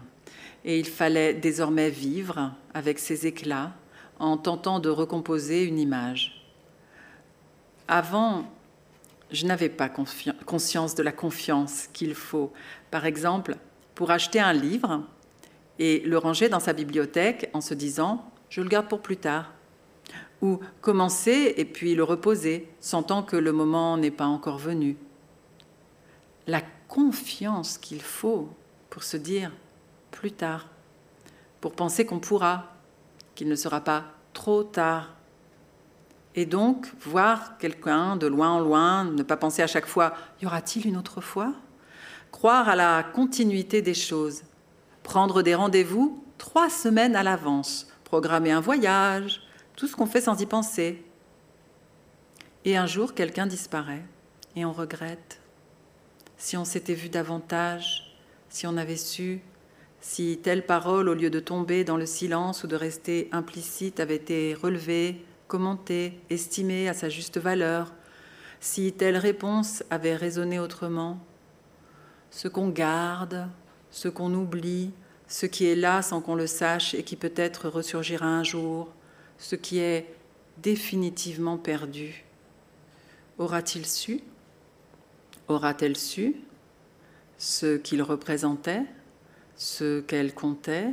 Et 0.63 0.79
il 0.79 0.87
fallait 0.87 1.33
désormais 1.33 1.89
vivre 1.89 2.51
avec 2.73 2.99
ces 2.99 3.27
éclats 3.27 3.71
en 4.19 4.37
tentant 4.37 4.79
de 4.79 4.89
recomposer 4.89 5.63
une 5.63 5.79
image. 5.79 6.43
Avant, 7.87 8.45
je 9.31 9.45
n'avais 9.45 9.69
pas 9.69 9.89
conscience 9.89 10.95
de 10.95 11.03
la 11.03 11.11
confiance 11.11 11.87
qu'il 11.93 12.15
faut. 12.15 12.51
Par 12.89 13.05
exemple, 13.05 13.57
pour 13.93 14.11
acheter 14.11 14.39
un 14.39 14.53
livre, 14.53 15.03
et 15.79 15.99
le 15.99 16.17
ranger 16.17 16.49
dans 16.49 16.59
sa 16.59 16.73
bibliothèque 16.73 17.49
en 17.53 17.61
se 17.61 17.73
disant 17.73 18.31
je 18.49 18.61
le 18.61 18.69
garde 18.69 18.87
pour 18.87 19.01
plus 19.01 19.17
tard. 19.17 19.51
Ou 20.41 20.59
commencer 20.81 21.53
et 21.57 21.65
puis 21.65 21.95
le 21.95 22.03
reposer, 22.03 22.69
sentant 22.79 23.23
que 23.23 23.35
le 23.35 23.51
moment 23.51 23.97
n'est 23.97 24.11
pas 24.11 24.25
encore 24.25 24.57
venu. 24.57 24.97
La 26.47 26.61
confiance 26.87 27.77
qu'il 27.77 28.01
faut 28.01 28.49
pour 28.89 29.03
se 29.03 29.17
dire 29.17 29.51
plus 30.11 30.31
tard, 30.31 30.67
pour 31.61 31.73
penser 31.73 32.05
qu'on 32.05 32.19
pourra, 32.19 32.75
qu'il 33.33 33.49
ne 33.49 33.55
sera 33.55 33.81
pas 33.81 34.05
trop 34.33 34.63
tard. 34.63 35.15
Et 36.35 36.45
donc, 36.45 36.87
voir 37.01 37.57
quelqu'un 37.57 38.17
de 38.17 38.27
loin 38.27 38.51
en 38.51 38.59
loin, 38.59 39.05
ne 39.05 39.23
pas 39.23 39.37
penser 39.37 39.61
à 39.61 39.67
chaque 39.67 39.87
fois, 39.87 40.13
y 40.41 40.45
aura-t-il 40.45 40.85
une 40.85 40.97
autre 40.97 41.21
fois? 41.21 41.53
Croire 42.31 42.69
à 42.69 42.75
la 42.75 43.03
continuité 43.03 43.81
des 43.81 43.93
choses, 43.93 44.43
prendre 45.05 45.43
des 45.43 45.53
rendez-vous 45.53 46.21
trois 46.39 46.69
semaines 46.69 47.15
à 47.15 47.21
l'avance, 47.21 47.87
programmer 48.03 48.51
un 48.51 48.59
voyage, 48.59 49.41
tout 49.75 49.87
ce 49.87 49.95
qu'on 49.95 50.07
fait 50.07 50.19
sans 50.19 50.41
y 50.41 50.47
penser. 50.47 51.05
Et 52.65 52.75
un 52.75 52.87
jour, 52.87 53.13
quelqu'un 53.13 53.45
disparaît 53.45 54.03
et 54.55 54.65
on 54.65 54.73
regrette. 54.73 55.39
Si 56.37 56.57
on 56.57 56.65
s'était 56.65 56.95
vu 56.95 57.09
davantage, 57.09 58.17
si 58.49 58.65
on 58.65 58.77
avait 58.77 58.97
su, 58.97 59.41
si 60.01 60.39
telle 60.41 60.65
parole, 60.65 61.07
au 61.07 61.13
lieu 61.13 61.29
de 61.29 61.39
tomber 61.39 61.83
dans 61.83 61.97
le 61.97 62.07
silence 62.07 62.63
ou 62.63 62.67
de 62.67 62.75
rester 62.75 63.29
implicite, 63.31 63.99
avait 63.99 64.15
été 64.15 64.55
relevée, 64.55 65.23
commentée, 65.47 66.19
estimée 66.31 66.89
à 66.89 66.95
sa 66.95 67.09
juste 67.09 67.37
valeur, 67.37 67.93
si 68.59 68.91
telle 68.91 69.17
réponse 69.17 69.83
avait 69.91 70.15
résonné 70.15 70.59
autrement, 70.59 71.19
ce 72.31 72.47
qu'on 72.47 72.69
garde, 72.69 73.47
ce 73.95 74.09
qu'on 74.09 74.33
oublie, 74.33 74.91
ce 75.29 75.45
qui 75.45 75.67
est 75.67 75.75
là 75.75 76.01
sans 76.01 76.19
qu'on 76.19 76.35
le 76.35 76.47
sache 76.47 76.93
et 76.93 77.03
qui 77.03 77.15
peut-être 77.15 77.69
ressurgira 77.69 78.25
un 78.25 78.43
jour, 78.43 78.93
ce 79.37 79.55
qui 79.55 79.79
est 79.79 80.13
définitivement 80.57 81.57
perdu. 81.57 82.25
Aura-t-il 83.37 83.85
su? 83.85 84.19
Aura-t-elle 85.47 85.95
su 85.95 86.35
ce 87.37 87.77
qu'il 87.77 88.01
représentait, 88.01 88.83
ce 89.55 90.01
qu'elle 90.01 90.33
comptait? 90.33 90.89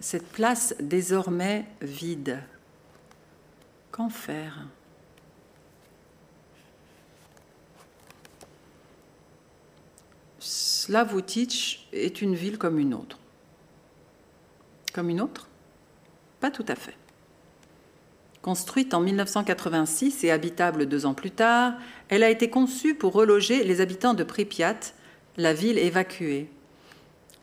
Cette 0.00 0.26
place 0.26 0.74
désormais 0.80 1.66
vide. 1.82 2.42
Qu'en 3.92 4.10
faire? 4.10 4.66
Slavutich 10.90 11.86
est 11.92 12.20
une 12.20 12.34
ville 12.34 12.58
comme 12.58 12.80
une 12.80 12.94
autre. 12.94 13.16
Comme 14.92 15.08
une 15.08 15.20
autre? 15.20 15.46
Pas 16.40 16.50
tout 16.50 16.64
à 16.66 16.74
fait. 16.74 16.96
Construite 18.42 18.92
en 18.92 18.98
1986 18.98 20.24
et 20.24 20.32
habitable 20.32 20.86
deux 20.86 21.06
ans 21.06 21.14
plus 21.14 21.30
tard, 21.30 21.74
elle 22.08 22.24
a 22.24 22.28
été 22.28 22.50
conçue 22.50 22.96
pour 22.96 23.12
reloger 23.12 23.62
les 23.62 23.80
habitants 23.80 24.14
de 24.14 24.24
Pripyat, 24.24 24.80
la 25.36 25.54
ville 25.54 25.78
évacuée. 25.78 26.48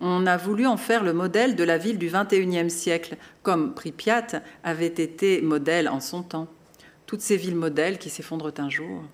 On 0.02 0.28
a 0.28 0.36
voulu 0.36 0.68
en 0.68 0.76
faire 0.76 1.06
le 1.06 1.14
modèle 1.14 1.56
de 1.56 1.64
la 1.64 1.78
ville 1.78 2.00
du 2.00 2.12
XXIe 2.12 2.70
siècle, 2.70 3.16
comme 3.44 3.74
Pripyat 3.74 4.44
avait 4.66 4.88
été 4.88 5.42
modèle 5.42 5.88
en 5.88 6.02
son 6.02 6.22
temps. 6.22 6.50
Toutes 7.06 7.22
ces 7.22 7.38
villes 7.38 7.56
modèles 7.56 7.98
qui 7.98 8.10
s'effondrent 8.10 8.52
un 8.58 8.70
jour. 8.70 9.06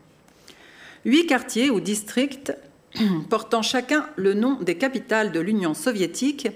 Huit 1.06 1.28
quartiers 1.28 1.70
ou 1.70 1.80
districts 1.80 2.52
portant 3.30 3.62
chacun 3.62 4.08
le 4.16 4.34
nom 4.34 4.60
des 4.62 4.76
capitales 4.76 5.32
de 5.32 5.40
l'Union 5.40 5.74
soviétique, 5.74 6.48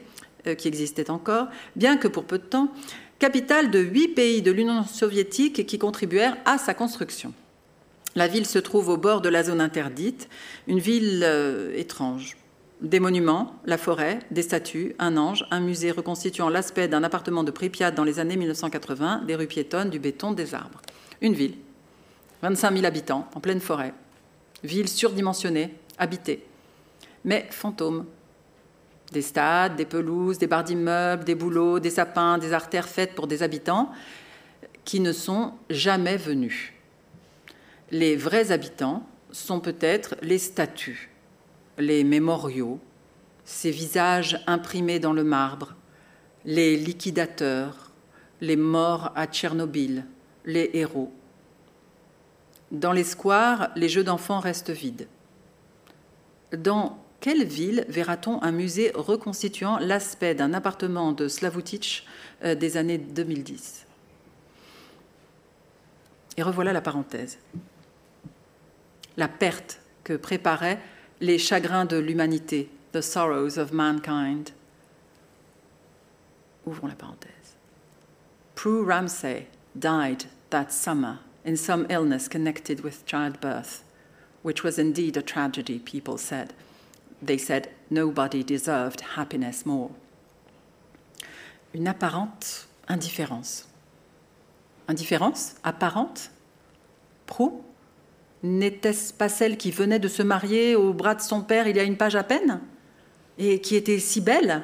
euh, 0.48 0.56
qui 0.56 0.68
existait 0.68 1.10
encore, 1.10 1.48
bien 1.76 1.98
que 1.98 2.08
pour 2.08 2.26
peu 2.26 2.38
de 2.38 2.44
temps, 2.44 2.72
capitale 3.20 3.72
de 3.72 3.80
huit 3.80 4.10
pays 4.10 4.42
de 4.42 4.52
l'Union 4.52 4.84
soviétique 4.86 5.66
qui 5.66 5.80
contribuèrent 5.80 6.38
à 6.46 6.58
sa 6.58 6.74
construction. 6.74 7.34
La 8.16 8.28
ville 8.28 8.46
se 8.46 8.60
trouve 8.60 8.90
au 8.90 8.98
bord 8.98 9.22
de 9.22 9.30
la 9.30 9.44
zone 9.44 9.62
interdite, 9.62 10.30
une 10.68 10.80
ville 10.80 11.22
euh, 11.24 11.76
étrange. 11.76 12.38
Des 12.82 13.00
monuments, 13.00 13.56
la 13.66 13.78
forêt, 13.78 14.20
des 14.30 14.44
statues, 14.44 14.96
un 15.00 15.18
ange, 15.18 15.46
un 15.50 15.60
musée 15.60 15.92
reconstituant 15.92 16.50
l'aspect 16.50 16.88
d'un 16.88 17.04
appartement 17.04 17.44
de 17.44 17.52
Pripyat 17.52 17.92
dans 17.92 18.04
les 18.04 18.20
années 18.20 18.38
1980, 18.38 19.24
des 19.26 19.36
rues 19.36 19.48
piétonnes, 19.48 19.90
du 19.90 20.00
béton, 20.00 20.32
des 20.32 20.54
arbres. 20.54 20.82
Une 21.22 21.34
ville, 21.34 21.56
25 22.44 22.74
000 22.74 22.86
habitants, 22.86 23.28
en 23.34 23.40
pleine 23.40 23.60
forêt. 23.60 23.94
Ville 24.64 24.88
surdimensionnée, 24.88 25.74
habités, 25.98 26.46
mais 27.24 27.48
fantômes. 27.50 28.06
Des 29.12 29.22
stades, 29.22 29.78
des 29.78 29.86
pelouses, 29.86 30.38
des 30.38 30.48
barres 30.48 30.66
d'immeubles, 30.66 31.24
des 31.24 31.36
boulots, 31.36 31.80
des 31.80 31.90
sapins, 31.90 32.38
des 32.38 32.52
artères 32.52 32.90
faites 32.90 33.16
pour 33.16 33.28
des 33.28 33.42
habitants 33.42 33.92
qui 34.84 35.00
ne 35.00 35.14
sont 35.14 35.54
jamais 35.70 36.18
venus. 36.18 36.74
Les 37.92 38.16
vrais 38.16 38.52
habitants 38.52 39.08
sont 39.32 39.60
peut-être 39.60 40.16
les 40.22 40.38
statues, 40.38 41.10
les 41.78 42.04
mémoriaux, 42.04 42.80
ces 43.46 43.72
visages 43.72 44.44
imprimés 44.46 45.00
dans 45.00 45.14
le 45.14 45.24
marbre, 45.24 45.76
les 46.44 46.76
liquidateurs, 46.76 47.92
les 48.42 48.56
morts 48.56 49.12
à 49.16 49.26
Tchernobyl, 49.26 50.06
les 50.46 50.70
héros. 50.74 51.12
Dans 52.72 52.92
les 52.92 53.04
squares, 53.04 53.70
les 53.76 53.90
jeux 53.90 54.04
d'enfants 54.04 54.40
restent 54.40 54.70
vides. 54.70 55.08
Dans 56.52 56.98
quelle 57.20 57.46
ville 57.46 57.86
verra-t-on 57.90 58.42
un 58.44 58.52
musée 58.52 58.92
reconstituant 58.94 59.80
l'aspect 59.80 60.36
d'un 60.36 60.54
appartement 60.54 61.12
de 61.12 61.28
Slavutich 61.28 62.06
euh, 62.44 62.56
des 62.56 62.78
années 62.78 62.98
2010 62.98 63.86
Et 66.38 66.44
revoilà 66.44 66.74
la 66.74 66.82
parenthèse. 66.82 67.40
La 69.18 69.28
perte 69.28 69.80
que 70.04 70.14
préparaient 70.14 70.80
les 71.20 71.40
chagrins 71.40 71.86
de 71.86 71.98
l'humanité, 71.98 72.70
the 72.92 73.02
sorrows 73.02 73.58
of 73.58 73.72
mankind. 73.72 74.52
Ouvrons 76.66 76.88
la 76.88 76.96
parenthèse. 76.96 77.56
Prue 78.56 78.84
Ramsay 78.84 79.48
died 79.76 80.24
that 80.50 80.68
summer 80.70 81.20
in 81.46 81.56
some 81.56 81.88
illness 81.90 82.28
connected 82.28 82.84
with 82.84 83.06
childbirth, 83.06 83.84
which 84.48 84.64
was 84.64 84.80
indeed 84.80 85.18
a 85.18 85.22
tragedy, 85.22 85.78
people 85.78 86.18
said. 86.18 86.54
They 87.22 87.38
said 87.38 87.68
nobody 87.90 88.44
deserved 88.46 89.02
happiness 89.18 89.66
more. 89.66 89.90
Une 91.74 91.86
apparente 91.86 92.66
indifférence. 92.88 93.68
Indifférence 94.88 95.56
apparente? 95.66 96.30
Prou? 97.26 97.62
N'était-ce 98.42 99.12
pas 99.12 99.28
celle 99.28 99.58
qui 99.58 99.70
venait 99.72 100.00
de 100.00 100.08
se 100.08 100.24
marier 100.24 100.78
au 100.78 100.94
bras 100.94 101.16
de 101.16 101.22
son 101.22 101.42
père 101.42 101.68
il 101.68 101.76
y 101.76 101.82
a 101.82 101.84
une 101.84 101.98
page 101.98 102.16
à 102.16 102.24
peine? 102.24 102.62
Et 103.38 103.60
qui 103.60 103.76
était 103.76 104.00
si 104.00 104.22
belle? 104.22 104.64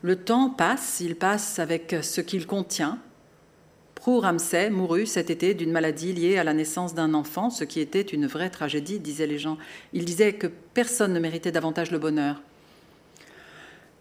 Le 0.00 0.16
temps 0.16 0.48
passe, 0.48 1.00
il 1.00 1.14
passe 1.14 1.58
avec 1.58 1.94
ce 2.00 2.22
qu'il 2.22 2.46
contient, 2.46 2.98
Prou 4.00 4.18
Ramsay 4.20 4.70
mourut 4.70 5.04
cet 5.04 5.28
été 5.28 5.52
d'une 5.52 5.72
maladie 5.72 6.14
liée 6.14 6.38
à 6.38 6.44
la 6.44 6.54
naissance 6.54 6.94
d'un 6.94 7.12
enfant, 7.12 7.50
ce 7.50 7.64
qui 7.64 7.80
était 7.80 8.00
une 8.00 8.26
vraie 8.26 8.48
tragédie, 8.48 8.98
disaient 8.98 9.26
les 9.26 9.38
gens. 9.38 9.58
Ils 9.92 10.06
disaient 10.06 10.32
que 10.32 10.46
personne 10.46 11.12
ne 11.12 11.20
méritait 11.20 11.52
davantage 11.52 11.90
le 11.90 11.98
bonheur. 11.98 12.40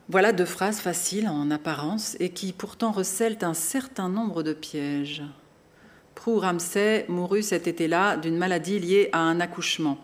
Voilà 0.08 0.32
deux 0.32 0.46
phrases 0.46 0.80
faciles 0.80 1.28
en 1.28 1.52
apparence 1.52 2.16
et 2.22 2.30
qui 2.30 2.54
pourtant 2.54 2.92
recèlent 2.92 3.40
un 3.42 3.54
certain 3.54 4.08
nombre 4.08 4.42
de 4.42 4.54
pièges. 4.54 5.22
Prou 6.16 6.40
Ramsay 6.40 7.04
mourut 7.10 7.44
cet 7.44 7.68
été-là 7.68 8.16
d'une 8.16 8.38
maladie 8.38 8.80
liée 8.80 9.10
à 9.12 9.20
un 9.20 9.42
accouchement. 9.42 9.98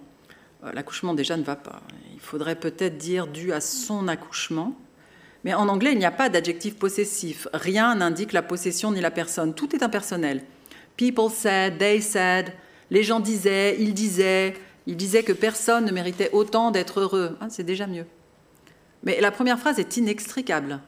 Euh, 0.66 0.74
l'accouchement 0.74 1.14
déjà 1.14 1.38
ne 1.38 1.44
va 1.44 1.56
pas. 1.56 1.82
Il 2.14 2.20
faudrait 2.20 2.60
peut-être 2.60 2.98
dire 2.98 3.28
dû 3.28 3.54
à 3.54 3.62
son 3.62 4.10
accouchement. 4.10 4.76
Mais 5.46 5.54
en 5.54 5.70
anglais, 5.70 5.92
il 5.94 6.00
n'y 6.00 6.06
a 6.06 6.12
pas 6.12 6.28
d'adjectif 6.28 6.76
possessif. 6.76 7.48
Rien 7.54 7.94
n'indique 7.94 8.34
la 8.34 8.42
possession 8.42 8.92
ni 8.92 9.00
la 9.00 9.12
personne. 9.12 9.54
Tout 9.54 9.76
est 9.76 9.84
impersonnel. 9.84 10.42
People 10.98 11.30
said, 11.30 11.78
they 11.78 12.02
said, 12.02 12.52
les 12.90 13.04
gens 13.04 13.20
disaient, 13.20 13.78
ils 13.80 13.94
disaient, 13.94 14.56
ils 14.88 14.98
disaient 14.98 15.22
que 15.22 15.34
personne 15.34 15.86
ne 15.86 15.92
méritait 15.92 16.32
autant 16.34 16.72
d'être 16.72 17.00
heureux. 17.00 17.38
Ah, 17.42 17.48
c'est 17.50 17.64
déjà 17.64 17.86
mieux. 17.86 18.06
Mais 19.04 19.22
la 19.22 19.30
première 19.30 19.60
phrase 19.60 19.78
est 19.78 19.98
inextricable. 19.98 20.80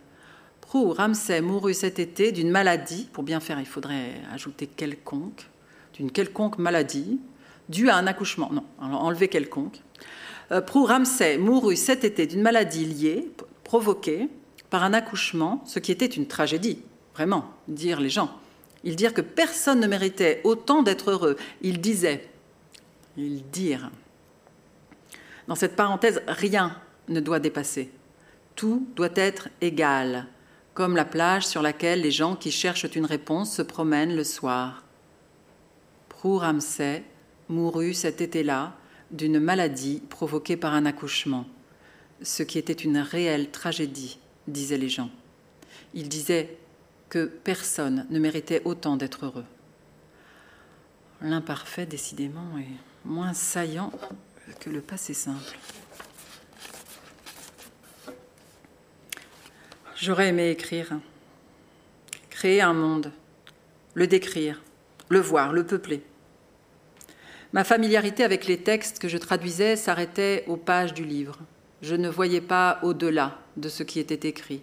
Prou 0.62 0.92
Ramsay 0.92 1.42
mourut 1.42 1.76
cet 1.76 2.00
été 2.00 2.32
d'une 2.32 2.50
maladie, 2.50 3.08
pour 3.14 3.24
bien 3.24 3.40
faire, 3.40 3.60
il 3.60 3.68
faudrait 3.68 4.16
ajouter 4.34 4.66
quelconque, 4.66 5.48
d'une 5.94 6.10
quelconque 6.10 6.58
maladie, 6.58 7.20
due 7.70 7.90
à 7.90 7.96
un 7.96 8.08
accouchement. 8.08 8.50
Non, 8.52 8.64
enlever 8.80 9.28
quelconque. 9.28 9.82
Euh, 10.52 10.62
Prou 10.62 10.86
Ramsay 10.86 11.38
mourut 11.38 11.76
cet 11.76 12.04
été 12.04 12.26
d'une 12.26 12.42
maladie 12.42 12.86
liée, 12.86 13.32
provoquée, 13.64 14.30
par 14.70 14.84
un 14.84 14.94
accouchement, 14.94 15.64
ce 15.66 15.80
qui 15.80 15.92
était 15.92 16.06
une 16.06 16.28
tragédie, 16.28 16.80
vraiment, 17.14 17.46
dire 17.68 18.00
les 18.00 18.10
gens. 18.10 18.32
Ils 18.84 18.96
dirent 18.96 19.14
que 19.14 19.22
personne 19.22 19.80
ne 19.80 19.88
méritait 19.88 20.42
autant 20.44 20.84
d'être 20.84 21.12
heureux. 21.12 21.36
Ils 21.62 21.82
disaient, 21.82 22.30
ils 23.18 23.44
dirent. 23.50 23.90
Dans 25.48 25.56
cette 25.56 25.76
parenthèse, 25.76 26.22
rien 26.28 26.80
ne 27.08 27.20
doit 27.20 27.40
dépasser. 27.40 27.92
Tout 28.56 28.88
doit 28.96 29.10
être 29.16 29.50
égal, 29.62 30.28
comme 30.74 30.96
la 30.96 31.06
plage 31.06 31.48
sur 31.48 31.62
laquelle 31.62 32.02
les 32.02 32.12
gens 32.12 32.36
qui 32.36 32.52
cherchent 32.52 32.86
une 32.96 33.06
réponse 33.06 33.56
se 33.56 33.62
promènent 33.62 34.16
le 34.16 34.24
soir. 34.24 34.84
Prou 36.10 36.38
Ramsay 36.38 37.04
mourut 37.50 37.94
cet 37.94 38.22
été-là 38.22 38.74
d'une 39.12 39.40
maladie 39.40 40.02
provoquée 40.10 40.58
par 40.58 40.74
un 40.74 40.86
accouchement, 40.86 41.46
ce 42.22 42.44
qui 42.44 42.58
était 42.58 42.74
une 42.74 42.98
réelle 42.98 43.52
tragédie 43.52 44.20
disaient 44.48 44.78
les 44.78 44.90
gens. 44.90 45.10
Ils 45.94 46.10
disaient 46.10 46.58
que 47.10 47.26
personne 47.26 48.06
ne 48.10 48.20
méritait 48.20 48.62
autant 48.66 48.98
d'être 48.98 49.26
heureux. 49.26 49.46
L'imparfait, 51.22 51.86
décidément, 51.86 52.58
est 52.58 53.06
moins 53.06 53.34
saillant 53.34 53.92
que 54.60 54.70
le 54.70 54.82
passé 54.82 55.14
simple. 55.14 55.58
J'aurais 59.96 60.28
aimé 60.28 60.52
écrire, 60.52 61.00
créer 62.30 62.62
un 62.62 62.74
monde, 62.74 63.12
le 63.96 64.06
décrire, 64.06 64.62
le 65.10 65.20
voir, 65.20 65.54
le 65.54 65.66
peupler. 65.66 66.04
Ma 67.52 67.64
familiarité 67.64 68.24
avec 68.24 68.46
les 68.46 68.60
textes 68.62 69.00
que 69.00 69.08
je 69.08 69.18
traduisais 69.18 69.76
s'arrêtait 69.76 70.44
aux 70.48 70.58
pages 70.58 70.94
du 70.94 71.04
livre 71.04 71.40
je 71.82 71.96
ne 71.96 72.10
voyais 72.10 72.42
pas 72.42 72.80
au-delà 72.84 73.40
de 73.56 73.70
ce 73.70 73.84
qui 73.84 74.00
était 74.00 74.28
écrit. 74.28 74.62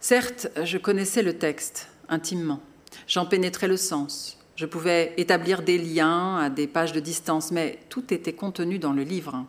Certes, 0.00 0.48
je 0.62 0.78
connaissais 0.78 1.22
le 1.22 1.38
texte 1.38 1.88
intimement, 2.08 2.60
j'en 3.08 3.26
pénétrais 3.26 3.68
le 3.68 3.76
sens, 3.76 4.38
je 4.56 4.64
pouvais 4.64 5.12
établir 5.18 5.62
des 5.62 5.76
liens 5.76 6.38
à 6.38 6.48
des 6.48 6.66
pages 6.66 6.92
de 6.92 7.00
distance, 7.00 7.50
mais 7.50 7.78
tout 7.90 8.12
était 8.14 8.32
contenu 8.32 8.78
dans 8.78 8.92
le 8.92 9.02
livre. 9.02 9.44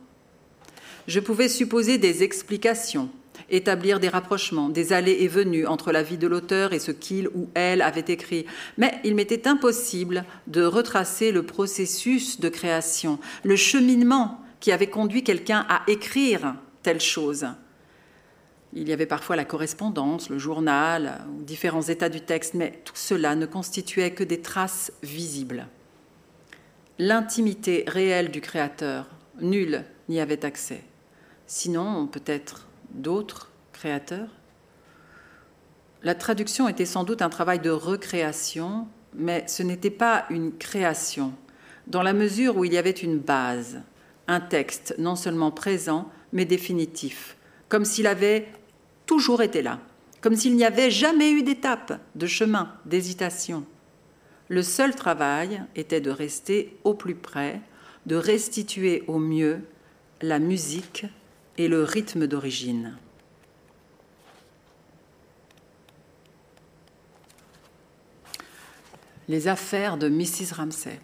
Je 1.08 1.22
pouvais 1.22 1.48
supposer 1.48 1.98
des 1.98 2.24
explications, 2.24 3.10
établir 3.50 4.02
des 4.02 4.10
rapprochements, 4.10 4.68
des 4.68 4.92
allées 4.92 5.18
et 5.22 5.30
venues 5.30 5.66
entre 5.66 5.94
la 5.94 6.04
vie 6.04 6.18
de 6.18 6.28
l'auteur 6.28 6.74
et 6.74 6.80
ce 6.80 6.92
qu'il 6.92 7.30
ou 7.30 7.50
elle 7.54 7.82
avait 7.82 8.04
écrit. 8.10 8.46
Mais 8.78 9.00
il 9.06 9.16
m'était 9.16 9.48
impossible 9.48 10.26
de 10.48 10.64
retracer 10.64 11.32
le 11.32 11.44
processus 11.44 12.42
de 12.42 12.50
création, 12.50 13.18
le 13.44 13.56
cheminement 13.56 14.42
qui 14.60 14.72
avait 14.72 14.88
conduit 14.88 15.24
quelqu'un 15.24 15.66
à 15.70 15.82
écrire 15.88 16.56
telle 16.84 17.02
chose. 17.02 17.48
Il 18.74 18.88
y 18.88 18.94
avait 18.94 19.06
parfois 19.06 19.36
la 19.36 19.46
correspondance, 19.46 20.30
le 20.30 20.38
journal, 20.38 21.22
ou 21.30 21.44
différents 21.44 21.82
états 21.82 22.10
du 22.10 22.22
texte, 22.22 22.54
mais 22.54 22.82
tout 22.84 22.96
cela 22.96 23.36
ne 23.36 23.46
constituait 23.46 24.12
que 24.12 24.24
des 24.24 24.42
traces 24.42 24.92
visibles. 25.04 25.68
L'intimité 27.00 27.86
réelle 27.88 28.32
du 28.32 28.42
créateur, 28.42 29.08
nul 29.40 29.84
n'y 30.10 30.20
avait 30.20 30.46
accès. 30.46 30.84
Sinon, 31.46 32.08
peut-être 32.08 32.68
d'autres 32.90 33.52
créateurs. 33.72 34.30
La 36.04 36.16
traduction 36.16 36.68
était 36.68 36.86
sans 36.86 37.04
doute 37.04 37.22
un 37.22 37.30
travail 37.30 37.60
de 37.60 37.70
recréation, 37.70 38.88
mais 39.14 39.44
ce 39.48 39.64
n'était 39.64 39.90
pas 39.90 40.26
une 40.30 40.58
création, 40.58 41.34
dans 41.88 42.04
la 42.04 42.14
mesure 42.14 42.58
où 42.58 42.66
il 42.66 42.74
y 42.74 42.78
avait 42.78 42.92
une 42.92 43.18
base, 43.18 43.82
un 44.28 44.40
texte 44.40 44.96
non 44.98 45.16
seulement 45.16 45.52
présent, 45.52 46.12
mais 46.34 46.46
définitif, 46.46 47.38
comme 47.70 47.86
s'il 47.86 48.08
avait 48.08 48.48
toujours 49.06 49.42
été 49.42 49.62
là, 49.62 49.80
comme 50.22 50.36
s'il 50.36 50.56
n'y 50.56 50.66
avait 50.66 50.92
jamais 50.92 51.32
eu 51.32 51.44
d'étape, 51.44 52.00
de 52.16 52.28
chemin, 52.28 52.74
d'hésitation. 52.86 53.66
Le 54.50 54.62
seul 54.62 54.96
travail 54.96 55.62
était 55.76 56.02
de 56.02 56.12
rester 56.12 56.78
au 56.84 56.94
plus 56.94 57.16
près, 57.16 57.62
de 58.06 58.16
restituer 58.16 59.04
au 59.08 59.20
mieux 59.20 59.62
la 60.22 60.40
musique 60.40 61.06
et 61.58 61.68
le 61.68 61.84
rythme 61.84 62.28
d'origine. 62.28 62.98
Les 69.28 69.50
affaires 69.50 69.98
de 69.98 70.08
Mrs. 70.08 70.54
Ramsay. 70.56 71.00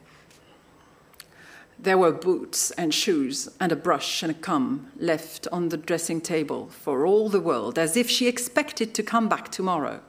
There 1.83 1.97
were 1.97 2.13
boots 2.13 2.71
and 2.77 2.93
shoes 2.93 3.49
and 3.59 3.73
a 3.73 3.75
brush 3.75 4.23
and 4.23 4.31
a 4.31 4.33
comb 4.33 4.87
left 5.01 5.49
on 5.51 5.67
the 5.67 5.75
dressing 5.75 6.21
table 6.21 6.69
for 6.69 7.05
all 7.05 7.27
the 7.27 7.41
world, 7.41 7.77
as 7.77 7.97
if 7.97 8.09
she 8.09 8.25
expected 8.25 8.93
to 8.93 9.03
come 9.03 9.27
back 9.27 9.51
tomorrow. 9.51 9.99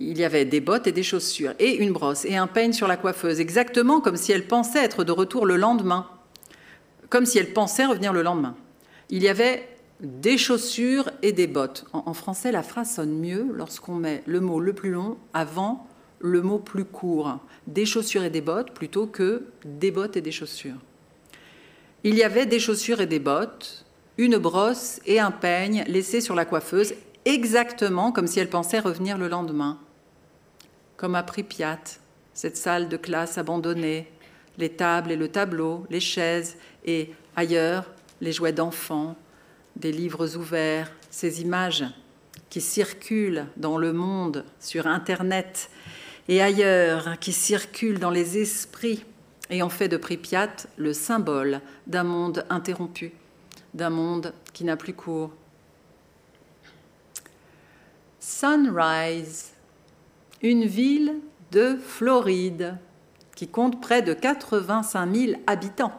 Il 0.00 0.18
y 0.18 0.24
avait 0.24 0.44
des 0.44 0.60
bottes 0.60 0.88
et 0.88 0.92
des 0.92 1.04
chaussures, 1.04 1.54
et 1.60 1.76
une 1.76 1.92
brosse 1.92 2.24
et 2.24 2.36
un 2.36 2.48
peigne 2.48 2.72
sur 2.72 2.88
la 2.88 2.96
coiffeuse, 2.96 3.38
exactement 3.38 4.00
comme 4.00 4.16
si 4.16 4.32
elle 4.32 4.48
pensait 4.48 4.82
être 4.82 5.04
de 5.04 5.12
retour 5.12 5.46
le 5.46 5.56
lendemain, 5.56 6.08
comme 7.08 7.24
si 7.24 7.38
elle 7.38 7.52
pensait 7.52 7.86
revenir 7.86 8.12
le 8.12 8.22
lendemain. 8.22 8.56
Il 9.10 9.22
y 9.22 9.28
avait 9.28 9.68
des 10.00 10.38
chaussures 10.38 11.08
et 11.22 11.30
des 11.30 11.46
bottes. 11.46 11.84
En, 11.92 12.02
en 12.06 12.14
français, 12.14 12.50
la 12.50 12.64
phrase 12.64 12.96
sonne 12.96 13.16
mieux 13.16 13.46
lorsqu'on 13.54 13.94
met 13.94 14.24
le 14.26 14.40
mot 14.40 14.58
le 14.58 14.72
plus 14.72 14.90
long 14.90 15.18
avant 15.34 15.86
le 16.20 16.42
mot 16.42 16.58
plus 16.58 16.84
court, 16.84 17.38
des 17.66 17.86
chaussures 17.86 18.24
et 18.24 18.30
des 18.30 18.40
bottes 18.40 18.72
plutôt 18.72 19.06
que 19.06 19.46
des 19.64 19.90
bottes 19.90 20.16
et 20.16 20.20
des 20.20 20.32
chaussures. 20.32 20.78
Il 22.04 22.14
y 22.14 22.22
avait 22.22 22.46
des 22.46 22.60
chaussures 22.60 23.00
et 23.00 23.06
des 23.06 23.18
bottes, 23.18 23.84
une 24.18 24.38
brosse 24.38 25.00
et 25.06 25.20
un 25.20 25.30
peigne 25.30 25.84
laissés 25.88 26.20
sur 26.20 26.34
la 26.34 26.44
coiffeuse, 26.44 26.94
exactement 27.24 28.12
comme 28.12 28.26
si 28.26 28.38
elle 28.40 28.48
pensait 28.48 28.78
revenir 28.78 29.18
le 29.18 29.28
lendemain. 29.28 29.78
Comme 30.96 31.14
à 31.14 31.22
Pripyat, 31.22 31.80
cette 32.32 32.56
salle 32.56 32.88
de 32.88 32.96
classe 32.96 33.38
abandonnée, 33.38 34.10
les 34.58 34.70
tables 34.70 35.10
et 35.10 35.16
le 35.16 35.28
tableau, 35.28 35.86
les 35.90 36.00
chaises 36.00 36.56
et 36.84 37.10
ailleurs 37.34 37.84
les 38.20 38.32
jouets 38.32 38.52
d'enfants, 38.52 39.16
des 39.76 39.92
livres 39.92 40.36
ouverts, 40.36 40.90
ces 41.10 41.42
images 41.42 41.84
qui 42.48 42.60
circulent 42.60 43.46
dans 43.56 43.76
le 43.76 43.92
monde, 43.92 44.44
sur 44.60 44.86
Internet 44.86 45.70
et 46.28 46.42
ailleurs, 46.42 47.18
qui 47.20 47.32
circulent 47.32 47.98
dans 47.98 48.10
les 48.10 48.38
esprits 48.38 49.04
et 49.50 49.62
ont 49.62 49.68
fait 49.68 49.88
de 49.88 49.96
Pripyat 49.96 50.50
le 50.76 50.92
symbole 50.92 51.60
d'un 51.86 52.02
monde 52.02 52.44
interrompu, 52.50 53.12
d'un 53.74 53.90
monde 53.90 54.32
qui 54.52 54.64
n'a 54.64 54.76
plus 54.76 54.94
cours. 54.94 55.32
Sunrise, 58.18 59.52
une 60.42 60.64
ville 60.64 61.14
de 61.52 61.76
Floride 61.76 62.76
qui 63.36 63.46
compte 63.46 63.80
près 63.80 64.02
de 64.02 64.14
85 64.14 65.14
000 65.14 65.40
habitants. 65.46 65.92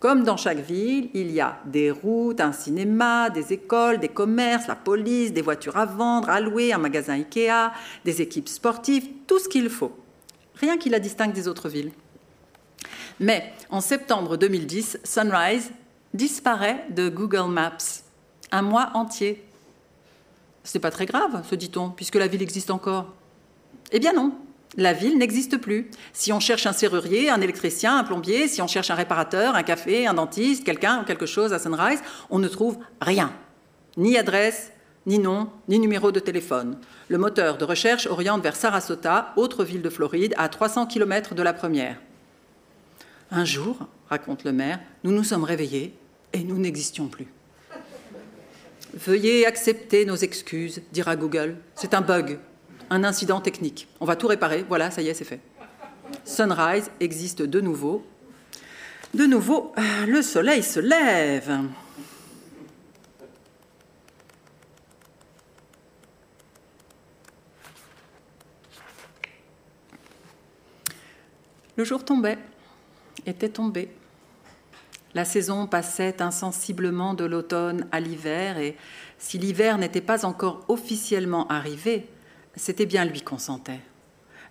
Comme 0.00 0.24
dans 0.24 0.38
chaque 0.38 0.60
ville, 0.60 1.10
il 1.12 1.30
y 1.30 1.42
a 1.42 1.60
des 1.66 1.90
routes, 1.90 2.40
un 2.40 2.52
cinéma, 2.52 3.28
des 3.28 3.52
écoles, 3.52 4.00
des 4.00 4.08
commerces, 4.08 4.66
la 4.66 4.74
police, 4.74 5.34
des 5.34 5.42
voitures 5.42 5.76
à 5.76 5.84
vendre, 5.84 6.30
à 6.30 6.40
louer, 6.40 6.72
un 6.72 6.78
magasin 6.78 7.12
Ikea, 7.12 7.70
des 8.06 8.22
équipes 8.22 8.48
sportives, 8.48 9.06
tout 9.26 9.38
ce 9.38 9.46
qu'il 9.46 9.68
faut. 9.68 9.94
Rien 10.54 10.78
qui 10.78 10.88
la 10.88 11.00
distingue 11.00 11.34
des 11.34 11.48
autres 11.48 11.68
villes. 11.68 11.92
Mais 13.20 13.52
en 13.68 13.82
septembre 13.82 14.38
2010, 14.38 15.00
Sunrise 15.04 15.70
disparaît 16.14 16.86
de 16.88 17.10
Google 17.10 17.50
Maps. 17.50 18.02
Un 18.52 18.62
mois 18.62 18.90
entier. 18.94 19.44
Ce 20.64 20.78
n'est 20.78 20.80
pas 20.80 20.90
très 20.90 21.04
grave, 21.04 21.46
se 21.46 21.54
dit-on, 21.54 21.90
puisque 21.90 22.16
la 22.16 22.26
ville 22.26 22.42
existe 22.42 22.70
encore. 22.70 23.12
Eh 23.92 24.00
bien 24.00 24.14
non, 24.14 24.32
la 24.76 24.92
ville 24.92 25.18
n'existe 25.18 25.56
plus. 25.56 25.90
Si 26.12 26.32
on 26.32 26.40
cherche 26.40 26.66
un 26.66 26.72
serrurier, 26.72 27.28
un 27.30 27.40
électricien, 27.40 27.98
un 27.98 28.04
plombier, 28.04 28.48
si 28.48 28.62
on 28.62 28.68
cherche 28.68 28.90
un 28.90 28.94
réparateur, 28.94 29.54
un 29.54 29.62
café, 29.62 30.06
un 30.06 30.14
dentiste, 30.14 30.64
quelqu'un 30.64 31.00
ou 31.00 31.04
quelque 31.04 31.26
chose 31.26 31.52
à 31.52 31.58
Sunrise, 31.58 32.00
on 32.30 32.38
ne 32.38 32.48
trouve 32.48 32.78
rien. 33.00 33.32
Ni 33.96 34.16
adresse, 34.16 34.72
ni 35.06 35.18
nom, 35.18 35.50
ni 35.68 35.78
numéro 35.78 36.12
de 36.12 36.20
téléphone. 36.20 36.78
Le 37.08 37.18
moteur 37.18 37.58
de 37.58 37.64
recherche 37.64 38.06
oriente 38.06 38.42
vers 38.42 38.54
Sarasota, 38.54 39.32
autre 39.36 39.64
ville 39.64 39.82
de 39.82 39.90
Floride, 39.90 40.34
à 40.36 40.48
300 40.48 40.86
km 40.86 41.34
de 41.34 41.42
la 41.42 41.52
première. 41.52 41.96
Un 43.32 43.44
jour, 43.44 43.78
raconte 44.08 44.44
le 44.44 44.52
maire, 44.52 44.80
nous 45.02 45.12
nous 45.12 45.24
sommes 45.24 45.44
réveillés 45.44 45.94
et 46.32 46.44
nous 46.44 46.58
n'existions 46.58 47.08
plus. 47.08 47.26
Veuillez 48.94 49.46
accepter 49.46 50.04
nos 50.04 50.16
excuses, 50.16 50.82
dira 50.92 51.16
Google. 51.16 51.56
C'est 51.76 51.94
un 51.94 52.00
bug, 52.00 52.38
un 52.90 53.04
incident 53.04 53.40
technique. 53.40 53.88
On 54.00 54.04
va 54.04 54.16
tout 54.16 54.26
réparer, 54.26 54.64
voilà, 54.68 54.90
ça 54.90 55.00
y 55.00 55.08
est, 55.08 55.14
c'est 55.14 55.24
fait. 55.24 55.40
Sunrise 56.24 56.90
existe 57.00 57.42
de 57.42 57.60
nouveau. 57.60 58.04
De 59.14 59.24
nouveau, 59.26 59.72
euh, 59.78 60.06
le 60.06 60.22
soleil 60.22 60.62
se 60.62 60.80
lève. 60.80 61.60
Le 71.76 71.84
jour 71.84 72.04
tombait, 72.04 72.38
était 73.24 73.48
tombé. 73.48 73.88
La 75.14 75.24
saison 75.24 75.66
passait 75.66 76.20
insensiblement 76.22 77.14
de 77.14 77.24
l'automne 77.24 77.86
à 77.90 78.00
l'hiver, 78.00 78.58
et 78.58 78.76
si 79.18 79.38
l'hiver 79.38 79.78
n'était 79.78 80.00
pas 80.00 80.24
encore 80.24 80.64
officiellement 80.68 81.48
arrivé, 81.48 82.06
c'était 82.56 82.86
bien 82.86 83.04
lui 83.04 83.22
qu'on 83.22 83.38
sentait. 83.38 83.80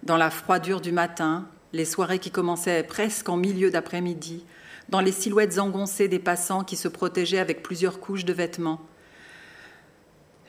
Dans 0.03 0.17
la 0.17 0.29
froidure 0.29 0.81
du 0.81 0.91
matin, 0.91 1.47
les 1.73 1.85
soirées 1.85 2.19
qui 2.19 2.31
commençaient 2.31 2.83
presque 2.83 3.29
en 3.29 3.37
milieu 3.37 3.69
d'après-midi, 3.69 4.45
dans 4.89 5.01
les 5.01 5.11
silhouettes 5.11 5.59
engoncées 5.59 6.07
des 6.07 6.19
passants 6.19 6.63
qui 6.63 6.75
se 6.75 6.87
protégeaient 6.87 7.39
avec 7.39 7.61
plusieurs 7.61 7.99
couches 7.99 8.25
de 8.25 8.33
vêtements. 8.33 8.81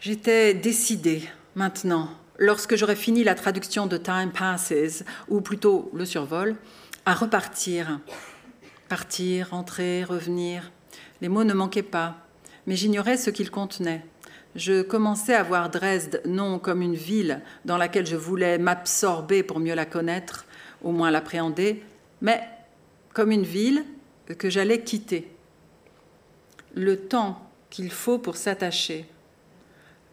J'étais 0.01 0.55
décidée, 0.55 1.23
maintenant, 1.55 2.09
lorsque 2.39 2.77
j'aurais 2.77 2.97
fini 2.97 3.23
la 3.23 3.35
traduction 3.35 3.87
de 3.87 3.99
Time 3.99 4.33
Passes, 4.33 5.05
ou 5.29 5.43
plutôt 5.43 5.91
le 5.95 6.07
survol, 6.07 6.57
à 7.05 7.15
repartir. 7.15 8.01
Partir, 8.89 9.53
entrer, 9.53 10.05
revenir. 10.05 10.73
Les 11.21 11.29
mots 11.29 11.45
ne 11.45 11.53
manquaient 11.53 11.83
pas, 11.83 12.17
mais 12.67 12.77
j'ignorais 12.77 13.19
ce 13.19 13.31
qu'ils 13.31 13.51
contenaient 13.51 14.05
je 14.57 14.83
commençais 14.83 15.35
à 15.35 15.43
voir 15.43 15.71
Dresde 15.71 16.23
non 16.27 16.59
comme 16.59 16.83
une 16.83 16.95
ville 16.95 17.41
dans 17.65 17.77
laquelle 17.77 18.07
je 18.07 18.17
voulais 18.17 18.59
m'absorber 18.59 19.43
pour 19.43 19.61
mieux 19.61 19.75
la 19.75 19.87
connaître, 19.87 20.47
au 20.83 20.93
moins 20.93 21.11
l'appréhender, 21.11 21.83
mais 22.21 22.43
comme 23.15 23.31
une 23.31 23.45
ville 23.45 23.85
que 24.39 24.51
j'allais 24.51 24.83
quitter. 24.83 25.31
Le 26.75 26.97
temps 26.97 27.51
qu'il 27.71 27.91
faut 27.91 28.19
pour 28.19 28.37
s'attacher, 28.37 29.07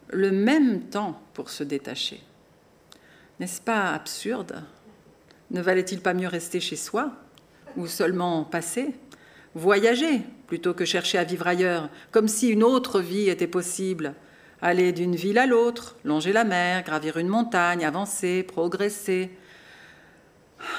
le 0.08 0.30
même 0.30 0.82
temps 0.82 1.20
pour 1.34 1.50
se 1.50 1.64
détacher. 1.64 2.20
N'est-ce 3.40 3.60
pas 3.60 3.92
absurde? 3.92 4.62
Ne 5.50 5.60
valait-il 5.60 6.00
pas 6.00 6.14
mieux 6.14 6.28
rester 6.28 6.60
chez 6.60 6.76
soi 6.76 7.12
ou 7.76 7.86
seulement 7.86 8.44
passer? 8.44 8.94
Voyager 9.54 10.22
plutôt 10.46 10.74
que 10.74 10.84
chercher 10.84 11.18
à 11.18 11.24
vivre 11.24 11.46
ailleurs, 11.46 11.88
comme 12.10 12.28
si 12.28 12.48
une 12.48 12.64
autre 12.64 13.00
vie 13.00 13.28
était 13.28 13.46
possible, 13.46 14.14
aller 14.60 14.92
d'une 14.92 15.16
ville 15.16 15.38
à 15.38 15.46
l'autre, 15.46 15.96
longer 16.04 16.32
la 16.32 16.44
mer, 16.44 16.82
gravir 16.82 17.16
une 17.16 17.28
montagne, 17.28 17.84
avancer, 17.84 18.42
progresser. 18.42 19.30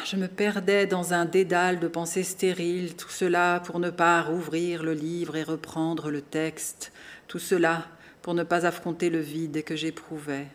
Je 0.05 0.17
me 0.17 0.27
perdais 0.27 0.85
dans 0.85 1.13
un 1.13 1.25
dédale 1.25 1.79
de 1.79 1.87
pensées 1.87 2.23
stériles, 2.23 2.95
tout 2.95 3.09
cela 3.09 3.61
pour 3.65 3.79
ne 3.79 3.89
pas 3.89 4.21
rouvrir 4.21 4.83
le 4.83 4.93
livre 4.93 5.37
et 5.37 5.43
reprendre 5.43 6.11
le 6.11 6.21
texte, 6.21 6.91
tout 7.27 7.39
cela 7.39 7.87
pour 8.21 8.33
ne 8.33 8.43
pas 8.43 8.65
affronter 8.65 9.09
le 9.09 9.19
vide 9.19 9.63
que 9.63 9.75
j'éprouvais. 9.75 10.47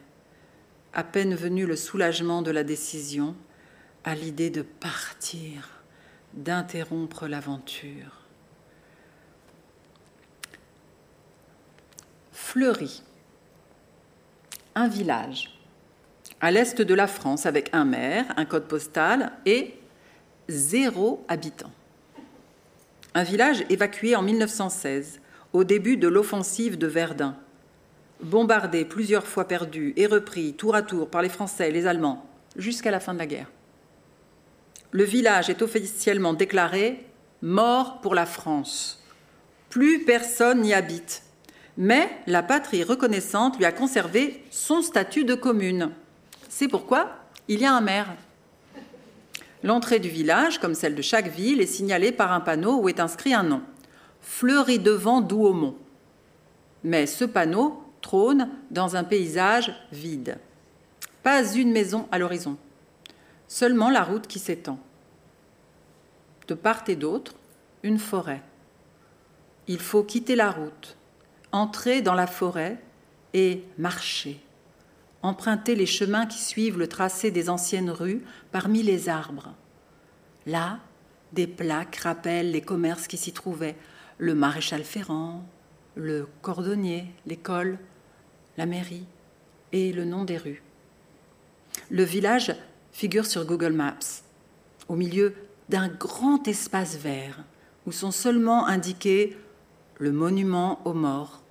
À 0.92 1.02
peine 1.02 1.34
venu 1.34 1.66
le 1.66 1.76
soulagement 1.76 2.42
de 2.42 2.50
la 2.50 2.62
décision, 2.62 3.34
à 4.04 4.14
l'idée 4.14 4.50
de 4.50 4.62
partir, 4.62 5.70
d'interrompre 6.34 7.26
l'aventure. 7.26 8.20
Fleury 12.32 13.02
un 14.74 14.88
village 14.88 15.54
à 16.40 16.50
l'est 16.50 16.80
de 16.80 16.94
la 16.94 17.06
France 17.06 17.46
avec 17.46 17.70
un 17.72 17.84
maire, 17.84 18.26
un 18.36 18.44
code 18.44 18.66
postal 18.66 19.32
et 19.46 19.74
zéro 20.48 21.24
habitant. 21.28 21.70
Un 23.14 23.22
village 23.22 23.64
évacué 23.70 24.16
en 24.16 24.22
1916, 24.22 25.20
au 25.52 25.64
début 25.64 25.96
de 25.96 26.08
l'offensive 26.08 26.76
de 26.76 26.86
Verdun, 26.86 27.36
bombardé 28.20 28.84
plusieurs 28.84 29.26
fois 29.26 29.46
perdu 29.46 29.92
et 29.96 30.06
repris 30.06 30.54
tour 30.54 30.74
à 30.74 30.82
tour 30.82 31.08
par 31.08 31.22
les 31.22 31.28
Français 31.28 31.68
et 31.68 31.72
les 31.72 31.86
Allemands 31.86 32.26
jusqu'à 32.56 32.90
la 32.90 33.00
fin 33.00 33.14
de 33.14 33.18
la 33.18 33.26
guerre. 33.26 33.50
Le 34.90 35.04
village 35.04 35.50
est 35.50 35.62
officiellement 35.62 36.34
déclaré 36.34 37.06
mort 37.42 38.00
pour 38.00 38.14
la 38.14 38.26
France. 38.26 39.02
Plus 39.70 40.04
personne 40.04 40.60
n'y 40.60 40.74
habite 40.74 41.22
mais 41.76 42.08
la 42.26 42.42
patrie 42.42 42.84
reconnaissante 42.84 43.58
lui 43.58 43.64
a 43.64 43.72
conservé 43.72 44.44
son 44.50 44.82
statut 44.82 45.24
de 45.24 45.34
commune. 45.34 45.90
C'est 46.48 46.68
pourquoi 46.68 47.10
il 47.48 47.60
y 47.60 47.64
a 47.64 47.74
un 47.74 47.80
maire. 47.80 48.14
L'entrée 49.62 49.98
du 49.98 50.08
village, 50.08 50.58
comme 50.58 50.74
celle 50.74 50.94
de 50.94 51.02
chaque 51.02 51.28
ville, 51.28 51.60
est 51.60 51.66
signalée 51.66 52.12
par 52.12 52.32
un 52.32 52.40
panneau 52.40 52.80
où 52.80 52.88
est 52.88 53.00
inscrit 53.00 53.34
un 53.34 53.42
nom 53.42 53.62
Fleury 54.20 54.78
devant 54.78 55.20
Douaumont. 55.20 55.76
Mais 56.82 57.06
ce 57.06 57.24
panneau 57.24 57.82
trône 58.00 58.50
dans 58.70 58.96
un 58.96 59.04
paysage 59.04 59.74
vide. 59.90 60.38
Pas 61.22 61.54
une 61.54 61.72
maison 61.72 62.06
à 62.12 62.18
l'horizon, 62.18 62.58
seulement 63.48 63.88
la 63.88 64.02
route 64.02 64.26
qui 64.26 64.38
s'étend. 64.38 64.78
De 66.48 66.54
part 66.54 66.84
et 66.88 66.96
d'autre, 66.96 67.34
une 67.82 67.98
forêt. 67.98 68.42
Il 69.66 69.78
faut 69.78 70.02
quitter 70.02 70.36
la 70.36 70.50
route, 70.50 70.96
entrer 71.54 72.02
dans 72.02 72.14
la 72.14 72.26
forêt 72.26 72.80
et 73.32 73.62
marcher, 73.78 74.40
emprunter 75.22 75.76
les 75.76 75.86
chemins 75.86 76.26
qui 76.26 76.42
suivent 76.42 76.78
le 76.78 76.88
tracé 76.88 77.30
des 77.30 77.48
anciennes 77.48 77.90
rues 77.90 78.24
parmi 78.50 78.82
les 78.82 79.08
arbres. 79.08 79.54
Là, 80.46 80.80
des 81.32 81.46
plaques 81.46 81.94
rappellent 82.02 82.50
les 82.50 82.60
commerces 82.60 83.06
qui 83.06 83.16
s'y 83.16 83.32
trouvaient, 83.32 83.76
le 84.18 84.34
maréchal 84.34 84.82
Ferrand, 84.82 85.44
le 85.94 86.26
cordonnier, 86.42 87.06
l'école, 87.24 87.78
la 88.56 88.66
mairie 88.66 89.06
et 89.70 89.92
le 89.92 90.04
nom 90.04 90.24
des 90.24 90.38
rues. 90.38 90.62
Le 91.88 92.02
village 92.02 92.52
figure 92.90 93.26
sur 93.26 93.44
Google 93.44 93.74
Maps, 93.74 94.22
au 94.88 94.96
milieu 94.96 95.34
d'un 95.68 95.86
grand 95.86 96.48
espace 96.48 96.96
vert 96.96 97.44
où 97.86 97.92
sont 97.92 98.10
seulement 98.10 98.66
indiqués 98.66 99.36
le 99.98 100.10
monument 100.10 100.80
aux 100.84 100.94
morts, 100.94 101.43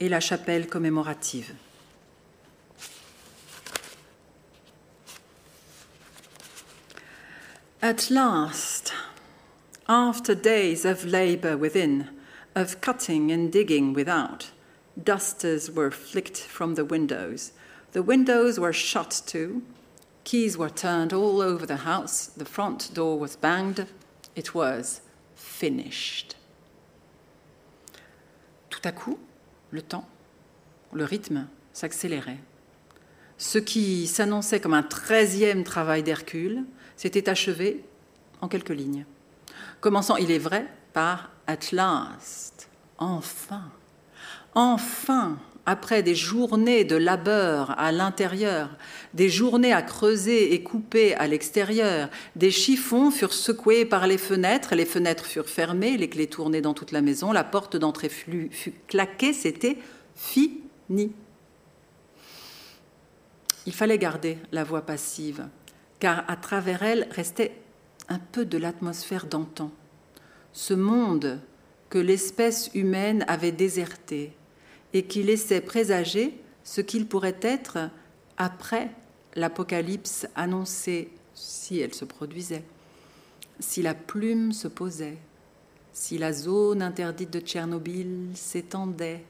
et 0.00 0.08
la 0.08 0.20
chapelle 0.20 0.66
commémorative. 0.66 1.52
At 7.82 8.10
last, 8.10 8.92
after 9.88 10.34
days 10.34 10.84
of 10.84 11.04
labour 11.04 11.56
within, 11.56 12.08
of 12.54 12.80
cutting 12.80 13.30
and 13.30 13.52
digging 13.52 13.92
without. 13.92 14.50
Dusters 15.02 15.70
were 15.70 15.90
flicked 15.90 16.38
from 16.38 16.74
the 16.74 16.84
windows. 16.84 17.52
The 17.92 18.02
windows 18.02 18.58
were 18.58 18.72
shut 18.72 19.22
too. 19.26 19.62
Keys 20.24 20.58
were 20.58 20.70
turned 20.70 21.12
all 21.12 21.40
over 21.40 21.64
the 21.64 21.78
house. 21.78 22.26
The 22.26 22.44
front 22.44 22.92
door 22.92 23.18
was 23.18 23.36
banged. 23.36 23.86
It 24.36 24.54
was 24.54 25.00
finished. 25.34 26.36
Tout 28.68 28.82
à 28.82 28.94
coup, 28.94 29.18
le 29.70 29.82
temps, 29.82 30.08
le 30.92 31.04
rythme 31.04 31.46
s'accélérait. 31.72 32.40
Ce 33.38 33.58
qui 33.58 34.06
s'annonçait 34.06 34.60
comme 34.60 34.74
un 34.74 34.82
treizième 34.82 35.64
travail 35.64 36.02
d'Hercule 36.02 36.64
s'était 36.96 37.28
achevé 37.28 37.84
en 38.40 38.48
quelques 38.48 38.70
lignes, 38.70 39.06
commençant, 39.80 40.16
il 40.16 40.30
est 40.30 40.38
vrai, 40.38 40.66
par 40.92 41.30
At 41.46 41.72
last, 41.72 42.68
enfin, 42.98 43.70
enfin, 44.54 45.38
après 45.66 46.02
des 46.02 46.14
journées 46.14 46.84
de 46.84 46.96
labeur 46.96 47.78
à 47.78 47.92
l'intérieur, 47.92 48.70
des 49.14 49.28
journées 49.28 49.72
à 49.72 49.82
creuser 49.82 50.54
et 50.54 50.62
couper 50.62 51.14
à 51.14 51.26
l'extérieur, 51.26 52.08
des 52.36 52.50
chiffons 52.50 53.10
furent 53.10 53.32
secoués 53.32 53.84
par 53.84 54.06
les 54.06 54.18
fenêtres, 54.18 54.74
les 54.74 54.86
fenêtres 54.86 55.26
furent 55.26 55.48
fermées, 55.48 55.96
les 55.96 56.08
clés 56.08 56.26
tournées 56.26 56.60
dans 56.60 56.74
toute 56.74 56.92
la 56.92 57.02
maison, 57.02 57.32
la 57.32 57.44
porte 57.44 57.76
d'entrée 57.76 58.08
fut 58.08 58.50
claquée, 58.88 59.32
c'était 59.32 59.78
fini. 60.16 61.12
Il 63.66 63.72
fallait 63.72 63.98
garder 63.98 64.38
la 64.52 64.64
voix 64.64 64.82
passive, 64.82 65.46
car 65.98 66.24
à 66.28 66.36
travers 66.36 66.82
elle 66.82 67.08
restait 67.10 67.52
un 68.08 68.18
peu 68.18 68.44
de 68.44 68.58
l'atmosphère 68.58 69.26
d'antan. 69.26 69.70
Ce 70.52 70.74
monde 70.74 71.40
que 71.90 71.98
l'espèce 71.98 72.70
humaine 72.74 73.24
avait 73.28 73.52
déserté 73.52 74.32
et 74.92 75.04
qui 75.04 75.22
laissait 75.22 75.60
présager 75.60 76.34
ce 76.64 76.80
qu'il 76.80 77.06
pourrait 77.06 77.38
être 77.42 77.90
après 78.36 78.90
l'apocalypse 79.34 80.26
annoncée, 80.34 81.10
si 81.34 81.78
elle 81.78 81.94
se 81.94 82.04
produisait, 82.04 82.64
si 83.60 83.82
la 83.82 83.94
plume 83.94 84.52
se 84.52 84.68
posait, 84.68 85.18
si 85.92 86.18
la 86.18 86.32
zone 86.32 86.82
interdite 86.82 87.32
de 87.32 87.40
Tchernobyl 87.40 88.30
s'étendait. 88.34 89.24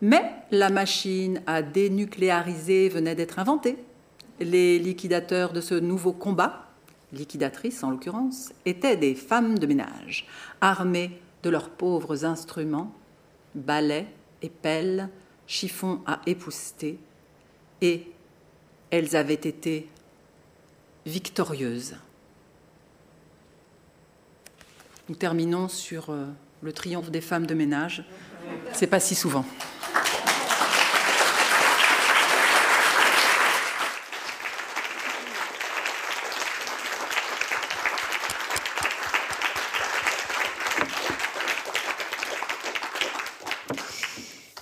Mais 0.00 0.32
la 0.50 0.70
machine 0.70 1.42
à 1.46 1.62
dénucléariser 1.62 2.88
venait 2.88 3.14
d'être 3.14 3.38
inventée. 3.38 3.76
Les 4.40 4.78
liquidateurs 4.78 5.52
de 5.52 5.60
ce 5.60 5.74
nouveau 5.74 6.12
combat, 6.12 6.68
liquidatrices 7.12 7.84
en 7.84 7.90
l'occurrence, 7.90 8.52
étaient 8.66 8.96
des 8.96 9.14
femmes 9.14 9.58
de 9.58 9.66
ménage, 9.66 10.26
armées 10.60 11.20
de 11.42 11.50
leurs 11.50 11.70
pauvres 11.70 12.24
instruments, 12.24 12.92
balais 13.54 14.08
et 14.42 14.50
pelles, 14.50 15.08
chiffons 15.46 16.00
à 16.06 16.20
épousseter, 16.26 16.98
et 17.80 18.10
elles 18.90 19.16
avaient 19.16 19.34
été 19.34 19.88
victorieuses. 21.06 21.96
Nous 25.08 25.14
terminons 25.14 25.68
sur 25.68 26.10
euh, 26.10 26.26
le 26.62 26.72
triomphe 26.72 27.10
des 27.10 27.20
femmes 27.20 27.46
de 27.46 27.54
ménage. 27.54 28.04
C'est 28.72 28.86
pas 28.86 29.00
si 29.00 29.14
souvent. 29.14 29.44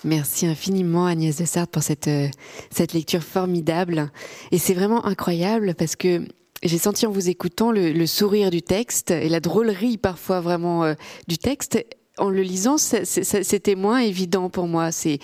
Merci 0.03 0.47
infiniment 0.47 1.05
Agnès 1.05 1.37
de 1.37 1.45
Sartre 1.45 1.71
pour 1.71 1.83
cette, 1.83 2.07
euh, 2.07 2.27
cette 2.71 2.93
lecture 2.93 3.21
formidable. 3.21 4.11
Et 4.51 4.57
c'est 4.57 4.73
vraiment 4.73 5.05
incroyable 5.05 5.75
parce 5.75 5.95
que 5.95 6.25
j'ai 6.63 6.79
senti 6.79 7.05
en 7.05 7.11
vous 7.11 7.29
écoutant 7.29 7.71
le, 7.71 8.05
sourire 8.07 8.49
du 8.49 8.63
texte 8.63 9.11
et 9.11 9.29
la 9.29 9.39
drôlerie 9.39 9.97
parfois 9.97 10.41
vraiment 10.41 10.83
euh, 10.83 10.93
du 11.27 11.37
texte. 11.37 11.85
En 12.17 12.29
le 12.29 12.41
lisant, 12.41 12.77
c'était 12.77 13.75
moins 13.75 13.99
évident 13.99 14.49
pour 14.49 14.67
moi. 14.67 14.91
C'est 14.91 15.19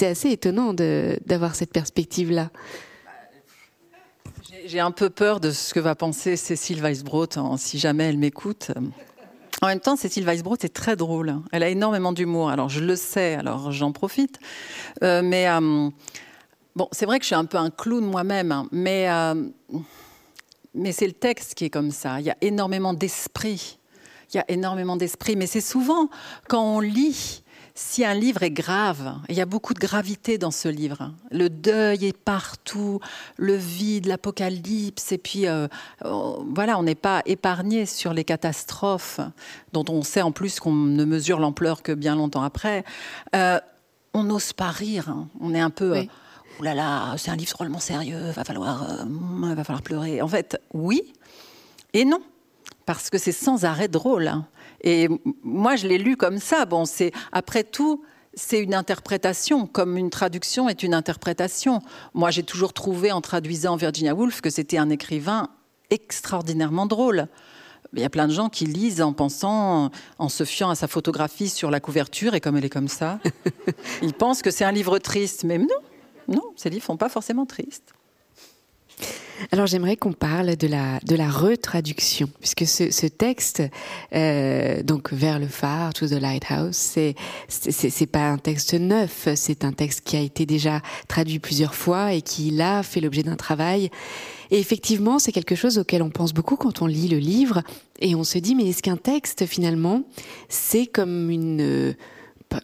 assez 0.00 0.30
étonnant 0.30 0.74
d'avoir 0.74 1.54
cette 1.54 1.72
perspective-là. 1.72 2.50
J'ai 4.64 4.80
un 4.80 4.90
peu 4.90 5.10
peur 5.10 5.38
de 5.40 5.50
ce 5.50 5.74
que 5.74 5.80
va 5.80 5.94
penser 5.94 6.36
Cécile 6.36 6.82
Weisbrot 6.82 7.26
si 7.56 7.78
jamais 7.78 8.04
elle 8.04 8.18
m'écoute. 8.18 8.72
En 9.62 9.66
même 9.66 9.80
temps, 9.80 9.96
Cécile 9.96 10.24
Weisbrot 10.24 10.56
est 10.62 10.74
très 10.74 10.96
drôle. 10.96 11.36
Elle 11.52 11.62
a 11.62 11.68
énormément 11.68 12.12
d'humour. 12.12 12.48
Alors, 12.50 12.70
je 12.70 12.80
le 12.80 12.96
sais, 12.96 13.34
alors 13.34 13.72
j'en 13.72 13.92
profite. 13.92 14.38
Euh, 15.02 15.20
mais 15.22 15.48
euh, 15.48 15.90
bon, 16.74 16.88
c'est 16.92 17.04
vrai 17.04 17.18
que 17.18 17.24
je 17.24 17.28
suis 17.28 17.34
un 17.34 17.44
peu 17.44 17.58
un 17.58 17.70
clown 17.70 18.04
moi-même, 18.04 18.52
hein. 18.52 18.68
euh, 18.72 19.50
mais 20.74 20.92
c'est 20.92 21.06
le 21.06 21.12
texte 21.12 21.54
qui 21.54 21.66
est 21.66 21.70
comme 21.70 21.90
ça. 21.90 22.20
Il 22.20 22.26
y 22.26 22.30
a 22.30 22.36
énormément 22.40 22.94
d'esprit. 22.94 23.78
Il 24.32 24.36
y 24.38 24.40
a 24.40 24.44
énormément 24.48 24.96
d'esprit. 24.96 25.36
Mais 25.36 25.46
c'est 25.46 25.60
souvent 25.60 26.08
quand 26.48 26.62
on 26.62 26.80
lit 26.80 27.42
si 27.74 28.04
un 28.04 28.14
livre 28.14 28.42
est 28.42 28.50
grave, 28.50 29.14
il 29.28 29.36
y 29.36 29.40
a 29.40 29.46
beaucoup 29.46 29.74
de 29.74 29.78
gravité 29.78 30.38
dans 30.38 30.50
ce 30.50 30.68
livre. 30.68 31.12
Le 31.30 31.48
deuil 31.48 32.06
est 32.06 32.16
partout, 32.16 33.00
le 33.36 33.54
vide, 33.54 34.06
l'apocalypse, 34.06 35.12
et 35.12 35.18
puis 35.18 35.46
euh, 35.46 35.68
voilà, 36.02 36.78
on 36.78 36.82
n'est 36.82 36.94
pas 36.94 37.22
épargné 37.26 37.86
sur 37.86 38.12
les 38.12 38.24
catastrophes 38.24 39.20
dont 39.72 39.84
on 39.88 40.02
sait 40.02 40.22
en 40.22 40.32
plus 40.32 40.60
qu'on 40.60 40.72
ne 40.72 41.04
mesure 41.04 41.38
l'ampleur 41.38 41.82
que 41.82 41.92
bien 41.92 42.16
longtemps 42.16 42.42
après. 42.42 42.84
Euh, 43.34 43.58
on 44.12 44.24
n'ose 44.24 44.52
pas 44.52 44.70
rire, 44.70 45.08
hein. 45.08 45.28
on 45.40 45.54
est 45.54 45.60
un 45.60 45.70
peu. 45.70 46.04
Oh 46.58 46.62
là 46.62 46.74
là, 46.74 47.14
c'est 47.16 47.30
un 47.30 47.36
livre 47.36 47.52
drôlement 47.52 47.78
sérieux, 47.78 48.30
va 48.32 48.44
falloir, 48.44 49.06
va 49.06 49.64
falloir 49.64 49.82
pleurer. 49.82 50.20
En 50.20 50.28
fait, 50.28 50.60
oui 50.74 51.14
et 51.92 52.04
non, 52.04 52.20
parce 52.86 53.10
que 53.10 53.18
c'est 53.18 53.32
sans 53.32 53.64
arrêt 53.64 53.88
drôle. 53.88 54.32
Et 54.82 55.08
moi, 55.42 55.76
je 55.76 55.86
l'ai 55.86 55.98
lu 55.98 56.16
comme 56.16 56.38
ça. 56.38 56.64
Bon, 56.64 56.84
c'est 56.84 57.12
après 57.32 57.64
tout, 57.64 58.02
c'est 58.34 58.60
une 58.60 58.74
interprétation, 58.74 59.66
comme 59.66 59.96
une 59.96 60.10
traduction 60.10 60.68
est 60.68 60.82
une 60.82 60.94
interprétation. 60.94 61.80
Moi, 62.14 62.30
j'ai 62.30 62.42
toujours 62.42 62.72
trouvé, 62.72 63.12
en 63.12 63.20
traduisant 63.20 63.76
Virginia 63.76 64.14
Woolf, 64.14 64.40
que 64.40 64.50
c'était 64.50 64.78
un 64.78 64.90
écrivain 64.90 65.48
extraordinairement 65.90 66.86
drôle. 66.86 67.26
Il 67.92 68.00
y 68.00 68.04
a 68.04 68.10
plein 68.10 68.28
de 68.28 68.32
gens 68.32 68.48
qui 68.48 68.66
lisent 68.66 69.02
en 69.02 69.12
pensant, 69.12 69.90
en 70.18 70.28
se 70.28 70.44
fiant 70.44 70.70
à 70.70 70.76
sa 70.76 70.86
photographie 70.86 71.48
sur 71.48 71.70
la 71.70 71.80
couverture, 71.80 72.34
et 72.34 72.40
comme 72.40 72.56
elle 72.56 72.64
est 72.64 72.70
comme 72.70 72.88
ça, 72.88 73.18
ils 74.02 74.14
pensent 74.14 74.42
que 74.42 74.52
c'est 74.52 74.64
un 74.64 74.72
livre 74.72 74.98
triste. 74.98 75.42
Mais 75.42 75.58
non, 75.58 75.66
non, 76.28 76.52
ces 76.54 76.70
livres 76.70 76.84
ne 76.84 76.86
sont 76.86 76.96
pas 76.96 77.08
forcément 77.08 77.46
tristes. 77.46 77.92
Alors 79.52 79.66
j'aimerais 79.66 79.96
qu'on 79.96 80.12
parle 80.12 80.56
de 80.56 80.66
la 80.66 81.00
de 81.00 81.16
la 81.16 81.30
retraduction, 81.30 82.28
puisque 82.40 82.66
ce, 82.66 83.06
texte, 83.06 83.62
euh, 84.14 84.82
donc 84.82 85.12
vers 85.12 85.38
le 85.38 85.46
phare, 85.46 85.94
to 85.94 86.06
the 86.06 86.20
lighthouse, 86.20 86.76
c'est 86.76 87.14
c'est 87.48 88.06
pas 88.06 88.28
un 88.28 88.38
texte 88.38 88.74
neuf, 88.74 89.28
c'est 89.34 89.64
un 89.64 89.72
texte 89.72 90.02
qui 90.02 90.16
a 90.16 90.20
été 90.20 90.44
déjà 90.46 90.82
traduit 91.08 91.38
plusieurs 91.38 91.74
fois 91.74 92.12
et 92.12 92.22
qui 92.22 92.50
là 92.50 92.82
fait 92.82 93.00
l'objet 93.00 93.22
d'un 93.22 93.36
travail. 93.36 93.90
Et 94.50 94.58
effectivement, 94.58 95.18
c'est 95.18 95.32
quelque 95.32 95.54
chose 95.54 95.78
auquel 95.78 96.02
on 96.02 96.10
pense 96.10 96.34
beaucoup 96.34 96.56
quand 96.56 96.82
on 96.82 96.86
lit 96.86 97.08
le 97.08 97.18
livre 97.18 97.62
et 98.00 98.14
on 98.14 98.24
se 98.24 98.38
dit 98.38 98.54
mais 98.54 98.68
est-ce 98.68 98.82
qu'un 98.82 98.96
texte 98.96 99.46
finalement 99.46 100.02
c'est 100.48 100.86
comme 100.86 101.30
une 101.30 101.94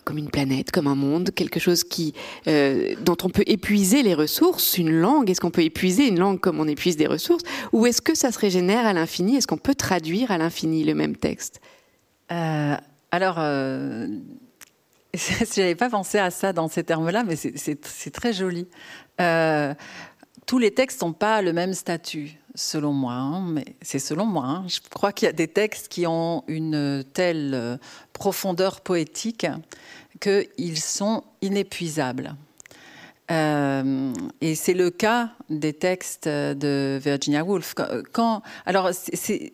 comme 0.05 0.19
une 0.19 0.31
planète, 0.31 0.71
comme 0.71 0.87
un 0.87 0.95
monde, 0.95 1.31
quelque 1.35 1.61
chose 1.61 1.85
qui 1.85 2.15
euh, 2.47 2.95
dont 3.01 3.17
on 3.23 3.29
peut 3.29 3.45
épuiser 3.47 4.03
les 4.03 4.15
ressources, 4.15 4.79
une 4.79 4.91
langue. 4.91 5.31
Est-ce 5.31 5.41
qu'on 5.41 5.51
peut 5.51 5.63
épuiser 5.63 6.09
une 6.09 6.19
langue 6.19 6.41
comme 6.41 6.61
on 6.61 6.69
épuise 6.69 6.97
des 6.97 7.07
ressources, 7.07 7.45
ou 7.73 7.87
est-ce 7.87 8.03
que 8.03 8.15
ça 8.15 8.33
se 8.33 8.39
régénère 8.39 8.87
à 8.87 8.93
l'infini? 8.93 9.37
Est-ce 9.37 9.47
qu'on 9.47 9.59
peut 9.59 9.75
traduire 9.75 10.31
à 10.31 10.39
l'infini 10.39 10.85
le 10.85 10.95
même 10.95 11.17
texte? 11.17 11.61
Euh, 12.33 12.77
Alors. 13.11 13.37
Euh... 13.39 14.09
J'avais 15.55 15.75
pas 15.75 15.89
pensé 15.89 16.19
à 16.19 16.31
ça 16.31 16.53
dans 16.53 16.69
ces 16.69 16.85
termes-là, 16.85 17.25
mais 17.25 17.37
c'est 17.37 18.11
très 18.11 18.35
joli. 18.35 18.67
Euh, 19.21 19.73
tous 20.47 20.59
les 20.59 20.73
textes 20.73 21.03
n'ont 21.03 21.13
pas 21.13 21.43
le 21.43 21.53
même 21.53 21.75
statut 21.75 22.39
selon 22.55 22.93
moi, 22.93 23.15
hein, 23.15 23.45
mais 23.49 23.77
c'est 23.83 23.99
selon 23.99 24.27
moi. 24.27 24.45
Hein. 24.47 24.65
Je 24.69 24.81
crois 24.89 25.13
qu'il 25.13 25.27
y 25.27 25.29
a 25.29 25.33
des 25.33 25.49
textes 25.49 25.89
qui 25.89 26.07
ont 26.07 26.45
une 26.49 27.05
telle 27.13 27.79
profondeur 28.17 28.81
poétique 28.81 29.47
qu'ils 30.21 30.79
sont 30.79 31.23
inépuisables. 31.43 32.35
Euh, 33.31 34.13
et 34.41 34.55
c'est 34.55 34.73
le 34.73 34.91
cas 34.91 35.31
des 35.51 35.75
textes 35.75 36.27
de 36.29 36.99
Virginia 37.03 37.45
Woolf. 37.45 37.75
Quand, 38.13 38.43
alors, 38.65 38.91
c'est 38.93 39.53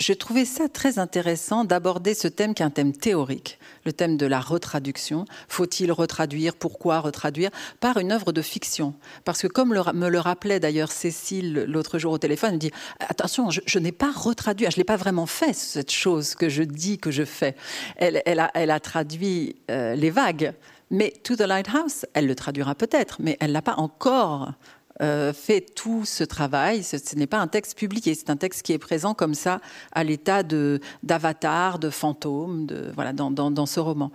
je 0.00 0.14
trouvais 0.14 0.46
ça 0.46 0.68
très 0.68 0.98
intéressant 0.98 1.64
d'aborder 1.64 2.14
ce 2.14 2.26
thème 2.26 2.54
qui 2.54 2.62
est 2.62 2.66
un 2.66 2.70
thème 2.70 2.92
théorique, 2.92 3.58
le 3.84 3.92
thème 3.92 4.16
de 4.16 4.24
la 4.24 4.40
retraduction. 4.40 5.26
Faut-il 5.46 5.92
retraduire? 5.92 6.56
Pourquoi 6.56 7.00
retraduire? 7.00 7.50
Par 7.80 7.98
une 7.98 8.10
œuvre 8.10 8.32
de 8.32 8.40
fiction. 8.40 8.94
Parce 9.26 9.42
que 9.42 9.46
comme 9.46 9.68
me 9.68 10.08
le 10.08 10.18
rappelait 10.18 10.58
d'ailleurs 10.58 10.90
Cécile 10.90 11.66
l'autre 11.68 11.98
jour 11.98 12.12
au 12.12 12.18
téléphone, 12.18 12.50
elle 12.50 12.54
me 12.54 12.60
dit 12.60 12.70
Attention, 13.00 13.50
je, 13.50 13.78
n'ai 13.78 13.92
pas 13.92 14.10
retraduit, 14.10 14.66
je 14.70 14.76
ne 14.76 14.76
l'ai 14.76 14.84
pas 14.84 14.96
vraiment 14.96 15.26
fait, 15.26 15.52
cette 15.52 15.92
chose 15.92 16.34
que 16.34 16.48
je 16.48 16.62
dis 16.62 16.98
que 16.98 17.10
je 17.10 17.24
fais. 17.24 17.54
Elle, 17.96 18.22
a, 18.40 18.80
traduit 18.80 19.56
euh, 19.70 19.94
les 19.94 20.10
vagues. 20.10 20.54
Mais 20.90 21.12
To 21.22 21.36
the 21.36 21.42
Lighthouse, 21.42 22.06
elle 22.14 22.26
le 22.26 22.34
traduira 22.34 22.74
peut-être, 22.74 23.18
mais 23.20 23.36
elle 23.38 23.52
l'a 23.52 23.62
pas 23.62 23.76
encore 23.76 24.54
euh, 25.00 25.32
fait 25.32 25.60
tout 25.60 26.04
ce 26.04 26.24
travail. 26.24 26.82
Ce, 26.82 26.96
n'est 27.16 27.26
pas 27.26 27.38
un 27.38 27.46
texte 27.46 27.76
publié, 27.76 28.14
c'est 28.14 28.30
un 28.30 28.36
texte 28.36 28.62
qui 28.62 28.72
est 28.72 28.78
présent 28.78 29.14
comme 29.14 29.34
ça 29.34 29.60
à 29.92 30.04
l'état 30.04 30.42
d'avatar, 30.42 31.78
de, 31.78 31.88
fantôme, 31.88 32.66
de, 32.66 32.90
voilà, 32.94 33.12
dans, 33.12 33.66
ce 33.66 33.80
roman. 33.80 34.12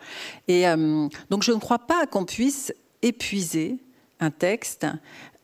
Et 0.48 0.68
euh, 0.68 1.08
donc 1.30 1.44
je 1.44 1.52
ne 1.52 1.58
crois 1.58 1.80
pas 1.80 2.06
qu'on 2.06 2.26
puisse 2.26 2.72
épuiser 3.02 3.78
un 4.20 4.30
texte. 4.30 4.86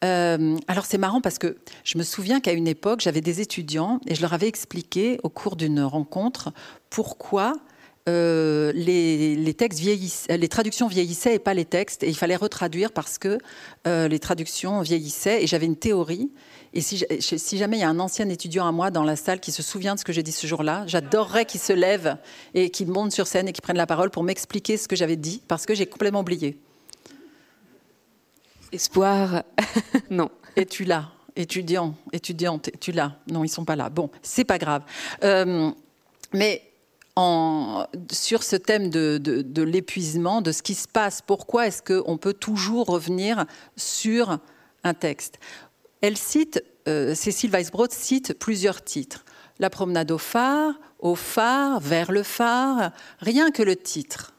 Euh, 0.03 0.57
alors 0.67 0.85
c'est 0.85 0.97
marrant 0.97 1.21
parce 1.21 1.37
que 1.37 1.57
je 1.83 1.97
me 1.97 2.03
souviens 2.03 2.39
qu'à 2.39 2.53
une 2.53 2.67
époque, 2.67 3.01
j'avais 3.01 3.21
des 3.21 3.41
étudiants 3.41 3.99
et 4.07 4.15
je 4.15 4.21
leur 4.21 4.33
avais 4.33 4.47
expliqué 4.47 5.19
au 5.23 5.29
cours 5.29 5.55
d'une 5.55 5.81
rencontre 5.81 6.53
pourquoi 6.89 7.53
euh, 8.09 8.71
les, 8.73 9.53
textes 9.53 9.81
les 9.83 10.47
traductions 10.47 10.87
vieillissaient 10.87 11.35
et 11.35 11.39
pas 11.39 11.53
les 11.53 11.65
textes, 11.65 12.03
et 12.03 12.09
il 12.09 12.15
fallait 12.15 12.35
retraduire 12.35 12.91
parce 12.91 13.17
que 13.17 13.37
euh, 13.87 14.07
les 14.07 14.19
traductions 14.19 14.81
vieillissaient. 14.81 15.43
Et 15.43 15.47
j'avais 15.47 15.65
une 15.65 15.75
théorie. 15.75 16.31
Et 16.73 16.81
si, 16.81 17.03
si, 17.19 17.57
jamais 17.57 17.77
il 17.77 17.81
y 17.81 17.83
a 17.83 17.89
un 17.89 17.99
ancien 17.99 18.27
étudiant 18.29 18.65
à 18.65 18.71
moi 18.71 18.91
dans 18.91 19.03
la 19.03 19.15
salle 19.15 19.39
qui 19.39 19.51
se 19.51 19.61
souvient 19.61 19.95
de 19.95 19.99
ce 19.99 20.05
que 20.05 20.13
j'ai 20.13 20.23
dit 20.23 20.31
ce 20.31 20.47
jour-là, 20.47 20.85
j'adorerais 20.87 21.45
qu'il 21.45 21.59
se 21.59 21.73
lève 21.73 22.17
et 22.53 22.69
qu'il 22.69 22.87
monte 22.87 23.11
sur 23.11 23.27
scène 23.27 23.47
et 23.47 23.53
qu'il 23.53 23.61
prenne 23.61 23.77
la 23.77 23.87
parole 23.87 24.09
pour 24.09 24.23
m'expliquer 24.23 24.77
ce 24.77 24.87
que 24.87 24.95
j'avais 24.95 25.17
dit, 25.17 25.41
parce 25.47 25.65
que 25.65 25.75
j'ai 25.75 25.85
complètement 25.85 26.21
oublié. 26.21 26.57
Espoir, 28.71 29.43
non. 30.09 30.29
Es-tu 30.55 30.85
là? 30.85 31.11
Étudiant, 31.35 31.95
étudiante, 32.11 32.69
es-tu 32.69 32.91
là? 32.91 33.17
Non, 33.27 33.43
ils 33.43 33.49
sont 33.49 33.65
pas 33.65 33.75
là. 33.75 33.89
Bon, 33.89 34.09
c'est 34.21 34.43
pas 34.43 34.57
grave. 34.57 34.83
Euh, 35.23 35.71
mais 36.33 36.70
sur 38.11 38.43
ce 38.43 38.55
thème 38.55 38.89
de, 38.89 39.61
l'épuisement, 39.61 40.41
de 40.41 40.51
ce 40.51 40.61
qui 40.61 40.75
se 40.75 40.87
passe. 40.87 41.21
Pourquoi 41.21 41.67
est-ce 41.67 41.81
qu'on 41.81 42.17
peut 42.17 42.33
toujours 42.33 42.87
revenir 42.87 43.45
sur 43.75 44.39
un 44.83 44.93
texte? 44.93 45.39
Elle 46.01 46.17
cite, 46.17 46.63
euh, 46.87 47.13
Cécile 47.13 47.51
Weisbrod 47.51 47.91
cite 47.91 48.33
plusieurs 48.37 48.83
titres. 48.83 49.23
La 49.59 49.69
promenade 49.69 50.11
au 50.11 50.17
phare, 50.17 50.73
au 50.99 51.15
phare, 51.15 51.79
vers 51.79 52.11
le 52.11 52.23
phare, 52.23 52.91
rien 53.19 53.51
que 53.51 53.61
le 53.61 53.75
titre 53.75 54.33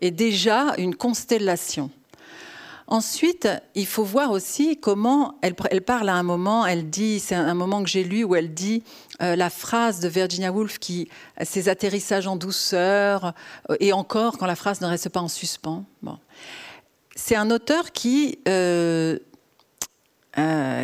est 0.00 0.12
déjà 0.12 0.74
une 0.78 0.94
constellation. 0.94 1.90
Ensuite, 2.90 3.46
il 3.74 3.86
faut 3.86 4.02
voir 4.02 4.30
aussi 4.30 4.78
comment 4.78 5.34
elle, 5.42 5.54
parle 5.82 6.08
à 6.08 6.14
un 6.14 6.22
moment, 6.22 6.64
elle 6.64 6.88
dit, 6.88 7.20
c'est 7.20 7.34
un 7.34 7.52
moment 7.52 7.82
que 7.82 7.88
j'ai 7.90 8.02
lu 8.02 8.24
où 8.24 8.34
elle 8.34 8.54
dit 8.54 8.82
euh, 9.20 9.36
la 9.36 9.50
phrase 9.50 10.00
de 10.00 10.08
Virginia 10.08 10.50
Woolf 10.50 10.78
qui, 10.78 11.10
ses 11.42 11.68
atterrissages 11.68 12.26
en 12.26 12.36
douceur, 12.36 13.34
euh, 13.68 13.76
et 13.80 13.92
encore 13.92 14.38
quand 14.38 14.46
la 14.46 14.56
phrase 14.56 14.80
ne 14.80 14.86
reste 14.86 15.10
pas 15.10 15.20
en 15.20 15.28
suspens. 15.28 15.84
Bon. 16.00 16.18
C'est 17.14 17.36
un 17.36 17.50
auteur 17.50 17.92
qui, 17.92 18.38
euh, 18.48 19.18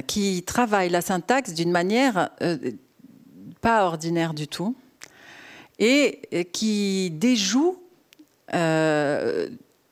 qui 0.06 0.42
travaille 0.42 0.90
la 0.90 1.00
syntaxe 1.00 1.54
d'une 1.54 1.70
manière 1.70 2.28
pas 3.62 3.86
ordinaire 3.86 4.34
du 4.34 4.46
tout, 4.46 4.76
et 5.78 6.20
qui 6.52 7.10
déjoue 7.12 7.78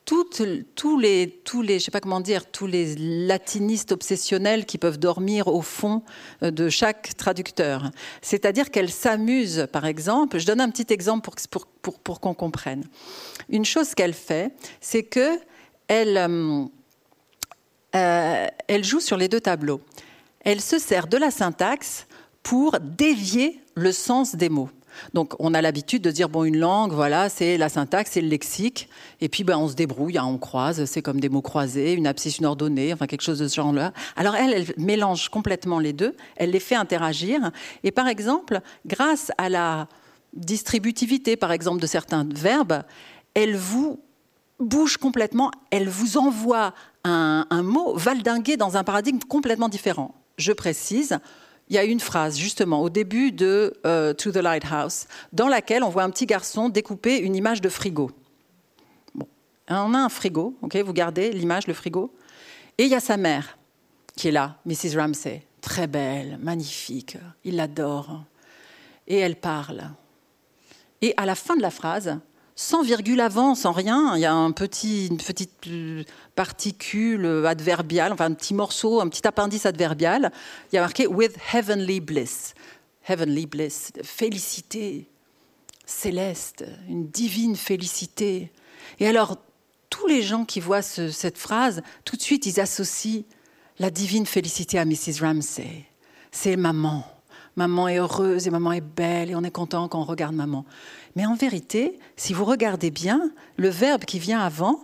tous 0.04 0.96
les, 0.98 1.30
tous 1.44 1.62
les, 1.62 1.78
je 1.78 1.84
sais 1.84 1.90
pas 1.90 2.00
comment 2.00 2.20
dire, 2.20 2.50
tous 2.50 2.66
les 2.66 2.96
latinistes 2.96 3.92
obsessionnels 3.92 4.66
qui 4.66 4.78
peuvent 4.78 4.98
dormir 4.98 5.48
au 5.48 5.62
fond 5.62 6.02
euh, 6.42 6.50
de 6.50 6.68
chaque 6.68 7.16
traducteur. 7.16 7.90
C'est-à-dire 8.20 8.70
qu'elle 8.70 8.90
s'amuse, 8.90 9.66
par 9.72 9.86
exemple. 9.86 10.38
Je 10.38 10.46
donne 10.46 10.60
un 10.60 10.70
petit 10.70 10.92
exemple 10.92 11.30
pour, 11.50 11.66
pour, 11.82 11.98
pour, 11.98 12.20
qu'on 12.20 12.34
comprenne. 12.34 12.84
Une 13.48 13.64
chose 13.64 13.94
qu'elle 13.94 14.14
fait, 14.14 14.52
c'est 14.80 15.04
que 15.04 15.38
elle, 15.88 16.16
euh, 16.16 16.64
euh, 17.94 18.46
elle 18.68 18.84
joue 18.84 19.00
sur 19.00 19.16
les 19.16 19.28
deux 19.28 19.40
tableaux. 19.40 19.80
Elle 20.40 20.60
se 20.60 20.78
sert 20.78 21.06
de 21.06 21.16
la 21.16 21.30
syntaxe 21.30 22.06
pour 22.42 22.80
dévier 22.80 23.60
le 23.74 23.92
sens 23.92 24.34
des 24.34 24.48
mots. 24.48 24.70
Donc 25.14 25.34
on 25.38 25.54
a 25.54 25.62
l'habitude 25.62 26.02
de 26.02 26.10
dire 26.10 26.28
bon 26.28 26.44
une 26.44 26.58
langue 26.58 26.92
voilà 26.92 27.28
c'est 27.28 27.56
la 27.56 27.68
syntaxe 27.68 28.12
c'est 28.12 28.20
le 28.20 28.28
lexique 28.28 28.88
et 29.20 29.28
puis 29.28 29.44
ben 29.44 29.58
on 29.58 29.68
se 29.68 29.74
débrouille 29.74 30.18
hein, 30.18 30.24
on 30.26 30.38
croise 30.38 30.84
c'est 30.84 31.02
comme 31.02 31.20
des 31.20 31.28
mots 31.28 31.42
croisés 31.42 31.92
une 31.92 32.06
abscisse 32.06 32.38
une 32.38 32.46
ordonnée 32.46 32.92
enfin 32.92 33.06
quelque 33.06 33.22
chose 33.22 33.38
de 33.38 33.48
ce 33.48 33.56
genre-là. 33.56 33.92
Alors 34.16 34.34
elle 34.34 34.52
elle 34.52 34.74
mélange 34.76 35.28
complètement 35.28 35.78
les 35.78 35.92
deux 35.92 36.14
elle 36.36 36.50
les 36.50 36.60
fait 36.60 36.74
interagir 36.74 37.50
et 37.84 37.90
par 37.90 38.08
exemple 38.08 38.60
grâce 38.86 39.32
à 39.38 39.48
la 39.48 39.88
distributivité 40.34 41.36
par 41.36 41.52
exemple 41.52 41.80
de 41.80 41.86
certains 41.86 42.26
verbes 42.34 42.82
elle 43.34 43.56
vous 43.56 44.00
bouge 44.60 44.96
complètement 44.96 45.50
elle 45.70 45.88
vous 45.88 46.16
envoie 46.16 46.74
un, 47.04 47.46
un 47.50 47.62
mot 47.62 47.96
valdingué 47.96 48.56
dans 48.56 48.76
un 48.76 48.84
paradigme 48.84 49.18
complètement 49.28 49.68
différent. 49.68 50.14
Je 50.38 50.52
précise 50.52 51.18
il 51.68 51.76
y 51.76 51.78
a 51.78 51.84
une 51.84 52.00
phrase 52.00 52.36
justement 52.36 52.82
au 52.82 52.90
début 52.90 53.32
de 53.32 53.74
euh, 53.86 54.12
To 54.14 54.30
the 54.30 54.36
Lighthouse 54.36 55.06
dans 55.32 55.48
laquelle 55.48 55.82
on 55.82 55.88
voit 55.88 56.02
un 56.02 56.10
petit 56.10 56.26
garçon 56.26 56.68
découper 56.68 57.18
une 57.18 57.34
image 57.34 57.60
de 57.60 57.68
frigo. 57.68 58.10
On 59.68 59.94
a 59.94 59.98
un 59.98 60.08
frigo, 60.08 60.56
ok, 60.60 60.76
vous 60.76 60.92
gardez 60.92 61.32
l'image, 61.32 61.66
le 61.66 61.72
frigo, 61.72 62.12
et 62.76 62.84
il 62.84 62.90
y 62.90 62.94
a 62.94 63.00
sa 63.00 63.16
mère 63.16 63.56
qui 64.16 64.28
est 64.28 64.32
là, 64.32 64.56
Mrs. 64.66 64.96
Ramsay, 64.96 65.42
très 65.60 65.86
belle, 65.86 66.38
magnifique, 66.42 67.16
il 67.44 67.56
l'adore, 67.56 68.24
et 69.06 69.16
elle 69.16 69.36
parle. 69.36 69.90
Et 71.00 71.14
à 71.16 71.24
la 71.24 71.34
fin 71.34 71.56
de 71.56 71.62
la 71.62 71.70
phrase, 71.70 72.18
sans 72.54 72.82
virgule 72.82 73.20
avant, 73.20 73.54
sans 73.54 73.72
rien. 73.72 74.16
Il 74.16 74.20
y 74.20 74.26
a 74.26 74.32
un 74.32 74.52
petit, 74.52 75.06
une 75.08 75.16
petite 75.16 75.66
euh, 75.68 76.04
particule 76.34 77.44
adverbiale, 77.46 78.12
enfin 78.12 78.26
un 78.26 78.34
petit 78.34 78.54
morceau, 78.54 79.00
un 79.00 79.08
petit 79.08 79.26
appendice 79.26 79.66
adverbial. 79.66 80.30
Il 80.72 80.76
y 80.76 80.78
a 80.78 80.82
marqué 80.82 81.06
with 81.06 81.36
heavenly 81.52 82.00
bliss. 82.00 82.54
Heavenly 83.08 83.46
bliss, 83.46 83.92
félicité 84.04 85.08
céleste, 85.84 86.64
une 86.88 87.08
divine 87.08 87.56
félicité. 87.56 88.50
Et 89.00 89.06
alors, 89.06 89.36
tous 89.90 90.06
les 90.06 90.22
gens 90.22 90.44
qui 90.44 90.60
voient 90.60 90.82
cette 90.82 91.38
phrase, 91.38 91.82
tout 92.04 92.16
de 92.16 92.22
suite, 92.22 92.46
ils 92.46 92.60
associent 92.60 93.24
la 93.78 93.90
divine 93.90 94.26
félicité 94.26 94.78
à 94.78 94.84
Mrs. 94.84 95.20
Ramsay. 95.20 95.84
C'est 96.30 96.56
maman. 96.56 97.04
Maman 97.56 97.88
est 97.88 97.98
heureuse 97.98 98.46
et 98.46 98.50
maman 98.50 98.72
est 98.72 98.80
belle 98.80 99.30
et 99.30 99.34
on 99.34 99.44
est 99.44 99.50
content 99.50 99.86
quand 99.88 100.00
on 100.00 100.04
regarde 100.04 100.34
maman. 100.34 100.64
Mais 101.16 101.26
en 101.26 101.34
vérité, 101.34 101.98
si 102.16 102.32
vous 102.32 102.44
regardez 102.44 102.90
bien, 102.90 103.30
le 103.56 103.68
verbe 103.68 104.04
qui 104.04 104.18
vient 104.18 104.40
avant, 104.40 104.80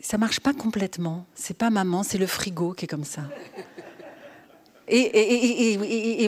ça 0.00 0.18
marche 0.18 0.40
pas 0.40 0.54
complètement. 0.54 1.26
C'est 1.34 1.56
pas 1.56 1.70
maman, 1.70 2.02
c'est 2.02 2.18
le 2.18 2.26
frigo 2.26 2.72
qui 2.72 2.84
est 2.84 2.88
comme 2.88 3.04
ça. 3.04 3.22
Et, 4.90 5.74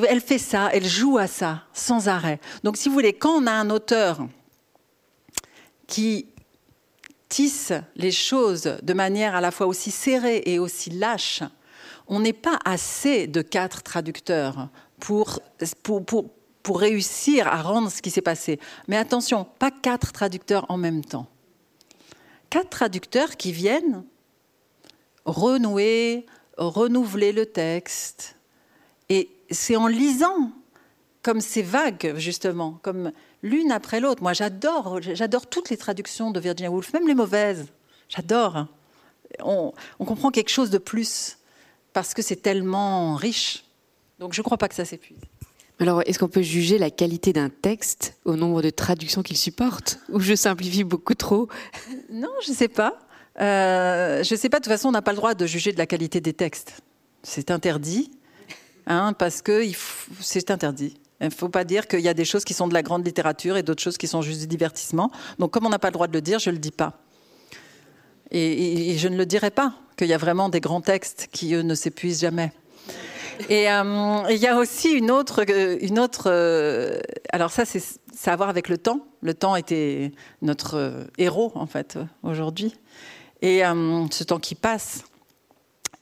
elle 0.09 0.21
fait 0.21 0.39
ça, 0.39 0.69
elle 0.73 0.87
joue 0.87 1.17
à 1.17 1.27
ça 1.27 1.63
sans 1.73 2.09
arrêt. 2.09 2.41
Donc, 2.63 2.77
si 2.77 2.89
vous 2.89 2.95
voulez, 2.95 3.15
quand 3.15 3.43
on 3.43 3.47
a 3.47 3.53
un 3.53 3.71
auteur 3.71 4.27
qui 5.87 6.27
tisse 7.29 7.73
les 7.97 8.11
choses 8.11 8.77
de 8.83 8.93
manière 8.93 9.35
à 9.35 9.41
la 9.41 9.51
fois 9.51 9.67
aussi 9.67 9.91
serrée 9.91 10.43
et 10.45 10.59
aussi 10.59 10.91
lâche, 10.91 11.43
on 12.07 12.21
n'est 12.21 12.35
pas 12.35 12.59
assez 12.65 13.27
de 13.27 13.41
quatre 13.41 13.83
traducteurs 13.83 14.69
pour, 14.99 15.41
pour, 15.83 16.05
pour, 16.05 16.25
pour 16.63 16.81
réussir 16.81 17.47
à 17.47 17.63
rendre 17.63 17.91
ce 17.91 18.03
qui 18.03 18.11
s'est 18.11 18.21
passé. 18.21 18.59
Mais 18.89 18.97
attention, 18.97 19.47
pas 19.59 19.71
quatre 19.71 20.13
traducteurs 20.13 20.67
en 20.69 20.77
même 20.77 21.05
temps. 21.05 21.27
Quatre 22.51 22.71
traducteurs 22.71 23.37
qui 23.37 23.53
viennent 23.53 24.05
renouer, 25.25 26.27
renouveler 26.57 27.33
le 27.33 27.47
texte. 27.47 28.37
Et 29.09 29.31
c'est 29.51 29.77
en 29.77 29.87
lisant, 29.87 30.53
comme 31.23 31.41
ces 31.41 31.63
vagues, 31.63 32.15
justement, 32.17 32.79
comme 32.83 33.13
l'une 33.43 33.73
après 33.73 34.01
l'autre. 34.01 34.23
Moi, 34.23 34.33
j'adore, 34.33 35.01
j'adore 35.01 35.47
toutes 35.47 35.71
les 35.71 35.77
traductions 35.77 36.31
de 36.31 36.41
Virginia 36.41 36.71
Woolf, 36.71 36.93
même 36.93 37.07
les 37.07 37.15
mauvaises. 37.15 37.67
J'adore. 38.09 38.67
On, 39.43 39.73
on 39.99 40.05
comprend 40.05 40.31
quelque 40.31 40.51
chose 40.51 40.71
de 40.71 40.79
plus 40.79 41.39
parce 41.93 42.15
que 42.15 42.23
c'est 42.23 42.37
tellement 42.37 43.15
riche. 43.15 43.65
Donc, 44.19 44.33
je 44.33 44.41
ne 44.41 44.45
crois 44.45 44.59
pas 44.59 44.69
que 44.69 44.75
ça 44.75 44.85
s'épuise. 44.85 45.19
Alors, 45.81 46.03
est-ce 46.05 46.19
qu'on 46.19 46.29
peut 46.29 46.43
juger 46.43 46.77
la 46.77 46.91
qualité 46.91 47.33
d'un 47.33 47.49
texte 47.49 48.15
au 48.27 48.37
nombre 48.37 48.61
de 48.61 48.69
traductions 48.69 49.23
qu'il 49.23 49.39
supporte? 49.39 49.99
Ou 50.11 50.21
je 50.21 50.35
simplifie 50.35 50.85
beaucoup 50.85 51.15
trop? 51.15 51.49
Non, 52.13 52.29
je 52.45 52.51
ne 52.51 52.57
sais 52.57 52.69
pas. 52.69 52.99
Euh, 53.41 54.23
je 54.23 54.35
ne 54.35 54.39
sais 54.39 54.51
pas, 54.51 54.59
de 54.59 54.65
toute 54.65 54.73
façon, 54.73 54.89
on 54.89 54.93
n'a 54.93 55.01
pas 55.01 55.13
le 55.13 55.17
droit 55.17 55.35
de 55.35 55.47
juger 55.47 55.73
de 55.73 55.79
la 55.79 55.87
qualité 55.87 56.21
des 56.21 56.35
textes. 56.35 56.83
C'est 57.23 57.51
interdit, 57.51 58.11
hein, 58.87 59.15
parce 59.15 59.41
que 59.41 59.63
c'est 60.21 60.51
interdit. 60.51 60.99
Il 61.23 61.27
ne 61.27 61.31
faut 61.31 61.49
pas 61.49 61.65
dire 61.65 61.89
qu'il 61.89 62.01
y 62.01 62.09
a 62.09 62.15
des 62.15 62.27
choses 62.27 62.45
qui 62.45 62.53
sont 62.53 62.69
de 62.69 62.75
la 62.75 62.83
grande 62.83 63.07
littérature 63.07 63.57
et 63.57 63.63
d'autres 63.63 63.83
choses 63.83 63.97
qui 63.97 64.07
sont 64.07 64.21
juste 64.21 64.41
du 64.41 64.47
divertissement. 64.47 65.11
Donc, 65.39 65.51
comme 65.51 65.65
on 65.65 65.71
n'a 65.71 65.79
pas 65.79 65.89
le 65.89 65.95
droit 65.95 66.09
de 66.09 66.13
le 66.13 66.21
dire, 66.21 66.39
je 66.39 66.51
ne 66.51 66.57
le 66.57 66.61
dis 66.61 66.73
pas. 66.73 66.99
Et, 68.31 68.97
je 68.99 69.09
ne 69.09 69.17
le 69.17 69.25
dirai 69.27 69.51
pas, 69.51 69.75
qu'il 69.97 70.09
y 70.09 70.15
a 70.15 70.19
vraiment 70.19 70.51
des 70.51 70.61
grands 70.61 70.83
textes 70.83 71.29
qui, 71.33 71.55
eux, 71.55 71.63
ne 71.63 71.75
s'épuisent 71.75 72.21
jamais. 72.21 72.53
Et 73.49 73.71
euh, 73.71 74.23
il 74.31 74.37
y 74.37 74.47
a 74.47 74.57
aussi 74.57 74.91
une 74.91 75.11
autre, 75.11 75.45
une 75.81 75.99
autre. 75.99 76.25
Euh, 76.27 77.01
alors 77.33 77.51
ça, 77.51 77.65
c'est 77.65 77.83
ça 78.15 78.33
à 78.33 78.37
voir 78.37 78.49
avec 78.49 78.69
le 78.69 78.79
temps. 78.79 79.07
Le 79.23 79.35
temps 79.35 79.57
était 79.57 80.13
notre 80.43 80.77
euh, 80.77 81.05
héros 81.19 81.53
en 81.55 81.67
fait 81.67 81.99
aujourd'hui. 82.23 82.75
Et 83.43 83.61
ce 83.63 84.23
temps 84.25 84.39
qui 84.39 84.55
passe, 84.55 85.05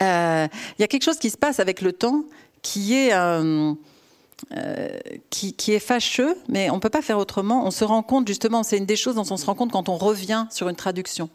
il 0.00 0.04
y 0.78 0.82
a 0.82 0.88
quelque 0.88 1.04
chose 1.04 1.18
qui 1.18 1.30
se 1.30 1.36
passe 1.36 1.60
avec 1.60 1.82
le 1.82 1.92
temps 1.92 2.24
qui 2.62 2.94
est 2.94 3.12
qui, 5.30 5.52
qui, 5.52 5.72
est 5.72 5.78
fâcheux, 5.78 6.36
mais 6.48 6.68
on 6.70 6.76
ne 6.76 6.80
peut 6.80 6.90
pas 6.90 7.02
faire 7.02 7.18
autrement. 7.18 7.64
On 7.64 7.70
se 7.70 7.84
rend 7.84 8.02
compte, 8.02 8.26
justement, 8.26 8.64
c'est 8.64 8.76
une 8.76 8.86
des 8.86 8.96
choses 8.96 9.14
dont 9.14 9.26
on 9.30 9.36
se 9.36 9.46
rend 9.46 9.54
compte 9.54 9.70
quand 9.70 9.88
on 9.88 9.96
revient 9.96 10.46
sur 10.50 10.68
une 10.68 10.74
traduction. 10.74 11.30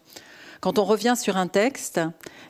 Quand 0.64 0.78
on 0.78 0.84
revient 0.84 1.12
sur 1.14 1.36
un 1.36 1.46
texte, 1.46 2.00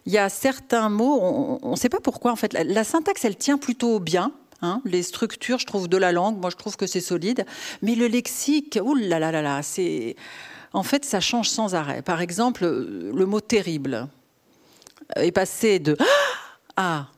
il 0.07 0.13
y 0.13 0.19
a 0.19 0.29
certains 0.29 0.89
mots, 0.89 1.59
on 1.61 1.73
ne 1.73 1.75
sait 1.75 1.89
pas 1.89 1.99
pourquoi 1.99 2.31
en 2.31 2.37
fait. 2.37 2.53
La, 2.53 2.85
syntaxe, 2.85 3.25
elle 3.25 3.35
tient 3.35 3.59
plutôt 3.59 3.99
bien. 3.99 4.31
Hein. 4.63 4.81
les 4.85 5.03
structures, 5.03 5.59
je 5.59 5.67
trouve, 5.67 5.89
de 5.89 5.97
la 5.97 6.13
langue, 6.13 6.39
moi 6.39 6.49
je 6.49 6.55
trouve 6.55 6.77
que 6.77 6.87
c'est 6.87 7.01
solide. 7.01 7.45
Mais 7.83 7.97
le 7.97 8.07
lexique, 8.07 8.79
oulala, 8.81 9.19
là 9.19 9.33
là 9.33 9.43
là, 9.43 9.63
c'est. 9.65 10.15
En 10.73 10.85
fait, 10.85 11.05
ça 11.05 11.19
change 11.19 11.49
sans 11.49 11.75
arrêt. 11.75 12.03
Par 12.03 12.21
exemple, 12.21 12.65
le 12.65 13.27
mot 13.27 13.41
terrible 13.41 14.07
est 15.17 15.33
passé 15.33 15.81
de 15.81 15.97
Ah, 16.77 17.09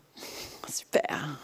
super, 0.67 1.39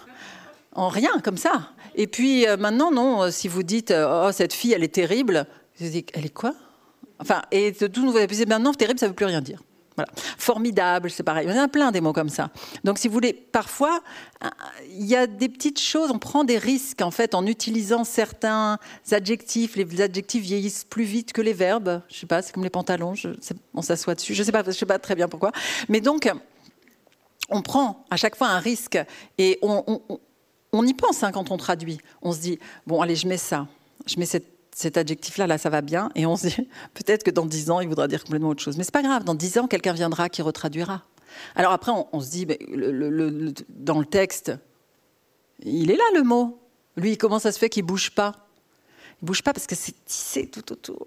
en 0.74 0.88
rien 0.88 1.20
comme 1.22 1.36
ça. 1.36 1.72
Et 1.94 2.06
puis 2.06 2.48
euh, 2.48 2.56
maintenant, 2.56 2.90
non, 2.90 3.30
si 3.30 3.48
vous 3.48 3.62
dites 3.62 3.92
Oh, 3.94 4.30
cette 4.32 4.54
fille, 4.54 4.72
elle 4.72 4.82
est 4.82 4.94
terrible, 4.94 5.46
vous 5.78 5.90
dites 5.90 6.08
Elle 6.14 6.24
est 6.24 6.32
quoi? 6.32 6.54
Enfin, 7.22 7.42
et 7.50 7.72
tout 7.72 8.02
nouveau, 8.02 8.18
maintenant, 8.46 8.74
terrible, 8.74 8.98
ça 8.98 9.06
ne 9.06 9.10
veut 9.10 9.16
plus 9.16 9.26
rien 9.26 9.40
dire. 9.40 9.62
Voilà. 9.96 10.10
Formidable, 10.38 11.10
c'est 11.10 11.22
pareil. 11.22 11.46
Il 11.46 11.54
y 11.54 11.58
en 11.58 11.62
a 11.62 11.68
plein 11.68 11.92
des 11.92 12.00
mots 12.00 12.12
comme 12.12 12.28
ça. 12.28 12.50
Donc, 12.82 12.98
si 12.98 13.08
vous 13.08 13.14
voulez, 13.14 13.32
parfois, 13.32 14.00
il 14.88 15.06
y 15.06 15.14
a 15.14 15.26
des 15.26 15.48
petites 15.48 15.80
choses, 15.80 16.10
on 16.10 16.18
prend 16.18 16.44
des 16.44 16.58
risques, 16.58 17.02
en 17.02 17.10
fait, 17.10 17.34
en 17.34 17.46
utilisant 17.46 18.04
certains 18.04 18.78
adjectifs. 19.10 19.76
Les 19.76 20.00
adjectifs 20.00 20.42
vieillissent 20.42 20.84
plus 20.84 21.04
vite 21.04 21.32
que 21.32 21.42
les 21.42 21.52
verbes. 21.52 22.02
Je 22.08 22.20
sais 22.20 22.26
pas, 22.26 22.42
c'est 22.42 22.52
comme 22.52 22.64
les 22.64 22.70
pantalons, 22.70 23.14
on 23.74 23.82
s'assoit 23.82 24.14
dessus. 24.14 24.34
Je 24.34 24.42
sais 24.42 24.52
je 24.66 24.70
sais 24.72 24.86
pas 24.86 24.98
très 24.98 25.14
bien 25.14 25.28
pourquoi. 25.28 25.52
Mais 25.88 26.00
donc, 26.00 26.30
on 27.50 27.62
prend 27.62 28.04
à 28.10 28.16
chaque 28.16 28.36
fois 28.36 28.48
un 28.48 28.58
risque 28.58 28.98
et 29.38 29.58
on, 29.62 30.86
y 30.86 30.94
pense 30.94 31.22
hein, 31.22 31.32
quand 31.32 31.50
on 31.50 31.58
traduit. 31.58 31.98
On 32.22 32.32
se 32.32 32.40
dit, 32.40 32.58
bon, 32.86 33.02
allez, 33.02 33.16
je 33.16 33.28
mets 33.28 33.36
ça. 33.36 33.66
Je 34.06 34.18
mets 34.18 34.26
cette 34.26 34.46
cet 34.74 34.96
adjectif-là, 34.96 35.46
là, 35.46 35.58
ça 35.58 35.70
va 35.70 35.82
bien. 35.82 36.10
Et 36.14 36.26
on 36.26 36.36
se 36.36 36.48
dit, 36.48 36.68
peut-être 36.94 37.22
que 37.22 37.30
dans 37.30 37.46
dix 37.46 37.70
ans, 37.70 37.80
il 37.80 37.88
voudra 37.88 38.08
dire 38.08 38.24
complètement 38.24 38.50
autre 38.50 38.62
chose. 38.62 38.76
Mais 38.76 38.84
c'est 38.84 38.92
pas 38.92 39.02
grave, 39.02 39.24
dans 39.24 39.34
dix 39.34 39.58
ans, 39.58 39.66
quelqu'un 39.66 39.92
viendra 39.92 40.28
qui 40.28 40.42
retraduira. 40.42 41.02
Alors 41.54 41.72
après, 41.72 41.92
on, 42.12 42.20
se 42.20 42.30
dit, 42.30 42.46
dans 43.70 43.98
le 43.98 44.04
texte, 44.04 44.52
il 45.60 45.90
est 45.90 45.96
là 45.96 46.04
le 46.14 46.22
mot. 46.22 46.58
Lui, 46.96 47.16
comment 47.16 47.38
ça 47.38 47.52
se 47.52 47.58
fait 47.58 47.70
qu'il 47.70 47.84
bouge 47.84 48.10
pas? 48.10 48.46
Il 49.22 49.26
bouge 49.26 49.42
pas 49.42 49.54
parce 49.54 49.66
que 49.66 49.74
c'est 49.74 49.94
tissé 50.04 50.46
tout 50.46 50.72
autour. 50.72 51.06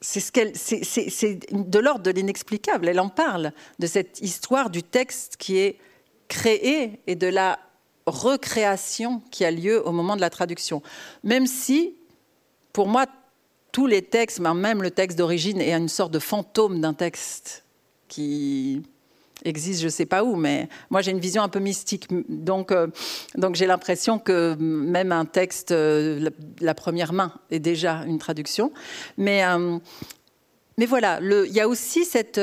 C'est 0.00 0.20
ce 0.20 0.32
qu'elle, 0.32 0.56
c'est 0.56 1.52
de 1.52 1.78
l'ordre 1.78 2.02
de 2.02 2.10
l'inexplicable. 2.10 2.88
Elle 2.88 2.98
en 2.98 3.10
parle 3.10 3.52
de 3.78 3.86
cette 3.86 4.20
histoire 4.20 4.70
du 4.70 4.82
texte 4.82 5.36
qui 5.36 5.58
est 5.58 5.78
créé 6.28 7.00
et 7.06 7.14
de 7.14 7.26
la 7.26 7.58
recréation 8.06 9.20
qui 9.30 9.44
a 9.44 9.50
lieu 9.50 9.86
au 9.86 9.92
moment 9.92 10.16
de 10.16 10.20
la 10.22 10.30
traduction. 10.30 10.82
Même 11.22 11.46
si 11.46 11.94
pour 12.72 12.88
moi, 12.88 13.06
tous 13.72 13.86
les 13.86 14.02
textes, 14.02 14.40
même 14.40 14.82
le 14.82 14.90
texte 14.90 15.18
d'origine, 15.18 15.60
est 15.60 15.72
une 15.72 15.88
sorte 15.88 16.12
de 16.12 16.18
fantôme 16.18 16.80
d'un 16.80 16.94
texte 16.94 17.64
qui 18.08 18.82
existe 19.44 19.80
je 19.80 19.86
ne 19.86 19.90
sais 19.90 20.06
pas 20.06 20.22
où, 20.22 20.36
mais 20.36 20.68
moi 20.90 21.02
j'ai 21.02 21.10
une 21.10 21.18
vision 21.18 21.42
un 21.42 21.48
peu 21.48 21.58
mystique. 21.58 22.06
Donc, 22.28 22.70
euh, 22.70 22.86
j'ai 23.54 23.66
l'impression 23.66 24.18
que 24.18 24.54
même 24.58 25.12
un 25.12 25.24
texte, 25.24 25.72
euh, 25.72 26.30
la, 26.60 26.74
première 26.74 27.12
main, 27.12 27.32
est 27.50 27.58
déjà 27.58 28.04
une 28.06 28.18
traduction. 28.18 28.72
Mais, 29.16 29.44
euh, 29.44 29.78
voilà, 30.86 31.20
il 31.20 31.52
y 31.52 31.60
a 31.60 31.68
aussi 31.68 32.04
cette, 32.04 32.40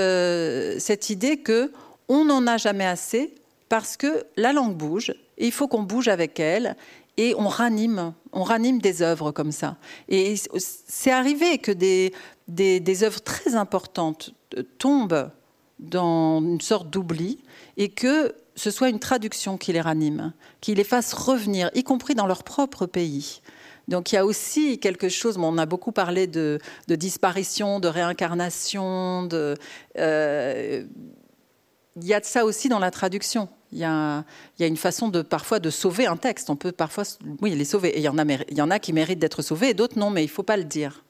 cette 0.79 1.09
idée 1.09 1.37
que 1.37 1.71
on 2.07 2.25
n'en 2.25 2.47
a 2.47 2.57
jamais 2.57 2.85
assez 2.85 3.35
parce 3.67 3.97
que 3.97 4.23
la 4.37 4.53
langue 4.53 4.75
bouge 4.75 5.13
et 5.37 5.45
il 5.45 5.51
faut 5.51 5.67
qu'on 5.67 5.83
bouge 5.83 6.07
avec 6.07 6.39
elle 6.39 6.75
et 7.19 7.35
on 7.37 7.49
ranime, 7.49 8.13
on 8.31 8.43
ranime 8.43 8.79
des 8.79 9.01
œuvres 9.01 9.33
comme 9.33 9.51
ça. 9.51 9.75
Et 10.07 10.35
c'est 10.57 11.11
arrivé 11.11 11.57
que 11.57 11.73
des, 11.73 12.13
des, 12.47 13.03
œuvres 13.03 13.19
très 13.19 13.55
importantes 13.55 14.33
tombent 14.77 15.29
dans 15.79 16.39
une 16.39 16.61
sorte 16.61 16.89
d'oubli 16.89 17.39
et 17.75 17.89
que 17.89 18.33
ce 18.55 18.71
soit 18.71 18.87
une 18.87 18.99
traduction 18.99 19.57
qui 19.57 19.73
les 19.73 19.81
ranime, 19.81 20.31
qui 20.61 20.73
les 20.75 20.85
fasse 20.85 21.11
revenir, 21.11 21.69
y 21.73 21.83
compris 21.83 22.15
dans 22.15 22.25
leur 22.25 22.43
propre 22.45 22.85
pays. 22.85 23.41
Donc 23.89 24.13
il 24.13 24.15
y 24.15 24.17
a 24.17 24.25
aussi 24.25 24.79
quelque 24.79 25.09
chose, 25.09 25.37
on 25.37 25.57
a 25.57 25.65
beaucoup 25.65 25.91
parlé 25.91 26.25
de, 26.25 26.59
disparition, 26.87 27.81
de 27.81 27.89
réincarnation, 27.89 29.23
de, 29.23 29.55
euh, 29.97 30.85
il 32.01 32.07
y 32.07 32.13
a 32.13 32.19
de 32.19 32.25
ça 32.25 32.45
aussi 32.45 32.69
dans 32.69 32.79
la 32.79 32.91
traduction. 32.91 33.49
Il 33.71 33.79
y, 33.79 33.83
a, 33.83 34.23
une 34.59 34.77
façon 34.77 35.09
de 35.09 35.21
parfois 35.21 35.59
de 35.59 35.69
sauver 35.69 36.07
un 36.07 36.17
texte. 36.17 36.49
On 36.49 36.55
peut 36.55 36.71
parfois, 36.71 37.03
oui, 37.41 37.53
les 37.55 37.65
sauver. 37.65 37.89
Et 37.89 37.99
il 37.99 38.03
y 38.03 38.09
en 38.09 38.17
a, 38.17 38.23
il 38.23 38.57
y 38.57 38.61
en 38.61 38.71
a 38.71 38.79
qui 38.79 38.93
méritent 38.93 39.19
d'être 39.19 39.41
sauvés 39.41 39.69
et 39.69 39.73
d'autres 39.73 39.99
non, 39.99 40.09
mais 40.09 40.23
il 40.23 40.27
ne 40.27 40.31
faut 40.31 40.43
pas 40.43 40.57
le 40.57 40.63
dire. 40.63 41.03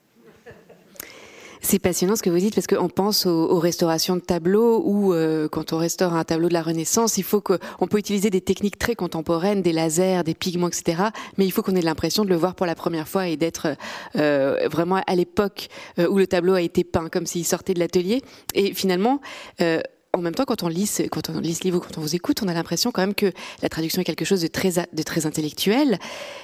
C'est 1.62 1.78
passionnant 1.78 2.16
ce 2.16 2.22
que 2.22 2.30
vous 2.30 2.38
dites 2.38 2.54
parce 2.54 2.66
qu'on 2.66 2.88
pense 2.88 3.26
aux, 3.26 3.58
restaurations 3.58 4.16
de 4.16 4.20
tableaux 4.20 4.82
ou 4.84 5.12
euh, 5.12 5.46
quand 5.46 5.74
on 5.74 5.78
restaure 5.78 6.14
un 6.14 6.24
tableau 6.24 6.48
de 6.48 6.54
la 6.54 6.62
Renaissance, 6.62 7.18
il 7.18 7.22
faut 7.22 7.42
qu'on 7.42 7.86
peut 7.86 7.98
utiliser 7.98 8.30
des 8.30 8.40
techniques 8.40 8.78
très 8.78 8.94
contemporaines, 8.94 9.60
des 9.60 9.72
lasers, 9.72 10.22
des 10.24 10.34
pigments, 10.34 10.68
etc. 10.68 11.02
Mais 11.36 11.44
il 11.44 11.50
faut 11.50 11.62
qu'on 11.62 11.76
ait 11.76 11.82
l'impression 11.82 12.24
de 12.24 12.30
le 12.30 12.36
voir 12.36 12.54
pour 12.54 12.64
la 12.64 12.74
première 12.74 13.06
fois 13.06 13.28
et 13.28 13.36
d'être 13.36 13.76
euh, 14.16 14.68
vraiment 14.70 15.02
à 15.06 15.14
l'époque 15.14 15.68
euh, 15.98 16.08
où 16.08 16.16
le 16.16 16.26
tableau 16.26 16.54
a 16.54 16.62
été 16.62 16.82
peint, 16.82 17.10
comme 17.10 17.26
s'il 17.26 17.44
sortait 17.44 17.74
de 17.74 17.78
l'atelier. 17.78 18.22
Et 18.54 18.72
finalement, 18.72 19.20
en 20.12 20.20
même 20.20 20.34
temps, 20.34 20.44
quand 20.44 20.62
on 20.62 20.68
lit, 20.68 20.90
quand 21.10 21.30
on 21.30 21.38
lit 21.38 21.54
ce 21.54 21.62
livre 21.62 21.78
quand 21.78 21.98
on 21.98 22.00
vous 22.00 22.14
écoute, 22.16 22.42
on 22.42 22.48
a 22.48 22.54
l'impression 22.54 22.90
quand 22.90 23.02
même 23.02 23.14
que 23.14 23.32
la 23.62 23.68
traduction 23.68 24.02
est 24.02 24.04
quelque 24.04 24.24
chose 24.24 24.42
de 24.42 24.48
très, 24.48 24.72
de 24.92 25.02
très 25.02 25.26
intellectuel. 25.26 25.98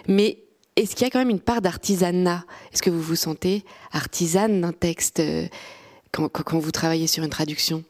Mais 0.07 0.39
est-ce 0.77 0.95
qu'il 0.95 1.05
y 1.05 1.09
a 1.09 1.11
quand 1.11 1.19
même 1.19 1.31
une 1.31 1.41
part 1.41 1.63
d'artisanat? 1.63 2.45
Est-ce 2.73 2.83
que 2.83 2.91
vous 2.91 3.03
vous 3.03 3.17
sentez 3.17 3.65
artisane 3.93 4.61
d'un 4.61 4.73
texte 4.73 5.21
euh, 5.21 5.47
quand, 6.13 6.59
vous 6.59 6.71
travaillez 6.71 7.07
sur 7.07 7.25
une 7.25 7.31
traduction? 7.31 7.83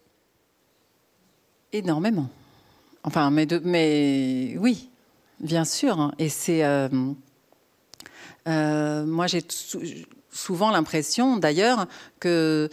Énormément. 1.73 2.31
Enfin, 3.03 3.31
mais, 3.31 4.57
oui, 4.59 4.89
bien 5.41 5.65
sûr. 5.65 6.01
Hein. 6.01 6.13
Et 6.19 6.29
c'est. 6.29 6.65
Euh, 6.65 6.89
euh, 8.49 9.05
moi, 9.05 9.27
j'ai 9.27 9.43
souvent 10.31 10.71
l'impression, 10.71 11.37
d'ailleurs, 11.37 11.87
que 12.21 12.71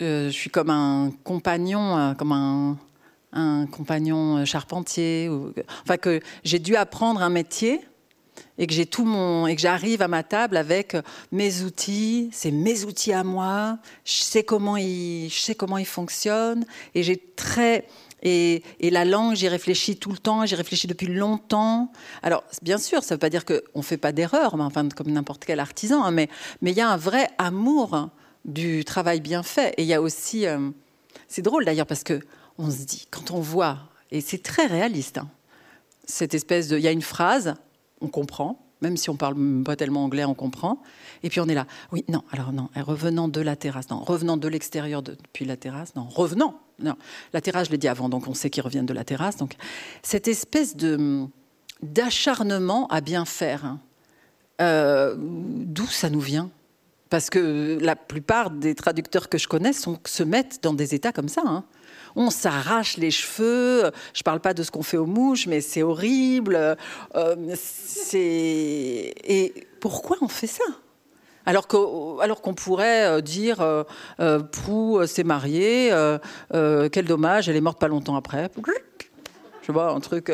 je 0.00 0.30
suis 0.30 0.50
comme 0.50 0.70
un 0.70 1.12
compagnon, 1.24 1.98
euh, 1.98 2.14
comme 2.14 2.32
un, 2.32 2.76
compagnon 3.70 4.44
charpentier. 4.44 5.30
enfin, 5.82 5.96
que 5.96 6.20
j'ai 6.44 6.58
dû 6.58 6.76
apprendre 6.76 7.22
un 7.22 7.28
métier 7.28 7.80
et 8.56 8.66
que 8.66 8.72
j'ai 8.72 8.86
tout 8.86 9.04
mon 9.04 9.46
et 9.46 9.54
que 9.54 9.60
j'arrive 9.60 10.02
à 10.02 10.08
ma 10.08 10.22
table 10.22 10.56
avec 10.56 10.96
mes 11.30 11.62
outils, 11.62 12.30
c'est 12.32 12.50
mes 12.50 12.84
outils 12.84 13.12
à 13.12 13.22
moi. 13.22 13.78
Je 14.04 14.22
sais 14.22 14.42
comment 14.42 14.76
ils, 14.76 15.28
je 15.28 15.38
sais 15.40 15.54
comment 15.54 15.78
ils 15.78 15.86
fonctionnent 15.86 16.64
et 16.94 17.02
j'ai 17.02 17.16
très 17.36 17.86
et, 18.22 18.64
et, 18.80 18.90
la 18.90 19.04
langue, 19.04 19.36
j'y 19.36 19.46
réfléchis 19.46 19.96
tout 19.96 20.10
le 20.10 20.18
temps, 20.18 20.44
j'y 20.44 20.56
réfléchis 20.56 20.88
depuis 20.88 21.06
longtemps. 21.06 21.92
Alors, 22.24 22.42
bien 22.62 22.78
sûr, 22.78 23.04
ça 23.04 23.14
ne 23.14 23.16
veut 23.16 23.20
pas 23.20 23.30
dire 23.30 23.44
qu'on 23.44 23.60
ne 23.76 23.82
fait 23.82 23.96
pas 23.96 24.10
d'erreurs, 24.10 24.56
enfin, 24.58 24.88
comme 24.88 25.12
n'importe 25.12 25.44
quel 25.44 25.60
artisan, 25.60 26.02
hein, 26.02 26.10
mais 26.10 26.28
il 26.62 26.72
y 26.72 26.80
a 26.80 26.88
un 26.90 26.96
vrai 26.96 27.28
amour 27.38 28.10
du 28.44 28.84
travail 28.84 29.20
bien 29.20 29.42
fait. 29.42 29.74
Et 29.76 29.82
il 29.82 29.88
y 29.88 29.94
a 29.94 30.00
aussi, 30.00 30.46
euh, 30.46 30.70
c'est 31.28 31.42
drôle 31.42 31.64
d'ailleurs 31.64 31.86
parce 31.86 32.04
que 32.04 32.20
on 32.58 32.70
se 32.70 32.84
dit 32.84 33.06
quand 33.10 33.30
on 33.30 33.40
voit, 33.40 33.78
et 34.10 34.20
c'est 34.20 34.42
très 34.42 34.66
réaliste, 34.66 35.18
hein, 35.18 35.28
cette 36.04 36.34
espèce 36.34 36.68
de, 36.68 36.76
il 36.76 36.82
y 36.82 36.88
a 36.88 36.92
une 36.92 37.02
phrase, 37.02 37.54
on 38.00 38.08
comprend, 38.08 38.64
même 38.80 38.96
si 38.96 39.10
on 39.10 39.16
parle 39.16 39.36
pas 39.64 39.76
tellement 39.76 40.04
anglais, 40.04 40.24
on 40.24 40.34
comprend. 40.34 40.82
Et 41.22 41.30
puis 41.30 41.40
on 41.40 41.46
est 41.46 41.54
là, 41.54 41.66
oui, 41.92 42.04
non, 42.08 42.22
alors 42.30 42.52
non, 42.52 42.68
revenant 42.76 43.28
de 43.28 43.40
la 43.40 43.56
terrasse, 43.56 43.90
non, 43.90 43.98
revenant 44.00 44.36
de 44.36 44.48
l'extérieur 44.48 45.02
depuis 45.02 45.44
la 45.44 45.56
terrasse, 45.56 45.94
non, 45.94 46.04
revenant, 46.04 46.60
non, 46.78 46.96
la 47.32 47.40
terrasse, 47.40 47.66
je 47.66 47.72
l'ai 47.72 47.78
dit 47.78 47.88
avant, 47.88 48.08
donc 48.08 48.28
on 48.28 48.34
sait 48.34 48.50
qu'ils 48.50 48.62
reviennent 48.62 48.86
de 48.86 48.94
la 48.94 49.04
terrasse. 49.04 49.36
Donc 49.36 49.54
cette 50.02 50.28
espèce 50.28 50.76
de 50.76 51.26
d'acharnement 51.82 52.88
à 52.88 53.00
bien 53.00 53.24
faire, 53.24 53.64
hein, 53.64 53.80
euh, 54.60 55.14
d'où 55.16 55.86
ça 55.86 56.10
nous 56.10 56.20
vient? 56.20 56.50
Parce 57.10 57.30
que 57.30 57.78
la 57.80 57.96
plupart 57.96 58.50
des 58.50 58.74
traducteurs 58.74 59.28
que 59.28 59.38
je 59.38 59.48
connais 59.48 59.72
se 59.72 60.22
mettent 60.22 60.62
dans 60.62 60.74
des 60.74 60.94
états 60.94 61.12
comme 61.12 61.28
ça. 61.28 61.42
Hein. 61.44 61.64
On 62.16 62.30
s'arrache 62.30 62.96
les 62.96 63.10
cheveux. 63.10 63.90
Je 64.12 64.20
ne 64.20 64.24
parle 64.24 64.40
pas 64.40 64.54
de 64.54 64.62
ce 64.62 64.70
qu'on 64.70 64.82
fait 64.82 64.96
aux 64.96 65.06
mouches, 65.06 65.46
mais 65.46 65.60
c'est 65.60 65.82
horrible. 65.82 66.76
Euh, 67.14 67.54
et 68.14 69.54
pourquoi 69.80 70.16
on 70.20 70.28
fait 70.28 70.46
ça? 70.46 70.64
Alors 71.48 71.66
qu'on 71.66 72.54
pourrait 72.54 73.06
euh, 73.06 73.20
dire 73.22 73.62
euh, 73.62 73.82
euh, 74.20 75.06
s'est 75.06 75.24
mariée, 75.24 75.90
quel 76.50 77.06
dommage, 77.06 77.48
elle 77.48 77.56
est 77.56 77.62
morte 77.62 77.78
pas 77.78 77.88
longtemps 77.88 78.16
après. 78.16 78.50
Je 79.62 79.72
vois 79.72 79.92
un 79.92 80.00
truc. 80.00 80.30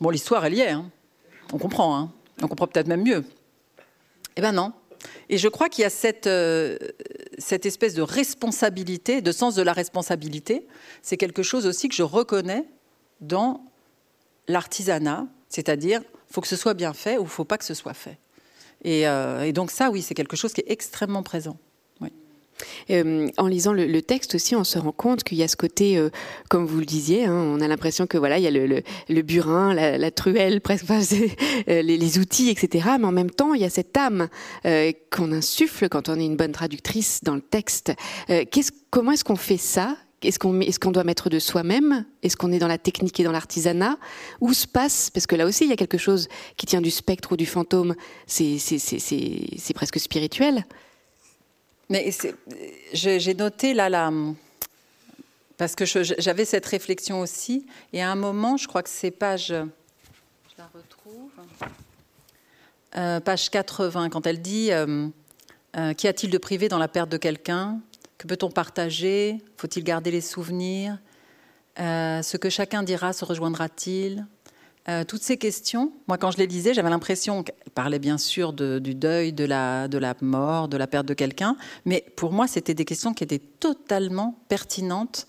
Bon, 0.00 0.10
l'histoire, 0.10 0.46
elle 0.46 0.54
y 0.54 0.60
est. 0.60 0.70
Hein. 0.70 0.88
On 1.52 1.58
comprend. 1.58 1.98
Hein. 1.98 2.12
On 2.42 2.46
comprend 2.46 2.68
peut-être 2.68 2.86
même 2.86 3.02
mieux. 3.02 3.24
Eh 4.36 4.40
ben 4.40 4.52
non. 4.52 4.72
Et 5.28 5.38
je 5.38 5.48
crois 5.48 5.68
qu'il 5.68 5.82
y 5.82 5.84
a 5.84 5.90
cette, 5.90 6.28
cette 7.38 7.66
espèce 7.66 7.94
de 7.94 8.02
responsabilité, 8.02 9.20
de 9.20 9.32
sens 9.32 9.54
de 9.54 9.62
la 9.62 9.72
responsabilité. 9.72 10.66
C'est 11.02 11.16
quelque 11.16 11.42
chose 11.42 11.66
aussi 11.66 11.88
que 11.88 11.94
je 11.94 12.02
reconnais 12.02 12.64
dans 13.20 13.64
l'artisanat, 14.48 15.26
c'est-à-dire, 15.48 16.02
faut 16.30 16.40
que 16.40 16.48
ce 16.48 16.56
soit 16.56 16.74
bien 16.74 16.92
fait 16.92 17.18
ou 17.18 17.26
faut 17.26 17.44
pas 17.44 17.58
que 17.58 17.64
ce 17.64 17.74
soit 17.74 17.94
fait. 17.94 18.18
Euh, 18.86 19.42
et, 19.42 19.52
donc 19.52 19.70
ça, 19.70 19.90
oui, 19.90 20.02
c'est 20.02 20.14
quelque 20.14 20.36
chose 20.36 20.52
qui 20.52 20.60
est 20.60 20.70
extrêmement 20.70 21.22
présent. 21.22 21.56
Euh, 22.90 23.28
en 23.36 23.46
lisant 23.46 23.72
le, 23.72 24.00
texte 24.02 24.34
aussi, 24.34 24.56
on 24.56 24.64
se 24.64 24.78
rend 24.78 24.92
compte 24.92 25.24
qu'il 25.24 25.38
y 25.38 25.42
a 25.42 25.48
ce 25.48 25.56
côté, 25.56 25.98
euh, 25.98 26.10
comme 26.48 26.66
vous 26.66 26.78
le 26.78 26.86
disiez, 26.86 27.26
hein, 27.26 27.34
on 27.34 27.60
a 27.60 27.68
l'impression 27.68 28.06
que 28.06 28.18
voilà, 28.18 28.38
il 28.38 28.44
y 28.44 28.46
a 28.46 28.50
le, 28.50 29.22
burin, 29.22 29.74
la, 29.74 30.10
truelle, 30.10 30.60
presque, 30.62 30.86
les, 31.66 32.18
outils, 32.18 32.50
etc. 32.50 32.88
Mais 32.98 33.06
en 33.06 33.12
même 33.12 33.30
temps, 33.30 33.54
il 33.54 33.60
y 33.60 33.64
a 33.64 33.70
cette 33.70 33.96
âme 33.96 34.28
qu'on 35.10 35.32
insuffle 35.32 35.88
quand 35.88 36.08
on 36.08 36.18
est 36.18 36.24
une 36.24 36.36
bonne 36.36 36.52
traductrice 36.52 37.20
dans 37.22 37.34
le 37.34 37.40
texte. 37.40 37.92
comment 38.90 39.12
est-ce 39.12 39.24
qu'on 39.24 39.36
fait 39.36 39.56
ça? 39.56 39.96
Est-ce 40.22 40.38
qu'on 40.38 40.60
est 40.60 40.76
qu'on 40.78 40.90
doit 40.90 41.04
mettre 41.04 41.30
de 41.30 41.38
soi-même? 41.38 42.04
Est-ce 42.22 42.36
qu'on 42.36 42.50
est 42.50 42.58
dans 42.58 42.66
la 42.66 42.78
technique 42.78 43.18
et 43.20 43.24
dans 43.24 43.30
l'artisanat? 43.32 43.98
Où 44.40 44.52
se 44.52 44.66
passe? 44.66 45.10
Parce 45.10 45.26
que 45.26 45.36
là 45.36 45.46
aussi, 45.46 45.64
il 45.64 45.70
y 45.70 45.72
a 45.72 45.76
quelque 45.76 45.98
chose 45.98 46.28
qui 46.56 46.66
tient 46.66 46.80
du 46.80 46.90
spectre 46.90 47.32
ou 47.32 47.36
du 47.36 47.46
fantôme. 47.46 47.94
C'est 48.26 48.58
presque 49.74 50.00
spirituel. 50.00 50.64
Mais 51.88 52.10
j'ai 52.92 53.34
noté 53.34 53.74
là, 53.74 53.88
là, 53.88 54.12
parce 55.56 55.74
que 55.74 55.84
j'avais 55.86 56.44
cette 56.44 56.66
réflexion 56.66 57.20
aussi, 57.20 57.66
et 57.92 58.02
à 58.02 58.10
un 58.10 58.14
moment, 58.14 58.56
je 58.56 58.68
crois 58.68 58.82
que 58.82 58.90
c'est 58.90 59.10
page, 59.10 59.48
je 59.48 60.58
la 60.58 60.68
retrouve, 60.72 61.30
euh, 62.96 63.20
page 63.20 63.50
80, 63.50 64.10
quand 64.10 64.26
elle 64.26 64.40
dit 64.40 64.72
euh, 64.72 65.08
euh, 65.76 65.94
Qu'y 65.94 66.08
a-t-il 66.08 66.30
de 66.30 66.38
privé 66.38 66.68
dans 66.68 66.78
la 66.78 66.88
perte 66.88 67.10
de 67.10 67.16
quelqu'un? 67.16 67.80
Que 68.16 68.26
peut-on 68.26 68.50
partager? 68.50 69.42
Faut-il 69.56 69.84
garder 69.84 70.10
les 70.10 70.20
souvenirs? 70.20 70.98
Euh, 71.78 72.22
Ce 72.22 72.36
que 72.36 72.50
chacun 72.50 72.82
dira 72.82 73.12
se 73.12 73.24
rejoindra-t-il? 73.24 74.26
Euh, 74.88 75.04
Toutes 75.04 75.22
ces 75.22 75.36
questions, 75.36 75.92
moi 76.06 76.18
quand 76.18 76.30
je 76.30 76.38
les 76.38 76.46
lisais, 76.46 76.74
j'avais 76.74 76.90
l'impression 76.90 77.42
qu'elles 77.42 77.70
parlaient 77.74 77.98
bien 77.98 78.18
sûr 78.18 78.52
du 78.52 78.94
deuil, 78.94 79.32
de 79.32 79.44
la, 79.44 79.88
mort, 80.20 80.68
de 80.68 80.76
la 80.76 80.86
perte 80.86 81.06
de 81.06 81.14
quelqu'un, 81.14 81.56
mais 81.84 82.04
pour 82.16 82.32
moi 82.32 82.46
c'était 82.46 82.74
des 82.74 82.84
questions 82.84 83.14
qui 83.14 83.24
étaient 83.24 83.38
totalement 83.38 84.38
pertinentes 84.48 85.26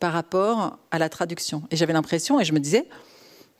par 0.00 0.12
rapport 0.12 0.78
à 0.90 0.98
la 0.98 1.08
traduction. 1.08 1.62
Et 1.70 1.76
j'avais 1.76 1.92
l'impression, 1.92 2.40
et 2.40 2.44
je 2.44 2.52
me 2.52 2.60
disais, 2.60 2.88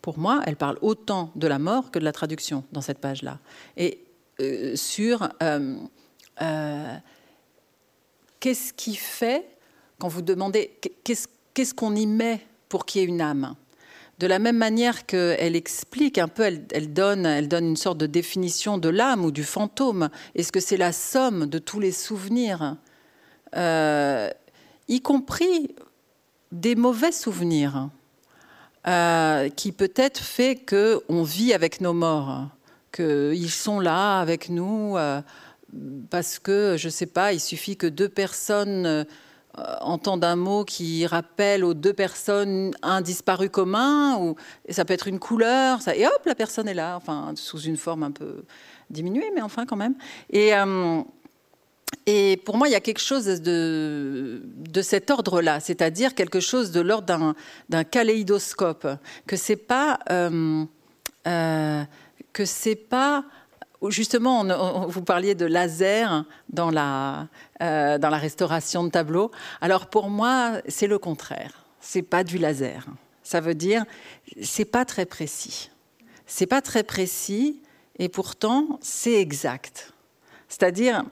pour 0.02 0.18
moi, 0.18 0.40
elle 0.46 0.56
parle 0.56 0.78
autant 0.82 1.32
de 1.34 1.46
la 1.48 1.58
mort 1.58 1.90
que 1.90 1.98
de 1.98 2.04
la 2.04 2.12
traduction 2.12 2.64
dans 2.70 2.80
cette 2.80 2.98
page-là. 2.98 3.40
Et 3.76 4.04
euh, 4.40 4.76
sur 4.76 5.28
qu'est-ce 8.40 8.72
qui 8.72 8.94
fait, 8.94 9.48
quand 9.98 10.08
vous 10.08 10.22
demandez 10.22 10.78
qu'est-ce 11.04 11.74
qu'on 11.74 11.94
y 11.96 12.06
met 12.06 12.46
pour 12.68 12.86
qu'il 12.86 13.00
y 13.00 13.04
ait 13.04 13.08
une 13.08 13.20
âme? 13.20 13.56
De 14.18 14.26
la 14.26 14.38
même 14.38 14.56
manière 14.56 15.06
qu'elle 15.06 15.54
explique 15.54 16.18
un 16.18 16.28
peu, 16.28 16.42
elle, 16.42 16.92
donne, 16.92 17.26
une 17.26 17.76
sorte 17.76 17.98
de 17.98 18.06
définition 18.06 18.76
de 18.76 18.88
l'âme 18.88 19.24
ou 19.24 19.30
du 19.30 19.44
fantôme. 19.44 20.08
Est-ce 20.34 20.50
que 20.50 20.60
c'est 20.60 20.76
la 20.76 20.92
somme 20.92 21.46
de 21.46 21.58
tous 21.58 21.78
les 21.78 21.92
souvenirs, 21.92 22.76
euh, 23.56 24.28
y 24.88 25.00
compris 25.00 25.74
des 26.50 26.74
mauvais 26.74 27.12
souvenirs, 27.12 27.90
euh, 28.88 29.48
qui 29.50 29.70
peut-être 29.70 30.20
fait 30.20 30.56
qu'on 30.68 31.22
vit 31.22 31.52
avec 31.52 31.80
nos 31.80 31.92
morts, 31.92 32.48
qu'ils 32.92 33.50
sont 33.50 33.78
là 33.78 34.18
avec 34.18 34.48
nous. 34.48 34.96
Euh, 34.96 35.20
parce 36.10 36.38
que, 36.38 36.76
je 36.76 36.88
ne 36.88 36.90
sais 36.92 37.06
pas, 37.06 37.32
il 37.32 37.40
suffit 37.40 37.76
que 37.76 37.86
deux 37.86 38.08
personnes 38.08 39.06
entendent 39.80 40.24
un 40.24 40.36
mot 40.36 40.64
qui 40.64 41.06
rappelle 41.06 41.64
aux 41.64 41.74
deux 41.74 41.92
personnes 41.92 42.74
un 42.82 43.00
disparu 43.00 43.48
commun, 43.48 44.16
ou, 44.18 44.36
ça 44.70 44.84
peut 44.84 44.94
être 44.94 45.08
une 45.08 45.18
couleur, 45.18 45.82
ça, 45.82 45.96
et 45.96 46.06
hop, 46.06 46.20
la 46.26 46.34
personne 46.34 46.68
est 46.68 46.74
là, 46.74 46.96
enfin, 46.96 47.32
sous 47.36 47.60
une 47.60 47.76
forme 47.76 48.02
un 48.02 48.10
peu 48.10 48.44
diminuée, 48.90 49.30
mais 49.34 49.42
enfin 49.42 49.66
quand 49.66 49.76
même. 49.76 49.94
Et, 50.30 50.54
euh, 50.54 51.02
pour 52.44 52.56
moi, 52.56 52.68
il 52.68 52.72
y 52.72 52.74
a 52.74 52.80
quelque 52.80 53.00
chose 53.00 53.26
de, 53.26 54.42
de 54.44 54.82
cet 54.82 55.10
ordre-là, 55.10 55.60
c'est-à-dire 55.60 56.14
quelque 56.14 56.40
chose 56.40 56.70
de 56.70 56.80
l'ordre 56.80 57.34
d'un 57.68 57.84
kaléidoscope, 57.84 58.88
que 59.26 59.36
c'est 59.36 59.56
pas... 59.56 59.98
Euh, 60.10 60.64
que 62.32 62.44
c'est 62.44 62.76
pas 62.76 63.24
Justement, 63.86 64.86
vous 64.88 65.02
parliez 65.02 65.36
de 65.36 65.46
laser 65.46 66.24
dans 66.48 66.70
la, 66.70 67.28
euh, 67.62 67.98
dans 67.98 68.10
la 68.10 68.18
restauration 68.18 68.82
de 68.82 68.90
tableaux. 68.90 69.30
Alors 69.60 69.86
pour 69.86 70.10
moi, 70.10 70.60
c'est 70.66 70.88
le 70.88 70.98
contraire. 70.98 71.64
C'est 71.80 72.02
pas 72.02 72.24
du 72.24 72.38
laser. 72.38 72.86
Ça 73.22 73.40
veut 73.40 73.54
dire, 73.54 73.84
c'est 74.42 74.64
pas 74.64 74.84
très 74.84 75.06
précis. 75.06 75.70
C'est 76.26 76.46
pas 76.46 76.60
très 76.60 76.82
précis 76.82 77.60
et 77.98 78.08
pourtant 78.08 78.78
c'est 78.82 79.14
exact. 79.14 79.92
C'est-à-dire, 80.48 81.04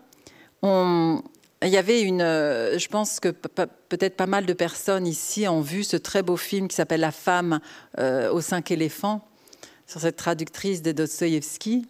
il 0.62 1.20
y 1.62 1.76
avait 1.76 2.02
une, 2.02 2.20
je 2.20 2.88
pense 2.88 3.20
que 3.20 3.28
peut-être 3.28 4.16
pas 4.16 4.26
mal 4.26 4.44
de 4.44 4.52
personnes 4.52 5.06
ici 5.06 5.46
ont 5.46 5.60
vu 5.60 5.84
ce 5.84 5.96
très 5.96 6.22
beau 6.22 6.36
film 6.36 6.66
qui 6.68 6.74
s'appelle 6.74 7.00
La 7.00 7.12
femme 7.12 7.60
euh, 7.98 8.32
aux 8.32 8.40
cinq 8.40 8.70
éléphants 8.70 9.26
sur 9.86 10.00
cette 10.00 10.16
traductrice 10.16 10.82
de 10.82 10.90
Dostoïevski 10.90 11.86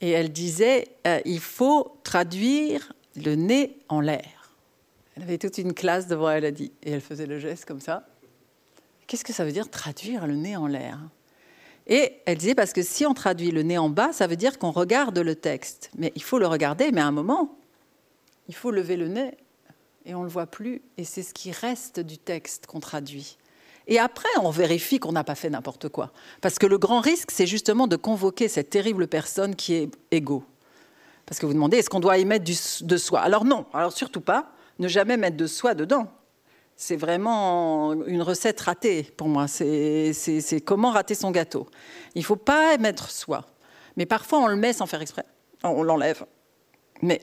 et 0.00 0.10
elle 0.10 0.32
disait 0.32 0.88
euh, 1.06 1.20
il 1.24 1.40
faut 1.40 1.98
traduire 2.04 2.92
le 3.16 3.34
nez 3.34 3.78
en 3.88 4.00
l'air. 4.00 4.54
Elle 5.16 5.24
avait 5.24 5.38
toute 5.38 5.58
une 5.58 5.74
classe 5.74 6.06
devant 6.06 6.30
elle, 6.30 6.44
a 6.44 6.50
dit, 6.50 6.72
et 6.82 6.92
elle 6.92 7.00
faisait 7.00 7.26
le 7.26 7.38
geste 7.38 7.64
comme 7.64 7.80
ça. 7.80 8.06
Qu'est-ce 9.06 9.24
que 9.24 9.32
ça 9.32 9.44
veut 9.44 9.52
dire 9.52 9.68
traduire 9.68 10.26
le 10.26 10.36
nez 10.36 10.56
en 10.56 10.66
l'air? 10.66 10.98
Et 11.86 12.18
elle 12.24 12.38
disait 12.38 12.54
parce 12.54 12.72
que 12.72 12.82
si 12.82 13.04
on 13.04 13.14
traduit 13.14 13.50
le 13.50 13.62
nez 13.62 13.76
en 13.76 13.88
bas, 13.88 14.12
ça 14.12 14.26
veut 14.26 14.36
dire 14.36 14.58
qu'on 14.58 14.70
regarde 14.70 15.18
le 15.18 15.34
texte. 15.34 15.90
Mais 15.96 16.12
il 16.14 16.22
faut 16.22 16.38
le 16.38 16.46
regarder, 16.46 16.92
mais 16.92 17.00
à 17.00 17.06
un 17.06 17.12
moment, 17.12 17.58
il 18.48 18.54
faut 18.54 18.70
lever 18.70 18.96
le 18.96 19.08
nez 19.08 19.32
et 20.06 20.14
on 20.14 20.20
ne 20.20 20.24
le 20.24 20.30
voit 20.30 20.46
plus. 20.46 20.82
Et 20.96 21.04
c'est 21.04 21.22
ce 21.22 21.34
qui 21.34 21.50
reste 21.50 22.00
du 22.00 22.18
texte 22.18 22.66
qu'on 22.66 22.80
traduit. 22.80 23.36
Et 23.90 23.98
après, 23.98 24.28
on 24.40 24.50
vérifie 24.50 25.00
qu'on 25.00 25.12
n'a 25.12 25.24
pas 25.24 25.34
fait 25.34 25.50
n'importe 25.50 25.88
quoi. 25.88 26.12
Parce 26.40 26.60
que 26.60 26.66
le 26.66 26.78
grand 26.78 27.00
risque, 27.00 27.32
c'est 27.32 27.46
justement 27.46 27.88
de 27.88 27.96
convoquer 27.96 28.46
cette 28.46 28.70
terrible 28.70 29.08
personne 29.08 29.56
qui 29.56 29.74
est 29.74 29.90
égo. 30.12 30.44
Parce 31.26 31.40
que 31.40 31.46
vous 31.46 31.52
demandez, 31.52 31.78
est-ce 31.78 31.90
qu'on 31.90 32.00
doit 32.00 32.16
y 32.16 32.24
mettre 32.24 32.44
de 32.82 32.96
soi? 32.96 33.20
Alors 33.20 33.44
non, 33.44 33.66
alors 33.74 33.92
surtout 33.92 34.20
pas, 34.20 34.52
ne 34.78 34.86
jamais 34.86 35.16
mettre 35.16 35.36
de 35.36 35.46
soi 35.48 35.74
dedans. 35.74 36.06
C'est 36.76 36.96
vraiment 36.96 37.92
une 38.06 38.22
recette 38.22 38.60
ratée 38.60 39.02
pour 39.16 39.28
moi. 39.28 39.48
C'est 39.48 40.62
comment 40.64 40.92
rater 40.92 41.16
son 41.16 41.32
gâteau. 41.32 41.68
Il 42.14 42.20
ne 42.20 42.24
faut 42.24 42.36
pas 42.36 42.78
mettre 42.78 43.10
soi. 43.10 43.44
Mais 43.96 44.06
parfois, 44.06 44.38
on 44.38 44.46
le 44.46 44.56
met 44.56 44.72
sans 44.72 44.86
faire 44.86 45.02
exprès. 45.02 45.24
On 45.64 45.82
l'enlève. 45.82 46.24
Mais 47.02 47.20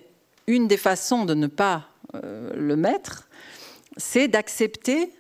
une 0.48 0.68
des 0.68 0.78
façons 0.78 1.24
de 1.24 1.34
ne 1.34 1.48
pas 1.48 1.88
euh, 2.14 2.52
le 2.54 2.76
mettre, 2.76 3.30
c'est 3.96 4.28
d'accepter 4.28 5.12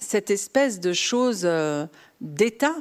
cette 0.00 0.30
espèce 0.30 0.80
de 0.80 0.92
chose 0.92 1.42
euh, 1.44 1.86
d'état 2.20 2.74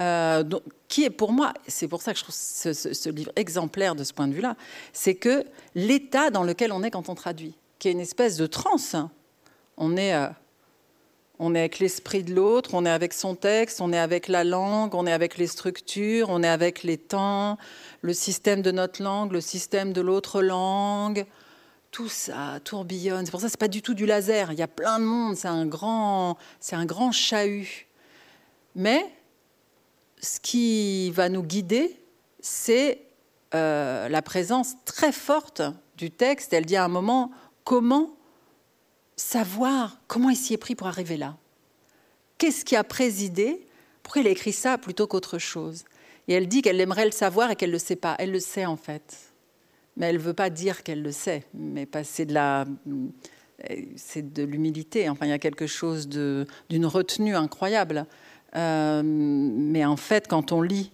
euh, 0.00 0.44
qui 0.88 1.04
est 1.04 1.10
pour 1.10 1.32
moi, 1.32 1.52
c'est 1.68 1.86
pour 1.86 2.00
ça 2.00 2.12
que 2.12 2.18
je 2.18 2.24
trouve 2.24 2.34
ce, 2.34 3.08
livre 3.10 3.32
exemplaire 3.36 3.94
de 3.94 4.02
ce 4.02 4.14
point 4.14 4.28
de 4.28 4.32
vue-là, 4.32 4.56
c'est 4.92 5.14
que 5.14 5.44
l'état 5.74 6.30
dans 6.30 6.42
lequel 6.42 6.72
on 6.72 6.82
est 6.82 6.90
quand 6.90 7.08
on 7.08 7.14
traduit, 7.14 7.54
qui 7.78 7.88
est 7.88 7.92
une 7.92 8.00
espèce 8.00 8.36
de 8.36 8.46
transe. 8.46 8.96
On 9.76 9.96
est, 9.98 10.14
euh, 10.14 10.28
on 11.38 11.54
est 11.54 11.58
avec 11.58 11.80
l'esprit 11.80 12.22
de 12.22 12.34
l'autre, 12.34 12.70
on 12.72 12.86
est 12.86 12.90
avec 12.90 13.12
son 13.12 13.34
texte, 13.34 13.82
on 13.82 13.92
est 13.92 13.98
avec 13.98 14.28
la 14.28 14.42
langue, 14.42 14.94
on 14.94 15.06
est 15.06 15.12
avec 15.12 15.36
les 15.36 15.46
structures, 15.46 16.30
on 16.30 16.42
est 16.42 16.48
avec 16.48 16.82
les 16.82 16.96
temps, 16.96 17.58
le 18.00 18.14
système 18.14 18.62
de 18.62 18.70
notre 18.70 19.02
langue, 19.02 19.32
le 19.32 19.42
système 19.42 19.92
de 19.92 20.00
l'autre 20.00 20.40
langue 20.40 21.26
tout 21.90 22.08
ça 22.08 22.60
tourbillonne. 22.64 23.24
C'est 23.24 23.30
pour 23.30 23.40
ça 23.40 23.46
que 23.46 23.50
c'est 23.50 23.60
pas 23.60 23.68
du 23.68 23.82
tout 23.82 23.94
du 23.94 24.06
laser. 24.06 24.52
Il 24.52 24.58
y 24.58 24.62
a 24.62 24.68
plein 24.68 24.98
de 24.98 25.04
monde. 25.04 25.36
C'est 25.36 25.48
un 25.48 25.66
grand, 25.66 26.38
c'est 26.60 26.76
un 26.76 26.86
grand 26.86 27.12
chahut. 27.12 27.86
Mais 28.74 29.04
ce 30.20 30.38
qui 30.40 31.10
va 31.10 31.28
nous 31.28 31.42
guider, 31.42 31.96
c'est 32.40 33.02
la 33.52 34.22
présence 34.22 34.74
très 34.84 35.12
forte 35.12 35.62
du 35.96 36.10
texte. 36.10 36.52
Elle 36.52 36.66
dit 36.66 36.76
à 36.76 36.84
un 36.84 36.88
moment 36.88 37.32
comment 37.64 38.10
savoir 39.16 39.98
comment 40.06 40.30
il 40.30 40.36
s'y 40.36 40.54
est 40.54 40.58
pris 40.58 40.74
pour 40.74 40.86
arriver 40.86 41.16
là? 41.16 41.36
Qu'est-ce 42.38 42.64
qui 42.64 42.76
a 42.76 42.84
présidé? 42.84 43.66
Pourquoi 44.02 44.22
il 44.22 44.28
a 44.28 44.30
écrit 44.30 44.52
ça 44.52 44.78
plutôt 44.78 45.06
qu'autre 45.06 45.38
chose? 45.38 45.84
Et 46.28 46.34
elle 46.34 46.48
dit 46.48 46.62
qu'elle 46.62 46.80
aimerait 46.80 47.04
le 47.04 47.10
savoir 47.10 47.50
et 47.50 47.56
qu'elle 47.56 47.70
ne 47.70 47.74
le 47.74 47.78
sait 47.80 47.96
pas. 47.96 48.14
Elle 48.18 48.30
le 48.30 48.40
sait 48.40 48.64
en 48.64 48.76
fait. 48.76 49.29
Mais 49.96 50.06
elle 50.06 50.16
ne 50.16 50.20
veut 50.20 50.34
pas 50.34 50.50
dire 50.50 50.82
qu'elle 50.82 51.02
le 51.02 51.12
sait. 51.12 51.44
Mais 51.54 51.88
la. 52.28 52.64
C'est 53.96 54.32
de 54.32 54.42
l'humilité. 54.42 55.08
Enfin, 55.10 55.26
il 55.26 55.28
y 55.28 55.32
a 55.32 55.38
quelque 55.38 55.66
chose 55.66 56.08
d'une 56.08 56.86
retenue 56.86 57.36
incroyable. 57.36 58.06
Euh, 58.56 59.02
mais 59.04 59.84
en 59.84 59.96
fait, 59.96 60.26
quand 60.28 60.52
on 60.52 60.62
lit 60.62 60.90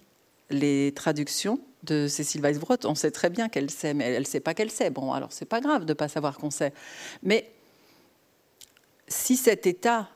les 0.51 0.93
traductions 0.94 1.60
de 1.85 2.09
Cécile 2.09 2.40
Weisbrot, 2.43 2.85
on 2.85 2.94
sait 2.94 3.10
très 3.10 3.31
bien 3.31 3.48
qu'elle 3.48 3.70
sait, 3.70 3.94
mais 3.94 4.05
elle 4.06 4.23
ne 4.23 4.27
sait 4.27 4.40
pas 4.40 4.55
qu'elle 4.55 4.70
sait. 4.70 4.90
Bon, 4.90 5.12
alors 5.12 5.32
c'est 5.32 5.47
pas 5.47 5.60
grave 5.60 5.85
de 5.85 5.93
ne 5.93 5.94
pas 5.94 6.09
savoir 6.09 6.39
qu'on 6.39 6.51
sait. 6.51 6.73
Mais 7.23 7.51
si 9.09 9.36
cet 9.36 9.66
état 9.66 10.09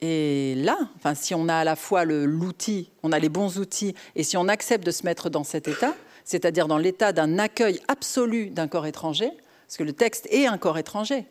est 0.00 0.56
là, 0.56 0.78
enfin, 0.96 1.14
si 1.14 1.34
on 1.34 1.48
a 1.48 1.56
à 1.56 1.64
la 1.64 1.76
fois 1.76 2.04
l'outil, 2.04 2.90
on 3.02 3.12
a 3.12 3.18
les 3.18 3.28
bons 3.28 3.58
outils, 3.58 3.94
et 4.14 4.22
si 4.22 4.36
on 4.36 4.48
accepte 4.48 4.84
de 4.86 4.90
se 4.90 5.04
mettre 5.04 5.28
dans 5.30 5.44
cet 5.44 5.68
état, 5.68 5.94
c'est-à-dire 6.24 6.68
dans 6.68 6.78
l'état 6.78 7.12
d'un 7.12 7.38
accueil 7.38 7.80
absolu 7.88 8.50
d'un 8.50 8.68
corps 8.68 8.86
étranger, 8.86 9.30
parce 9.66 9.76
que 9.76 9.82
le 9.82 9.92
texte 9.92 10.26
est 10.30 10.46
un 10.46 10.58
corps 10.58 10.78
étranger, 10.78 11.26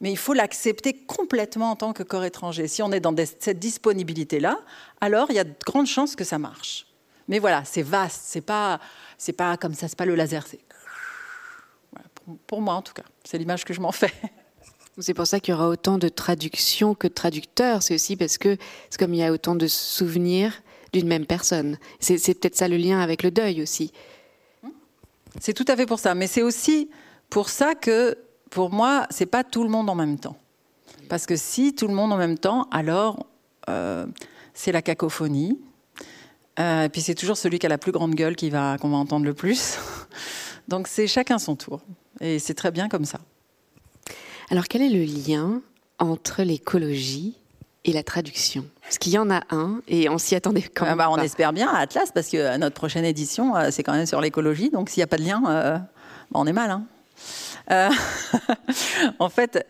mais 0.00 0.10
il 0.10 0.16
faut 0.16 0.32
l'accepter 0.32 0.94
complètement 0.94 1.72
en 1.72 1.76
tant 1.76 1.92
que 1.92 2.02
corps 2.02 2.24
étranger. 2.24 2.68
Si 2.68 2.82
on 2.82 2.92
est 2.92 3.00
dans 3.00 3.14
cette 3.16 3.58
disponibilité-là, 3.58 4.58
alors 5.00 5.30
il 5.30 5.36
y 5.36 5.40
a 5.40 5.44
de 5.44 5.54
grandes 5.66 5.86
chances 5.86 6.16
que 6.16 6.24
ça 6.24 6.38
marche. 6.38 6.86
Mais 7.26 7.38
voilà, 7.38 7.64
c'est 7.64 7.82
vaste, 7.82 8.22
c'est 8.24 8.40
pas, 8.40 8.80
c'est 9.18 9.32
pas 9.32 9.56
comme 9.56 9.74
ça, 9.74 9.88
c'est 9.88 9.98
pas 9.98 10.06
le 10.06 10.14
laser. 10.14 10.44
pour 12.46 12.60
moi 12.60 12.74
en 12.74 12.82
tout 12.82 12.94
cas, 12.94 13.04
c'est 13.24 13.38
l'image 13.38 13.64
que 13.64 13.74
je 13.74 13.80
m'en 13.80 13.92
fais. 13.92 14.12
C'est 15.00 15.14
pour 15.14 15.28
ça 15.28 15.38
qu'il 15.38 15.52
y 15.52 15.56
aura 15.56 15.68
autant 15.68 15.96
de 15.96 16.08
traductions 16.08 16.96
que 16.96 17.06
de 17.06 17.12
traducteurs. 17.12 17.84
C'est 17.84 17.94
aussi 17.94 18.16
parce 18.16 18.36
que 18.36 18.56
c'est 18.90 18.98
comme 18.98 19.14
il 19.14 19.20
y 19.20 19.22
a 19.22 19.30
autant 19.30 19.54
de 19.54 19.68
souvenirs 19.68 20.60
d'une 20.92 21.06
même 21.06 21.26
personne. 21.26 21.78
C'est, 22.00 22.16
peut-être 22.34 22.56
ça 22.56 22.68
le 22.68 22.76
lien 22.76 23.00
avec 23.00 23.22
le 23.22 23.30
deuil 23.30 23.62
aussi. 23.62 23.92
C'est 25.40 25.52
tout 25.52 25.64
à 25.68 25.76
fait 25.76 25.86
pour 25.86 25.98
ça. 25.98 26.14
Mais 26.14 26.26
c'est 26.26 26.42
aussi 26.42 26.90
pour 27.30 27.48
ça 27.48 27.74
que, 27.74 28.16
pour 28.50 28.70
moi, 28.70 29.06
c'est 29.10 29.26
pas 29.26 29.44
tout 29.44 29.62
le 29.62 29.68
monde 29.68 29.90
en 29.90 29.94
même 29.94 30.18
temps. 30.18 30.36
Parce 31.08 31.26
que 31.26 31.36
si 31.36 31.74
tout 31.74 31.88
le 31.88 31.94
monde 31.94 32.12
en 32.12 32.16
même 32.16 32.38
temps, 32.38 32.68
alors 32.70 33.26
euh, 33.68 34.06
c'est 34.54 34.72
la 34.72 34.82
cacophonie. 34.82 35.58
Euh, 36.58 36.84
et 36.84 36.88
puis 36.88 37.00
c'est 37.00 37.14
toujours 37.14 37.36
celui 37.36 37.58
qui 37.58 37.66
a 37.66 37.68
la 37.68 37.78
plus 37.78 37.92
grande 37.92 38.14
gueule 38.14 38.36
qui 38.36 38.50
va, 38.50 38.76
qu'on 38.78 38.90
va 38.90 38.96
entendre 38.96 39.24
le 39.24 39.34
plus. 39.34 39.78
Donc 40.68 40.88
c'est 40.88 41.06
chacun 41.06 41.38
son 41.38 41.56
tour. 41.56 41.80
Et 42.20 42.38
c'est 42.38 42.54
très 42.54 42.70
bien 42.70 42.88
comme 42.88 43.04
ça. 43.04 43.20
Alors 44.50 44.64
quel 44.64 44.82
est 44.82 44.88
le 44.88 45.04
lien 45.04 45.62
entre 45.98 46.42
l'écologie 46.42 47.36
et 47.84 47.92
la 47.92 48.02
traduction 48.02 48.64
Parce 48.82 48.98
qu'il 48.98 49.12
y 49.12 49.18
en 49.18 49.30
a 49.30 49.42
un 49.50 49.80
et 49.88 50.08
on 50.08 50.18
s'y 50.18 50.34
attendait 50.34 50.62
quand 50.62 50.84
même. 50.84 50.98
bah, 50.98 51.10
on 51.10 51.18
espère 51.18 51.52
bien 51.52 51.68
à 51.68 51.78
Atlas 51.78 52.10
parce 52.12 52.28
que 52.28 52.56
notre 52.56 52.74
prochaine 52.74 53.04
édition, 53.04 53.56
euh, 53.56 53.68
c'est 53.70 53.82
quand 53.82 53.92
même 53.92 54.06
sur 54.06 54.20
l'écologie. 54.20 54.70
Donc 54.70 54.90
s'il 54.90 55.00
n'y 55.00 55.04
a 55.04 55.06
pas 55.06 55.16
de 55.16 55.22
lien, 55.22 55.42
euh, 55.48 55.78
bah, 55.78 55.86
on 56.34 56.46
est 56.46 56.52
mal. 56.52 56.70
Hein. 56.70 56.84
Euh, 57.70 57.90
en 59.18 59.28
fait, 59.28 59.66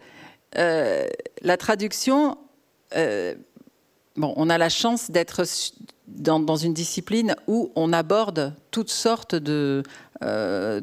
la 0.55 1.56
traduction, 1.56 2.39
bon, 2.94 4.35
on 4.36 4.51
a 4.51 4.59
la 4.59 4.68
chance 4.68 5.10
d'être 5.10 5.44
dans, 6.06 6.40
dans, 6.40 6.56
une 6.56 6.72
discipline 6.72 7.36
où 7.47 7.70
on 7.76 7.93
aborde 7.93 8.55
toutes 8.70 8.90
sortes 8.90 9.35
de, 9.35 9.82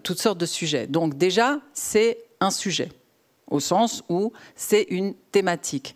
toutes 0.04 0.22
sortes 0.22 0.38
de 0.38 0.46
sujets. 0.46 0.88
Donc 0.88 1.18
déjà, 1.18 1.60
c'est 1.74 2.20
un 2.40 2.52
sujet 2.52 2.90
au 3.50 3.60
sens 3.60 4.04
où 4.10 4.32
c'est 4.56 4.84
une 4.90 5.14
thématique. 5.32 5.96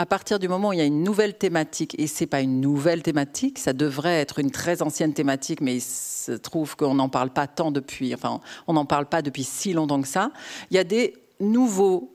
À 0.00 0.06
partir 0.06 0.38
du 0.38 0.48
moment 0.48 0.70
où 0.70 0.72
il 0.72 0.78
y 0.78 0.80
a 0.80 0.86
une 0.86 1.02
nouvelle 1.02 1.36
thématique, 1.36 1.94
et 1.98 2.06
c'est 2.06 2.24
pas 2.24 2.40
une 2.40 2.62
nouvelle 2.62 3.02
thématique, 3.02 3.58
ça 3.58 3.74
devrait 3.74 4.18
être 4.18 4.38
une 4.38 4.50
très 4.50 4.80
ancienne 4.80 5.12
thématique, 5.12 5.60
mais 5.60 5.76
il 5.76 5.82
se 5.82 6.32
trouve 6.32 6.74
qu'on 6.74 6.94
n'en 6.94 7.10
parle 7.10 7.28
pas 7.28 7.46
tant 7.46 7.70
depuis, 7.70 8.14
enfin, 8.14 8.40
on 8.66 8.72
n'en 8.72 8.86
parle 8.86 9.04
pas 9.04 9.20
depuis 9.20 9.44
si 9.44 9.74
longtemps 9.74 10.00
que 10.00 10.08
ça. 10.08 10.30
Il 10.70 10.74
y 10.74 10.78
a 10.78 10.84
des 10.84 11.12
nouveaux 11.38 12.14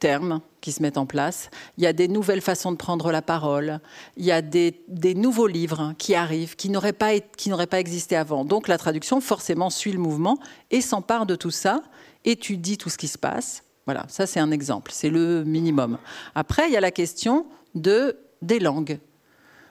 termes 0.00 0.40
qui 0.60 0.72
se 0.72 0.82
mettent 0.82 0.98
en 0.98 1.06
place, 1.06 1.48
il 1.78 1.84
y 1.84 1.86
a 1.86 1.92
des 1.92 2.08
nouvelles 2.08 2.40
façons 2.40 2.72
de 2.72 2.76
prendre 2.76 3.12
la 3.12 3.22
parole, 3.22 3.78
il 4.16 4.24
y 4.24 4.32
a 4.32 4.42
des, 4.42 4.74
nouveaux 5.14 5.46
livres 5.46 5.94
qui 5.98 6.16
arrivent, 6.16 6.56
qui 6.56 6.70
n'auraient 6.70 6.92
pas, 6.92 7.20
qui 7.20 7.50
n'auraient 7.50 7.68
pas 7.68 7.78
existé 7.78 8.16
avant. 8.16 8.44
Donc 8.44 8.66
la 8.66 8.78
traduction, 8.78 9.20
forcément, 9.20 9.70
suit 9.70 9.92
le 9.92 10.00
mouvement 10.00 10.38
et 10.72 10.80
s'empare 10.80 11.24
de 11.24 11.36
tout 11.36 11.52
ça, 11.52 11.84
étudie 12.24 12.78
tout 12.78 12.90
ce 12.90 12.98
qui 12.98 13.06
se 13.06 13.16
passe, 13.16 13.62
voilà, 13.86 14.04
ça 14.08 14.26
c'est 14.26 14.40
un 14.40 14.50
exemple, 14.50 14.90
c'est 14.92 15.10
le 15.10 15.44
minimum. 15.44 15.98
Après, 16.34 16.68
il 16.68 16.72
y 16.72 16.76
a 16.76 16.80
la 16.80 16.90
question 16.90 17.46
de, 17.74 18.18
des 18.42 18.58
langues. 18.58 18.98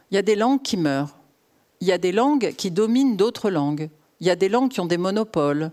Il 0.10 0.16
y 0.16 0.18
a 0.18 0.22
des 0.22 0.36
langues 0.36 0.62
qui 0.62 0.78
meurent. 0.78 1.18
Il 1.82 1.88
y 1.88 1.92
a 1.92 1.98
des 1.98 2.14
langues 2.14 2.54
qui 2.58 2.72
dominent 2.72 3.18
d'autres 3.18 3.50
langues. 3.50 3.90
Il 4.22 4.28
y 4.28 4.30
a 4.30 4.38
des 4.38 4.48
langues 4.48 4.72
qui 4.72 4.80
ont 4.80 4.86
des 4.86 4.98
monopoles. 4.98 5.72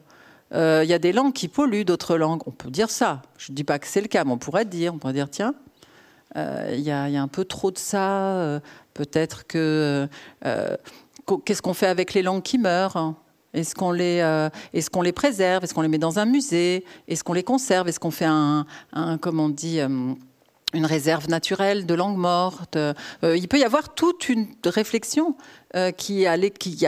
Euh, 0.52 0.80
il 0.82 0.90
y 0.90 0.92
a 0.92 0.98
des 0.98 1.12
langues 1.12 1.32
qui 1.32 1.46
polluent 1.46 1.84
d'autres 1.84 2.16
langues. 2.16 2.42
On 2.46 2.50
peut 2.50 2.68
dire 2.68 2.90
ça. 2.90 3.22
Je 3.38 3.52
ne 3.52 3.56
dis 3.56 3.64
pas 3.64 3.78
que 3.78 3.86
c'est 3.86 4.00
le 4.00 4.08
cas, 4.08 4.24
mais 4.24 4.32
on 4.32 4.38
pourrait 4.38 4.64
dire, 4.64 4.92
on 4.92 4.98
pourrait 4.98 5.12
dire, 5.12 5.30
tiens, 5.30 5.54
euh, 6.36 6.70
il 6.72 6.80
y, 6.80 6.90
a 6.90 7.04
un 7.04 7.28
peu 7.28 7.44
trop 7.44 7.70
de 7.70 7.78
ça. 7.78 8.36
Euh, 8.38 8.60
peut-être 8.92 9.46
que 9.46 10.08
qu'est-ce 11.44 11.62
qu'on 11.62 11.74
fait 11.74 11.86
avec 11.86 12.12
les 12.12 12.22
langues 12.22 12.42
qui 12.42 12.58
meurent 12.58 13.14
est-ce 13.54 13.74
qu'on 13.74 13.92
les, 13.92 14.20
euh, 14.20 14.48
est-ce 14.72 14.88
les 15.02 15.12
préserve? 15.12 15.64
Est-ce 15.64 15.74
qu'on 15.74 15.82
les 15.82 15.88
met 15.88 15.98
dans 15.98 16.18
un 16.18 16.24
musée? 16.24 16.84
Est-ce 17.06 17.22
qu'on 17.22 17.34
les 17.34 17.42
conserve? 17.42 17.88
Est-ce 17.88 18.00
qu'on 18.00 18.10
fait 18.10 18.24
un, 18.26 18.66
on 19.40 19.48
dit, 19.50 19.80
euh, 19.80 20.14
une 20.72 20.86
réserve 20.86 21.28
naturelle 21.28 21.84
de 21.84 21.94
langue 21.94 22.16
morte? 22.16 22.76
Euh, 22.76 22.94
Il 23.22 23.48
peut 23.48 23.58
y 23.58 23.64
avoir 23.64 23.94
toute 23.94 24.28
une 24.28 24.46
réflexion 24.64 25.36
qui 25.96 26.26
a 26.26 26.36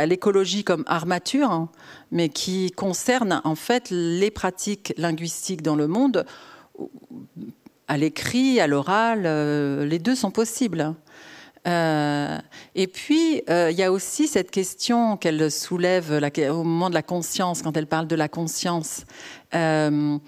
l'écologie 0.07 0.65
comme 0.65 0.85
armature, 0.87 1.51
hein, 1.51 1.71
mais 2.11 2.29
qui 2.29 2.71
concerne 2.71 3.41
en 3.45 3.55
fait 3.55 3.89
les 3.91 4.31
pratiques 4.31 4.93
linguistiques 4.99 5.63
dans 5.63 5.77
le 5.77 5.87
monde. 5.87 6.27
À 7.89 7.99
l'écrit, 7.99 8.61
à 8.61 8.67
l'oral, 8.67 9.23
les 9.87 9.99
deux 9.99 10.15
sont 10.15 10.31
possibles. 10.31 10.95
Euh, 11.67 12.39
et 12.75 12.87
puis, 12.87 13.43
euh, 13.49 13.71
il 13.71 13.79
y 13.79 13.83
a 13.83 13.91
aussi 13.91 14.29
cette 14.29 14.51
question 14.51 15.17
qu'elle 15.17 15.51
soulève 15.51 16.23
au 16.51 16.63
moment 16.63 16.91
de 16.91 16.95
la 16.95 17.03
conscience, 17.03 17.63
quand 17.63 17.77
elle 17.77 17.87
parle 17.87 18.07
de 18.07 18.17
la 18.17 18.29
conscience. 18.29 19.05
Euh, 19.55 20.19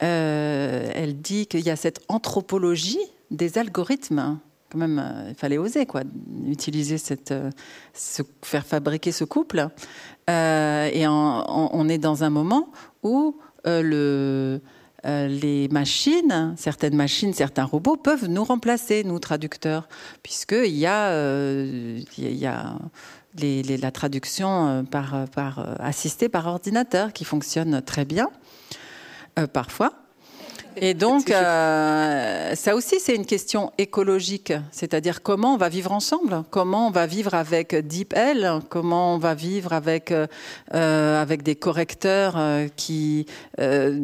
elle 0.00 1.20
dit 1.20 1.46
qu'il 1.46 1.60
y 1.60 1.70
a 1.70 1.76
cette 1.76 2.00
anthropologie 2.08 3.00
des 3.30 3.58
algorithmes. 3.58 4.38
Quand 4.70 4.78
même, 4.78 5.26
il 5.28 5.34
fallait 5.34 5.58
oser 5.58 5.86
quoi, 5.86 6.02
utiliser 6.46 6.98
cette, 6.98 7.32
faire 8.42 8.66
fabriquer 8.66 9.12
ce 9.12 9.24
couple. 9.24 9.68
et 10.28 11.06
on 11.06 11.88
est 11.88 11.98
dans 11.98 12.24
un 12.24 12.30
moment 12.30 12.68
où 13.02 13.36
le 13.64 14.60
euh, 15.06 15.28
les 15.28 15.68
machines, 15.68 16.54
certaines 16.56 16.96
machines, 16.96 17.34
certains 17.34 17.64
robots 17.64 17.96
peuvent 17.96 18.26
nous 18.28 18.44
remplacer, 18.44 19.04
nous 19.04 19.18
traducteurs, 19.18 19.88
puisqu'il 20.22 20.74
y 20.76 20.86
a, 20.86 21.08
euh, 21.08 22.00
il 22.16 22.34
y 22.34 22.46
a 22.46 22.76
la 23.36 23.90
traduction 23.90 24.84
euh, 24.96 25.26
assistée 25.78 26.28
par 26.28 26.46
ordinateur 26.46 27.12
qui 27.12 27.24
fonctionne 27.24 27.82
très 27.82 28.04
bien, 28.04 28.28
parfois. 29.52 30.03
Et 30.76 30.94
donc, 30.94 31.30
euh, 31.30 32.54
ça 32.54 32.74
aussi, 32.74 32.96
c'est 32.98 33.14
une 33.14 33.26
question 33.26 33.72
écologique, 33.78 34.52
c'est-à-dire 34.70 35.22
comment 35.22 35.54
on 35.54 35.56
va 35.56 35.68
vivre 35.68 35.92
ensemble, 35.92 36.42
comment 36.50 36.88
on 36.88 36.90
va 36.90 37.06
vivre 37.06 37.34
avec 37.34 37.74
DeepL, 37.74 38.60
comment 38.68 39.14
on 39.14 39.18
va 39.18 39.34
vivre 39.34 39.72
avec 39.72 40.12
euh, 40.12 41.22
avec 41.22 41.42
des 41.42 41.54
correcteurs 41.54 42.34
euh, 42.36 42.68
qui 42.76 43.26
euh, 43.60 44.00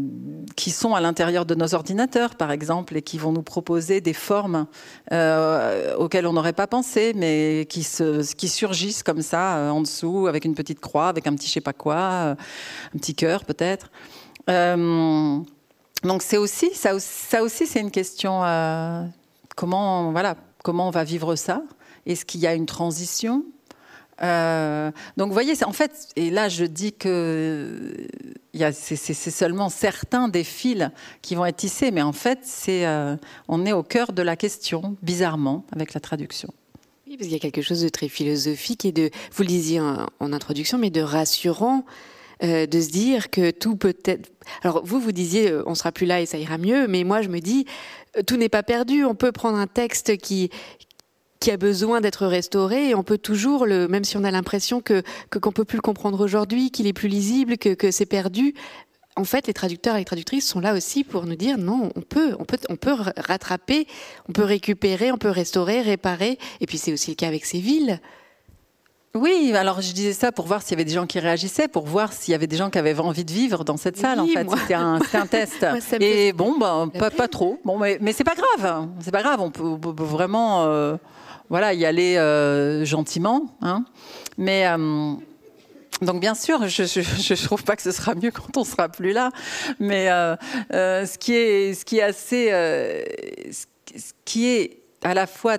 qui 0.57 0.71
sont 0.71 0.95
à 0.95 1.01
l'intérieur 1.01 1.45
de 1.45 1.55
nos 1.55 1.75
ordinateurs, 1.75 2.35
par 2.37 2.51
exemple, 2.53 2.97
et 2.97 3.03
qui 3.03 3.19
vont 3.19 3.33
nous 3.33 3.43
proposer 3.43 4.01
des 4.01 4.15
formes 4.15 4.67
euh, 5.13 5.97
auxquelles 5.97 6.27
on 6.27 6.33
n'aurait 6.33 6.53
pas 6.53 6.67
pensé, 6.67 7.13
mais 7.17 7.67
qui 7.69 7.83
se 7.83 8.35
qui 8.35 8.49
surgissent 8.49 9.03
comme 9.03 9.23
ça 9.23 9.73
en 9.73 9.81
dessous, 9.81 10.27
avec 10.29 10.45
une 10.45 10.55
petite 10.55 10.81
croix, 10.81 11.09
avec 11.09 11.27
un 11.27 11.35
petit 11.35 11.49
je 11.49 11.55
sais 11.55 11.61
pas 11.61 11.73
quoi, 11.73 11.97
un 11.97 12.37
petit 12.99 13.15
cœur 13.15 13.45
peut-être. 13.45 13.91
Donc 16.03 16.23
c'est 16.23 16.39
aussi 16.39 16.71
ça, 16.75 16.95
aussi 16.95 17.67
c'est 17.67 17.81
une 17.81 17.91
question 17.91 18.43
euh, 18.45 19.05
comment 19.57 20.13
voilà 20.13 20.37
comment 20.63 20.89
on 20.89 20.91
va 20.91 21.05
vivre 21.05 21.37
ça? 21.37 21.63
Est-ce 22.07 22.25
qu'il 22.25 22.41
y 22.41 22.47
a 22.47 22.55
une 22.55 22.67
transition? 22.67 23.45
Euh, 24.23 24.91
donc 25.17 25.29
vous 25.29 25.33
voyez, 25.33 25.55
en 25.65 25.73
fait, 25.73 26.09
et 26.17 26.31
là 26.31 26.49
je 26.49 26.65
dis 26.65 26.93
que 26.93 27.95
c'est 28.53 29.15
seulement 29.15 29.69
certains 29.69 30.29
des 30.29 30.45
fils 30.45 30.91
qui 31.23 31.35
vont 31.35 31.47
être 31.47 31.57
tissés, 31.57 31.91
mais 31.91 32.03
en 32.03 32.13
fait, 32.13 32.41
c'est 32.43 32.87
euh, 32.87 33.17
on 33.49 33.65
est 33.65 33.73
au 33.73 33.83
cœur 33.83 34.13
de 34.13 34.23
la 34.23 34.37
question, 34.37 34.97
bizarrement, 35.03 35.65
avec 35.73 35.95
la 35.95 36.01
traduction. 36.01 36.53
Oui, 37.07 37.17
parce 37.17 37.29
qu'il 37.29 37.33
y 37.33 37.37
a 37.37 37.41
quelque 37.41 37.63
chose 37.63 37.83
de 37.83 37.89
très 37.89 38.09
philosophique 38.09 38.85
et 38.85 38.93
de, 38.93 39.11
vous 39.33 39.43
le 39.43 39.49
disiez 39.49 39.81
en, 39.81 40.07
en 40.21 40.33
introduction, 40.33 40.79
mais 40.79 40.91
de 40.91 41.01
rassurant 41.01 41.85
euh, 42.43 42.67
de 42.67 42.81
se 42.81 42.89
dire 42.89 43.31
que 43.31 43.51
tout 43.51 43.77
peut 43.77 43.97
être. 44.05 44.31
Alors 44.62 44.85
vous, 44.85 45.01
vous 45.01 45.12
disiez, 45.12 45.53
on 45.67 45.75
sera 45.75 45.93
plus 45.93 46.07
là 46.07 46.21
et 46.21 46.27
ça 46.27 46.39
ira 46.39 46.59
mieux, 46.59 46.87
mais 46.89 47.05
moi 47.05 47.23
je 47.23 47.29
me 47.29 47.41
dis, 47.41 47.67
tout 48.27 48.37
n'est 48.37 48.49
pas 48.49 48.62
perdu. 48.62 49.05
On 49.05 49.15
peut 49.15 49.33
prendre 49.33 49.59
un 49.59 49.67
texte 49.67 50.17
qui 50.17 50.51
qui 51.39 51.51
a 51.51 51.57
besoin 51.57 52.03
d'être 52.03 52.27
restauré 52.27 52.91
et 52.91 52.95
on 52.95 53.03
peut 53.03 53.17
toujours 53.17 53.65
le 53.65 53.89
même 53.89 54.05
si 54.05 54.19
on 54.19 54.25
a 54.25 54.31
l'impression 54.31 54.83
que 54.83 55.03
qu'on 55.41 55.53
peut 55.53 55.65
plus 55.65 55.79
le 55.79 55.83
comprendre 55.83 56.23
aujourd'hui 56.23 56.71
qu'il 56.71 56.87
est 56.87 56.93
plus 56.93 57.09
lisible 57.09 57.57
que, 57.57 57.73
que 57.73 57.91
c'est 57.91 58.05
perdu 58.05 58.55
en 59.17 59.25
fait, 59.25 59.47
les 59.47 59.53
traducteurs 59.53 59.97
et 59.97 60.01
les 60.01 60.05
traductrices 60.05 60.49
sont 60.49 60.61
là 60.61 60.75
aussi 60.75 61.05
pour 61.05 61.27
nous 61.27 61.37
dire 61.37 61.59
non, 61.59 61.91
on 61.95 62.01
peut, 62.01 62.35
on 62.39 62.45
peut, 62.45 62.59
on 62.69 62.77
peut 62.77 62.95
rattraper, 63.17 63.87
on 64.29 64.33
peut 64.33 64.45
récupérer, 64.45 65.12
on 65.12 65.19
peut 65.19 65.31
restaurer, 65.31 65.83
réparer. 65.83 66.39
Et 66.61 66.67
puis 66.67 66.79
c'est 66.79 66.93
aussi 66.93 67.11
le 67.11 67.17
cas 67.17 67.29
avec 67.29 67.45
ces 67.45 67.61
villes. 67.61 68.01
Oui, 69.15 69.53
alors 69.57 69.81
je 69.81 69.93
disais 69.93 70.12
ça 70.12 70.31
pour 70.31 70.47
voir 70.47 70.62
s'il 70.62 70.73
y 70.73 70.74
avait 70.74 70.85
des 70.85 70.95
gens 70.95 71.07
qui 71.07 71.19
réagissaient, 71.19 71.66
pour 71.66 71.85
voir 71.85 72.12
s'il 72.12 72.31
y 72.31 72.35
avait 72.37 72.47
des 72.47 72.57
gens 72.57 72.70
qui 72.70 72.78
avaient 72.78 72.97
envie 73.01 73.24
de 73.24 73.32
vivre 73.32 73.65
dans 73.65 73.77
cette 73.77 73.97
salle. 73.97 74.20
en 74.20 74.27
fait, 74.27 74.47
c'était 74.49 74.74
un, 74.74 75.01
un, 75.15 75.27
test. 75.27 75.66
et 76.01 76.32
bon, 76.32 76.57
ben, 76.59 76.89
pas, 76.97 77.11
pas, 77.11 77.27
trop. 77.27 77.59
Bon, 77.65 77.77
mais, 77.77 77.99
mais 78.01 78.12
c'est 78.12 78.23
pas 78.23 78.37
grave. 78.37 78.89
C'est 79.01 79.11
pas 79.11 79.23
grave. 79.23 79.41
On 79.41 79.51
peut, 79.51 80.05
vraiment, 80.05 80.65
euh, 80.65 80.97
voilà, 81.49 81.74
y 81.74 81.85
aller 81.85 82.19
euh, 82.19 82.85
gentiment. 82.85 83.57
Hein. 83.62 83.85
Mais 84.39 84.69
euh, 84.69 85.15
donc 86.03 86.20
bien 86.20 86.37
sûr, 86.37 86.69
je 86.69 86.82
ne 86.82 87.45
trouve 87.45 87.65
pas 87.65 87.74
que 87.74 87.82
ce 87.82 87.91
sera 87.91 88.15
mieux 88.15 88.31
quand 88.31 88.57
on 88.57 88.65
sera 88.65 88.89
plus 88.89 89.12
là, 89.12 89.31
mais 89.81 90.07
ce 90.70 91.19
qui 91.19 91.35
est 91.35 91.74
ce 91.74 91.85
qui 91.85 91.99
est 91.99 92.03
assez 92.03 92.51
ce 93.97 94.12
qui 94.24 94.47
est 94.47 94.82
à 95.03 95.15
la 95.15 95.27
fois 95.27 95.59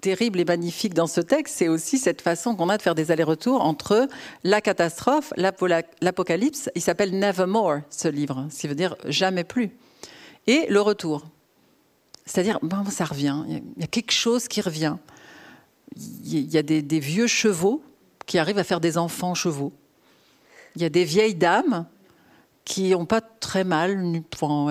terrible 0.00 0.40
et 0.40 0.44
magnifique 0.44 0.94
dans 0.94 1.06
ce 1.06 1.20
texte, 1.20 1.56
c'est 1.56 1.68
aussi 1.68 1.98
cette 1.98 2.20
façon 2.20 2.54
qu'on 2.54 2.68
a 2.68 2.76
de 2.76 2.82
faire 2.82 2.94
des 2.94 3.10
allers-retours 3.10 3.62
entre 3.62 4.08
la 4.44 4.60
catastrophe, 4.60 5.32
l'apocalypse. 5.36 6.70
Il 6.74 6.82
s'appelle 6.82 7.18
Nevermore 7.18 7.80
ce 7.90 8.08
livre, 8.08 8.46
ce 8.50 8.60
qui 8.60 8.68
veut 8.68 8.74
dire 8.74 8.96
jamais 9.06 9.44
plus, 9.44 9.70
et 10.46 10.66
le 10.68 10.80
retour. 10.80 11.26
C'est-à-dire, 12.26 12.58
bon, 12.62 12.84
ça 12.90 13.04
revient. 13.04 13.44
Il 13.48 13.80
y 13.80 13.84
a 13.84 13.86
quelque 13.86 14.12
chose 14.12 14.48
qui 14.48 14.60
revient. 14.60 14.96
Il 15.96 16.52
y 16.52 16.58
a 16.58 16.62
des, 16.62 17.00
vieux 17.00 17.28
chevaux 17.28 17.82
qui 18.26 18.38
arrivent 18.38 18.58
à 18.58 18.64
faire 18.64 18.80
des 18.80 18.98
enfants 18.98 19.34
chevaux. 19.34 19.72
Il 20.74 20.82
y 20.82 20.84
a 20.84 20.88
des 20.88 21.04
vieilles 21.04 21.36
dames 21.36 21.86
qui 22.64 22.90
n'ont 22.90 23.06
pas 23.06 23.20
très 23.20 23.62
mal. 23.62 24.22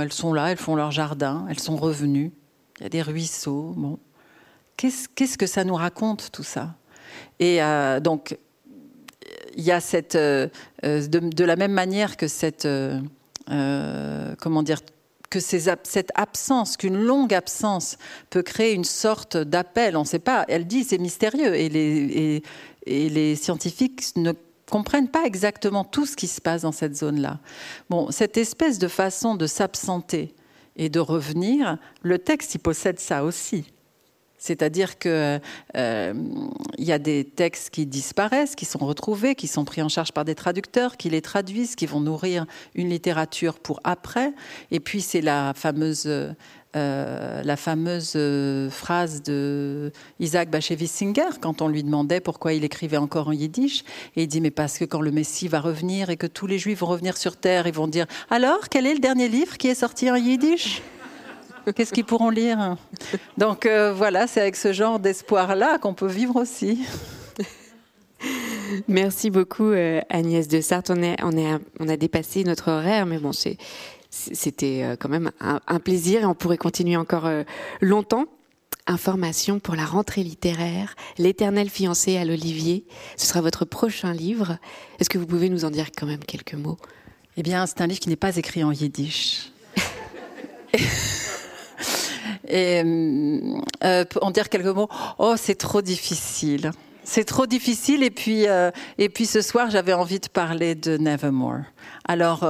elles 0.01 0.13
sont 0.13 0.33
là, 0.33 0.51
elles 0.51 0.57
font 0.57 0.75
leur 0.75 0.91
jardin, 0.91 1.45
elles 1.49 1.59
sont 1.59 1.77
revenues. 1.77 2.33
Il 2.79 2.83
y 2.83 2.85
a 2.85 2.89
des 2.89 3.01
ruisseaux. 3.01 3.73
Bon. 3.77 3.97
Qu'est-ce, 4.77 5.37
que 5.37 5.47
ça 5.47 5.63
nous 5.63 5.75
raconte 5.75 6.31
tout 6.31 6.43
ça? 6.43 6.75
Et 7.39 7.61
euh, 7.61 7.99
donc, 7.99 8.37
il 9.55 9.63
y 9.63 9.71
a 9.71 9.79
cette, 9.79 10.15
euh, 10.15 10.47
euh, 10.83 11.07
de, 11.07 11.43
la 11.43 11.55
même 11.55 11.71
manière 11.71 12.17
que 12.17 12.27
cette, 12.27 12.67
comment 13.47 14.63
dire, 14.63 14.81
que 15.29 15.39
cette 15.39 16.11
absence, 16.15 16.77
qu'une 16.77 16.97
longue 16.97 17.33
absence 17.33 17.97
peut 18.29 18.43
créer 18.43 18.73
une 18.73 18.85
sorte 18.85 19.37
d'appel. 19.37 19.97
On 19.97 20.01
ne 20.01 20.05
sait 20.05 20.19
pas. 20.19 20.45
Elle 20.47 20.67
dit 20.67 20.83
c'est 20.83 20.97
mystérieux 20.97 21.55
et 21.55 21.69
les, 21.69 22.43
et 22.85 23.09
les 23.09 23.35
scientifiques 23.35 24.15
ne 24.15 24.33
comprennent 24.69 25.09
pas 25.09 25.25
exactement 25.25 25.83
tout 25.83 26.05
ce 26.05 26.15
qui 26.15 26.27
se 26.27 26.41
passe 26.41 26.63
dans 26.63 26.71
cette 26.71 26.95
zone-là. 26.95 27.39
Bon, 27.89 28.11
cette 28.11 28.37
espèce 28.37 28.79
de 28.79 28.87
façon 28.87 29.35
de 29.35 29.47
s'absenter 29.47 30.33
et 30.75 30.89
de 30.89 30.99
revenir, 30.99 31.77
le 32.01 32.19
texte 32.19 32.55
y 32.55 32.57
possède 32.57 32.99
ça 32.99 33.23
aussi. 33.23 33.65
C'est-à-dire 34.45 34.99
qu'il 34.99 35.41
euh, 35.75 36.13
y 36.77 36.91
a 36.91 36.99
des 36.99 37.23
textes 37.23 37.71
qui 37.71 37.87
disparaissent, 37.87 38.55
qui 38.55 38.65
sont 38.65 38.79
retrouvés, 38.79 39.33
qui 39.33 39.47
sont 39.47 39.65
pris 39.65 39.81
en 39.81 39.89
charge 39.89 40.11
par 40.11 40.23
des 40.23 40.35
traducteurs, 40.35 40.97
qui 40.97 41.09
les 41.09 41.23
traduisent, 41.23 41.75
qui 41.75 41.87
vont 41.87 41.99
nourrir 41.99 42.45
une 42.75 42.89
littérature 42.89 43.57
pour 43.59 43.79
après. 43.83 44.33
Et 44.69 44.79
puis 44.79 45.01
c'est 45.01 45.21
la 45.21 45.53
fameuse 45.55 46.05
euh, 46.75 47.41
la 47.41 47.55
fameuse 47.55 48.17
phrase 48.69 49.23
de 49.23 49.91
Isaac 50.19 50.51
Bashevis 50.51 50.89
Singer 50.89 51.39
quand 51.41 51.61
on 51.61 51.69
lui 51.69 51.83
demandait 51.83 52.19
pourquoi 52.19 52.53
il 52.53 52.63
écrivait 52.65 52.97
encore 52.97 53.29
en 53.29 53.31
yiddish. 53.31 53.83
Et 54.15 54.23
il 54.23 54.27
dit 54.27 54.41
Mais 54.41 54.51
parce 54.51 54.77
que 54.77 54.85
quand 54.85 55.01
le 55.01 55.11
Messie 55.11 55.47
va 55.47 55.59
revenir 55.59 56.11
et 56.11 56.17
que 56.17 56.27
tous 56.27 56.45
les 56.45 56.59
Juifs 56.59 56.79
vont 56.79 56.87
revenir 56.87 57.17
sur 57.17 57.37
terre, 57.37 57.65
ils 57.65 57.73
vont 57.73 57.87
dire 57.87 58.05
Alors, 58.29 58.69
quel 58.69 58.85
est 58.85 58.93
le 58.93 58.99
dernier 58.99 59.27
livre 59.27 59.57
qui 59.57 59.69
est 59.69 59.75
sorti 59.75 60.11
en 60.11 60.15
yiddish? 60.15 60.83
Qu'est-ce 61.73 61.93
qu'ils 61.93 62.05
pourront 62.05 62.29
lire 62.29 62.77
Donc 63.37 63.65
euh, 63.65 63.93
voilà, 63.93 64.27
c'est 64.27 64.41
avec 64.41 64.55
ce 64.55 64.73
genre 64.73 64.99
d'espoir-là 64.99 65.79
qu'on 65.79 65.93
peut 65.93 66.07
vivre 66.07 66.35
aussi. 66.35 66.85
Merci 68.87 69.29
beaucoup 69.29 69.71
Agnès 70.09 70.47
de 70.47 70.61
Sartre. 70.61 70.91
On, 70.95 71.01
est, 71.03 71.15
on, 71.23 71.37
est, 71.37 71.59
on 71.79 71.87
a 71.87 71.97
dépassé 71.97 72.43
notre 72.43 72.71
horaire, 72.71 73.05
mais 73.05 73.19
bon, 73.19 73.31
c'était 74.09 74.81
euh, 74.83 74.95
quand 74.95 75.09
même 75.09 75.31
un, 75.39 75.79
plaisir 75.79 76.21
et 76.21 76.25
on 76.25 76.35
pourrait 76.35 76.57
continuer 76.57 76.97
encore 76.97 77.25
euh, 77.25 77.43
longtemps. 77.81 78.25
Information 78.87 79.59
pour 79.59 79.75
la 79.75 79.85
rentrée 79.85 80.21
littéraire, 80.21 80.95
L'éternel 81.17 81.69
fiancé 81.69 82.17
à 82.17 82.25
l'olivier. 82.25 82.85
Ce 83.17 83.25
sera 83.25 83.41
votre 83.41 83.65
prochain 83.65 84.13
livre. 84.13 84.59
Est-ce 84.99 85.09
que 85.09 85.17
vous 85.17 85.25
pouvez 85.25 85.49
nous 85.49 85.65
en 85.65 85.71
dire 85.71 85.87
quand 85.97 86.05
même 86.05 86.23
quelques 86.23 86.53
mots? 86.53 86.77
Eh 87.35 87.41
bien, 87.41 87.65
c'est 87.65 87.81
un 87.81 87.87
livre 87.87 87.99
qui 87.99 88.09
n'est 88.09 88.15
pas 88.15 88.37
écrit 88.37 88.63
en 88.63 88.71
yiddish. 88.71 89.51
et 92.47 92.81
euh, 93.83 94.05
en 94.21 94.31
dire 94.31 94.49
quelques 94.49 94.65
mots, 94.65 94.89
oh, 95.17 95.35
c'est 95.37 95.55
trop 95.55 95.81
difficile. 95.81 96.71
C'est 97.03 97.25
trop 97.25 97.45
difficile. 97.45 98.03
Et 98.03 98.09
puis, 98.09 98.45
et 98.97 99.09
puis 99.09 99.27
ce 99.27 99.41
soir, 99.41 99.69
j'avais 99.69 99.93
envie 99.93 100.19
de 100.19 100.27
parler 100.27 100.73
de 100.73 100.97
Nevermore. 100.97 101.61
Alors, 102.07 102.43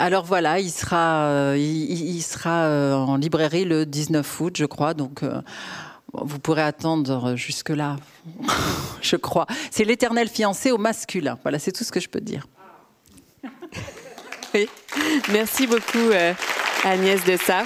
alors 0.00 0.24
voilà, 0.24 0.58
il 0.60 0.70
sera, 0.70 1.24
euh, 1.24 1.56
il, 1.58 2.22
sera 2.22 2.64
euh, 2.64 2.94
en 2.94 3.16
librairie 3.16 3.66
le 3.66 3.84
19 3.84 4.40
août, 4.40 4.54
je 4.56 4.64
crois. 4.64 4.94
Donc 4.94 5.22
euh, 5.22 5.42
vous 6.14 6.38
pourrez 6.38 6.62
attendre 6.62 7.36
jusque-là, 7.36 7.96
je 9.02 9.16
crois. 9.16 9.46
C'est 9.70 9.84
l'éternel 9.84 10.28
fiancé 10.28 10.70
au 10.70 10.78
masculin. 10.78 11.38
Voilà, 11.42 11.58
c'est 11.58 11.72
tout 11.72 11.84
ce 11.84 11.92
que 11.92 12.00
je 12.00 12.08
peux 12.08 12.20
dire. 12.20 12.46
Merci 15.30 15.66
beaucoup, 15.66 16.10
Agnès 16.84 17.22
de 17.24 17.36
ça. 17.36 17.64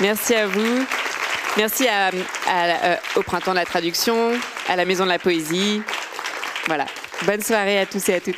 Merci 0.00 0.34
à 0.34 0.46
vous. 0.46 0.86
Merci 1.56 1.86
euh, 1.88 2.96
au 3.16 3.22
Printemps 3.22 3.52
de 3.52 3.56
la 3.56 3.64
Traduction, 3.64 4.32
à 4.68 4.76
la 4.76 4.84
Maison 4.84 5.04
de 5.04 5.10
la 5.10 5.18
Poésie. 5.18 5.82
Voilà. 6.66 6.86
Bonne 7.22 7.42
soirée 7.42 7.78
à 7.78 7.86
tous 7.86 8.08
et 8.08 8.14
à 8.14 8.20
toutes. 8.20 8.36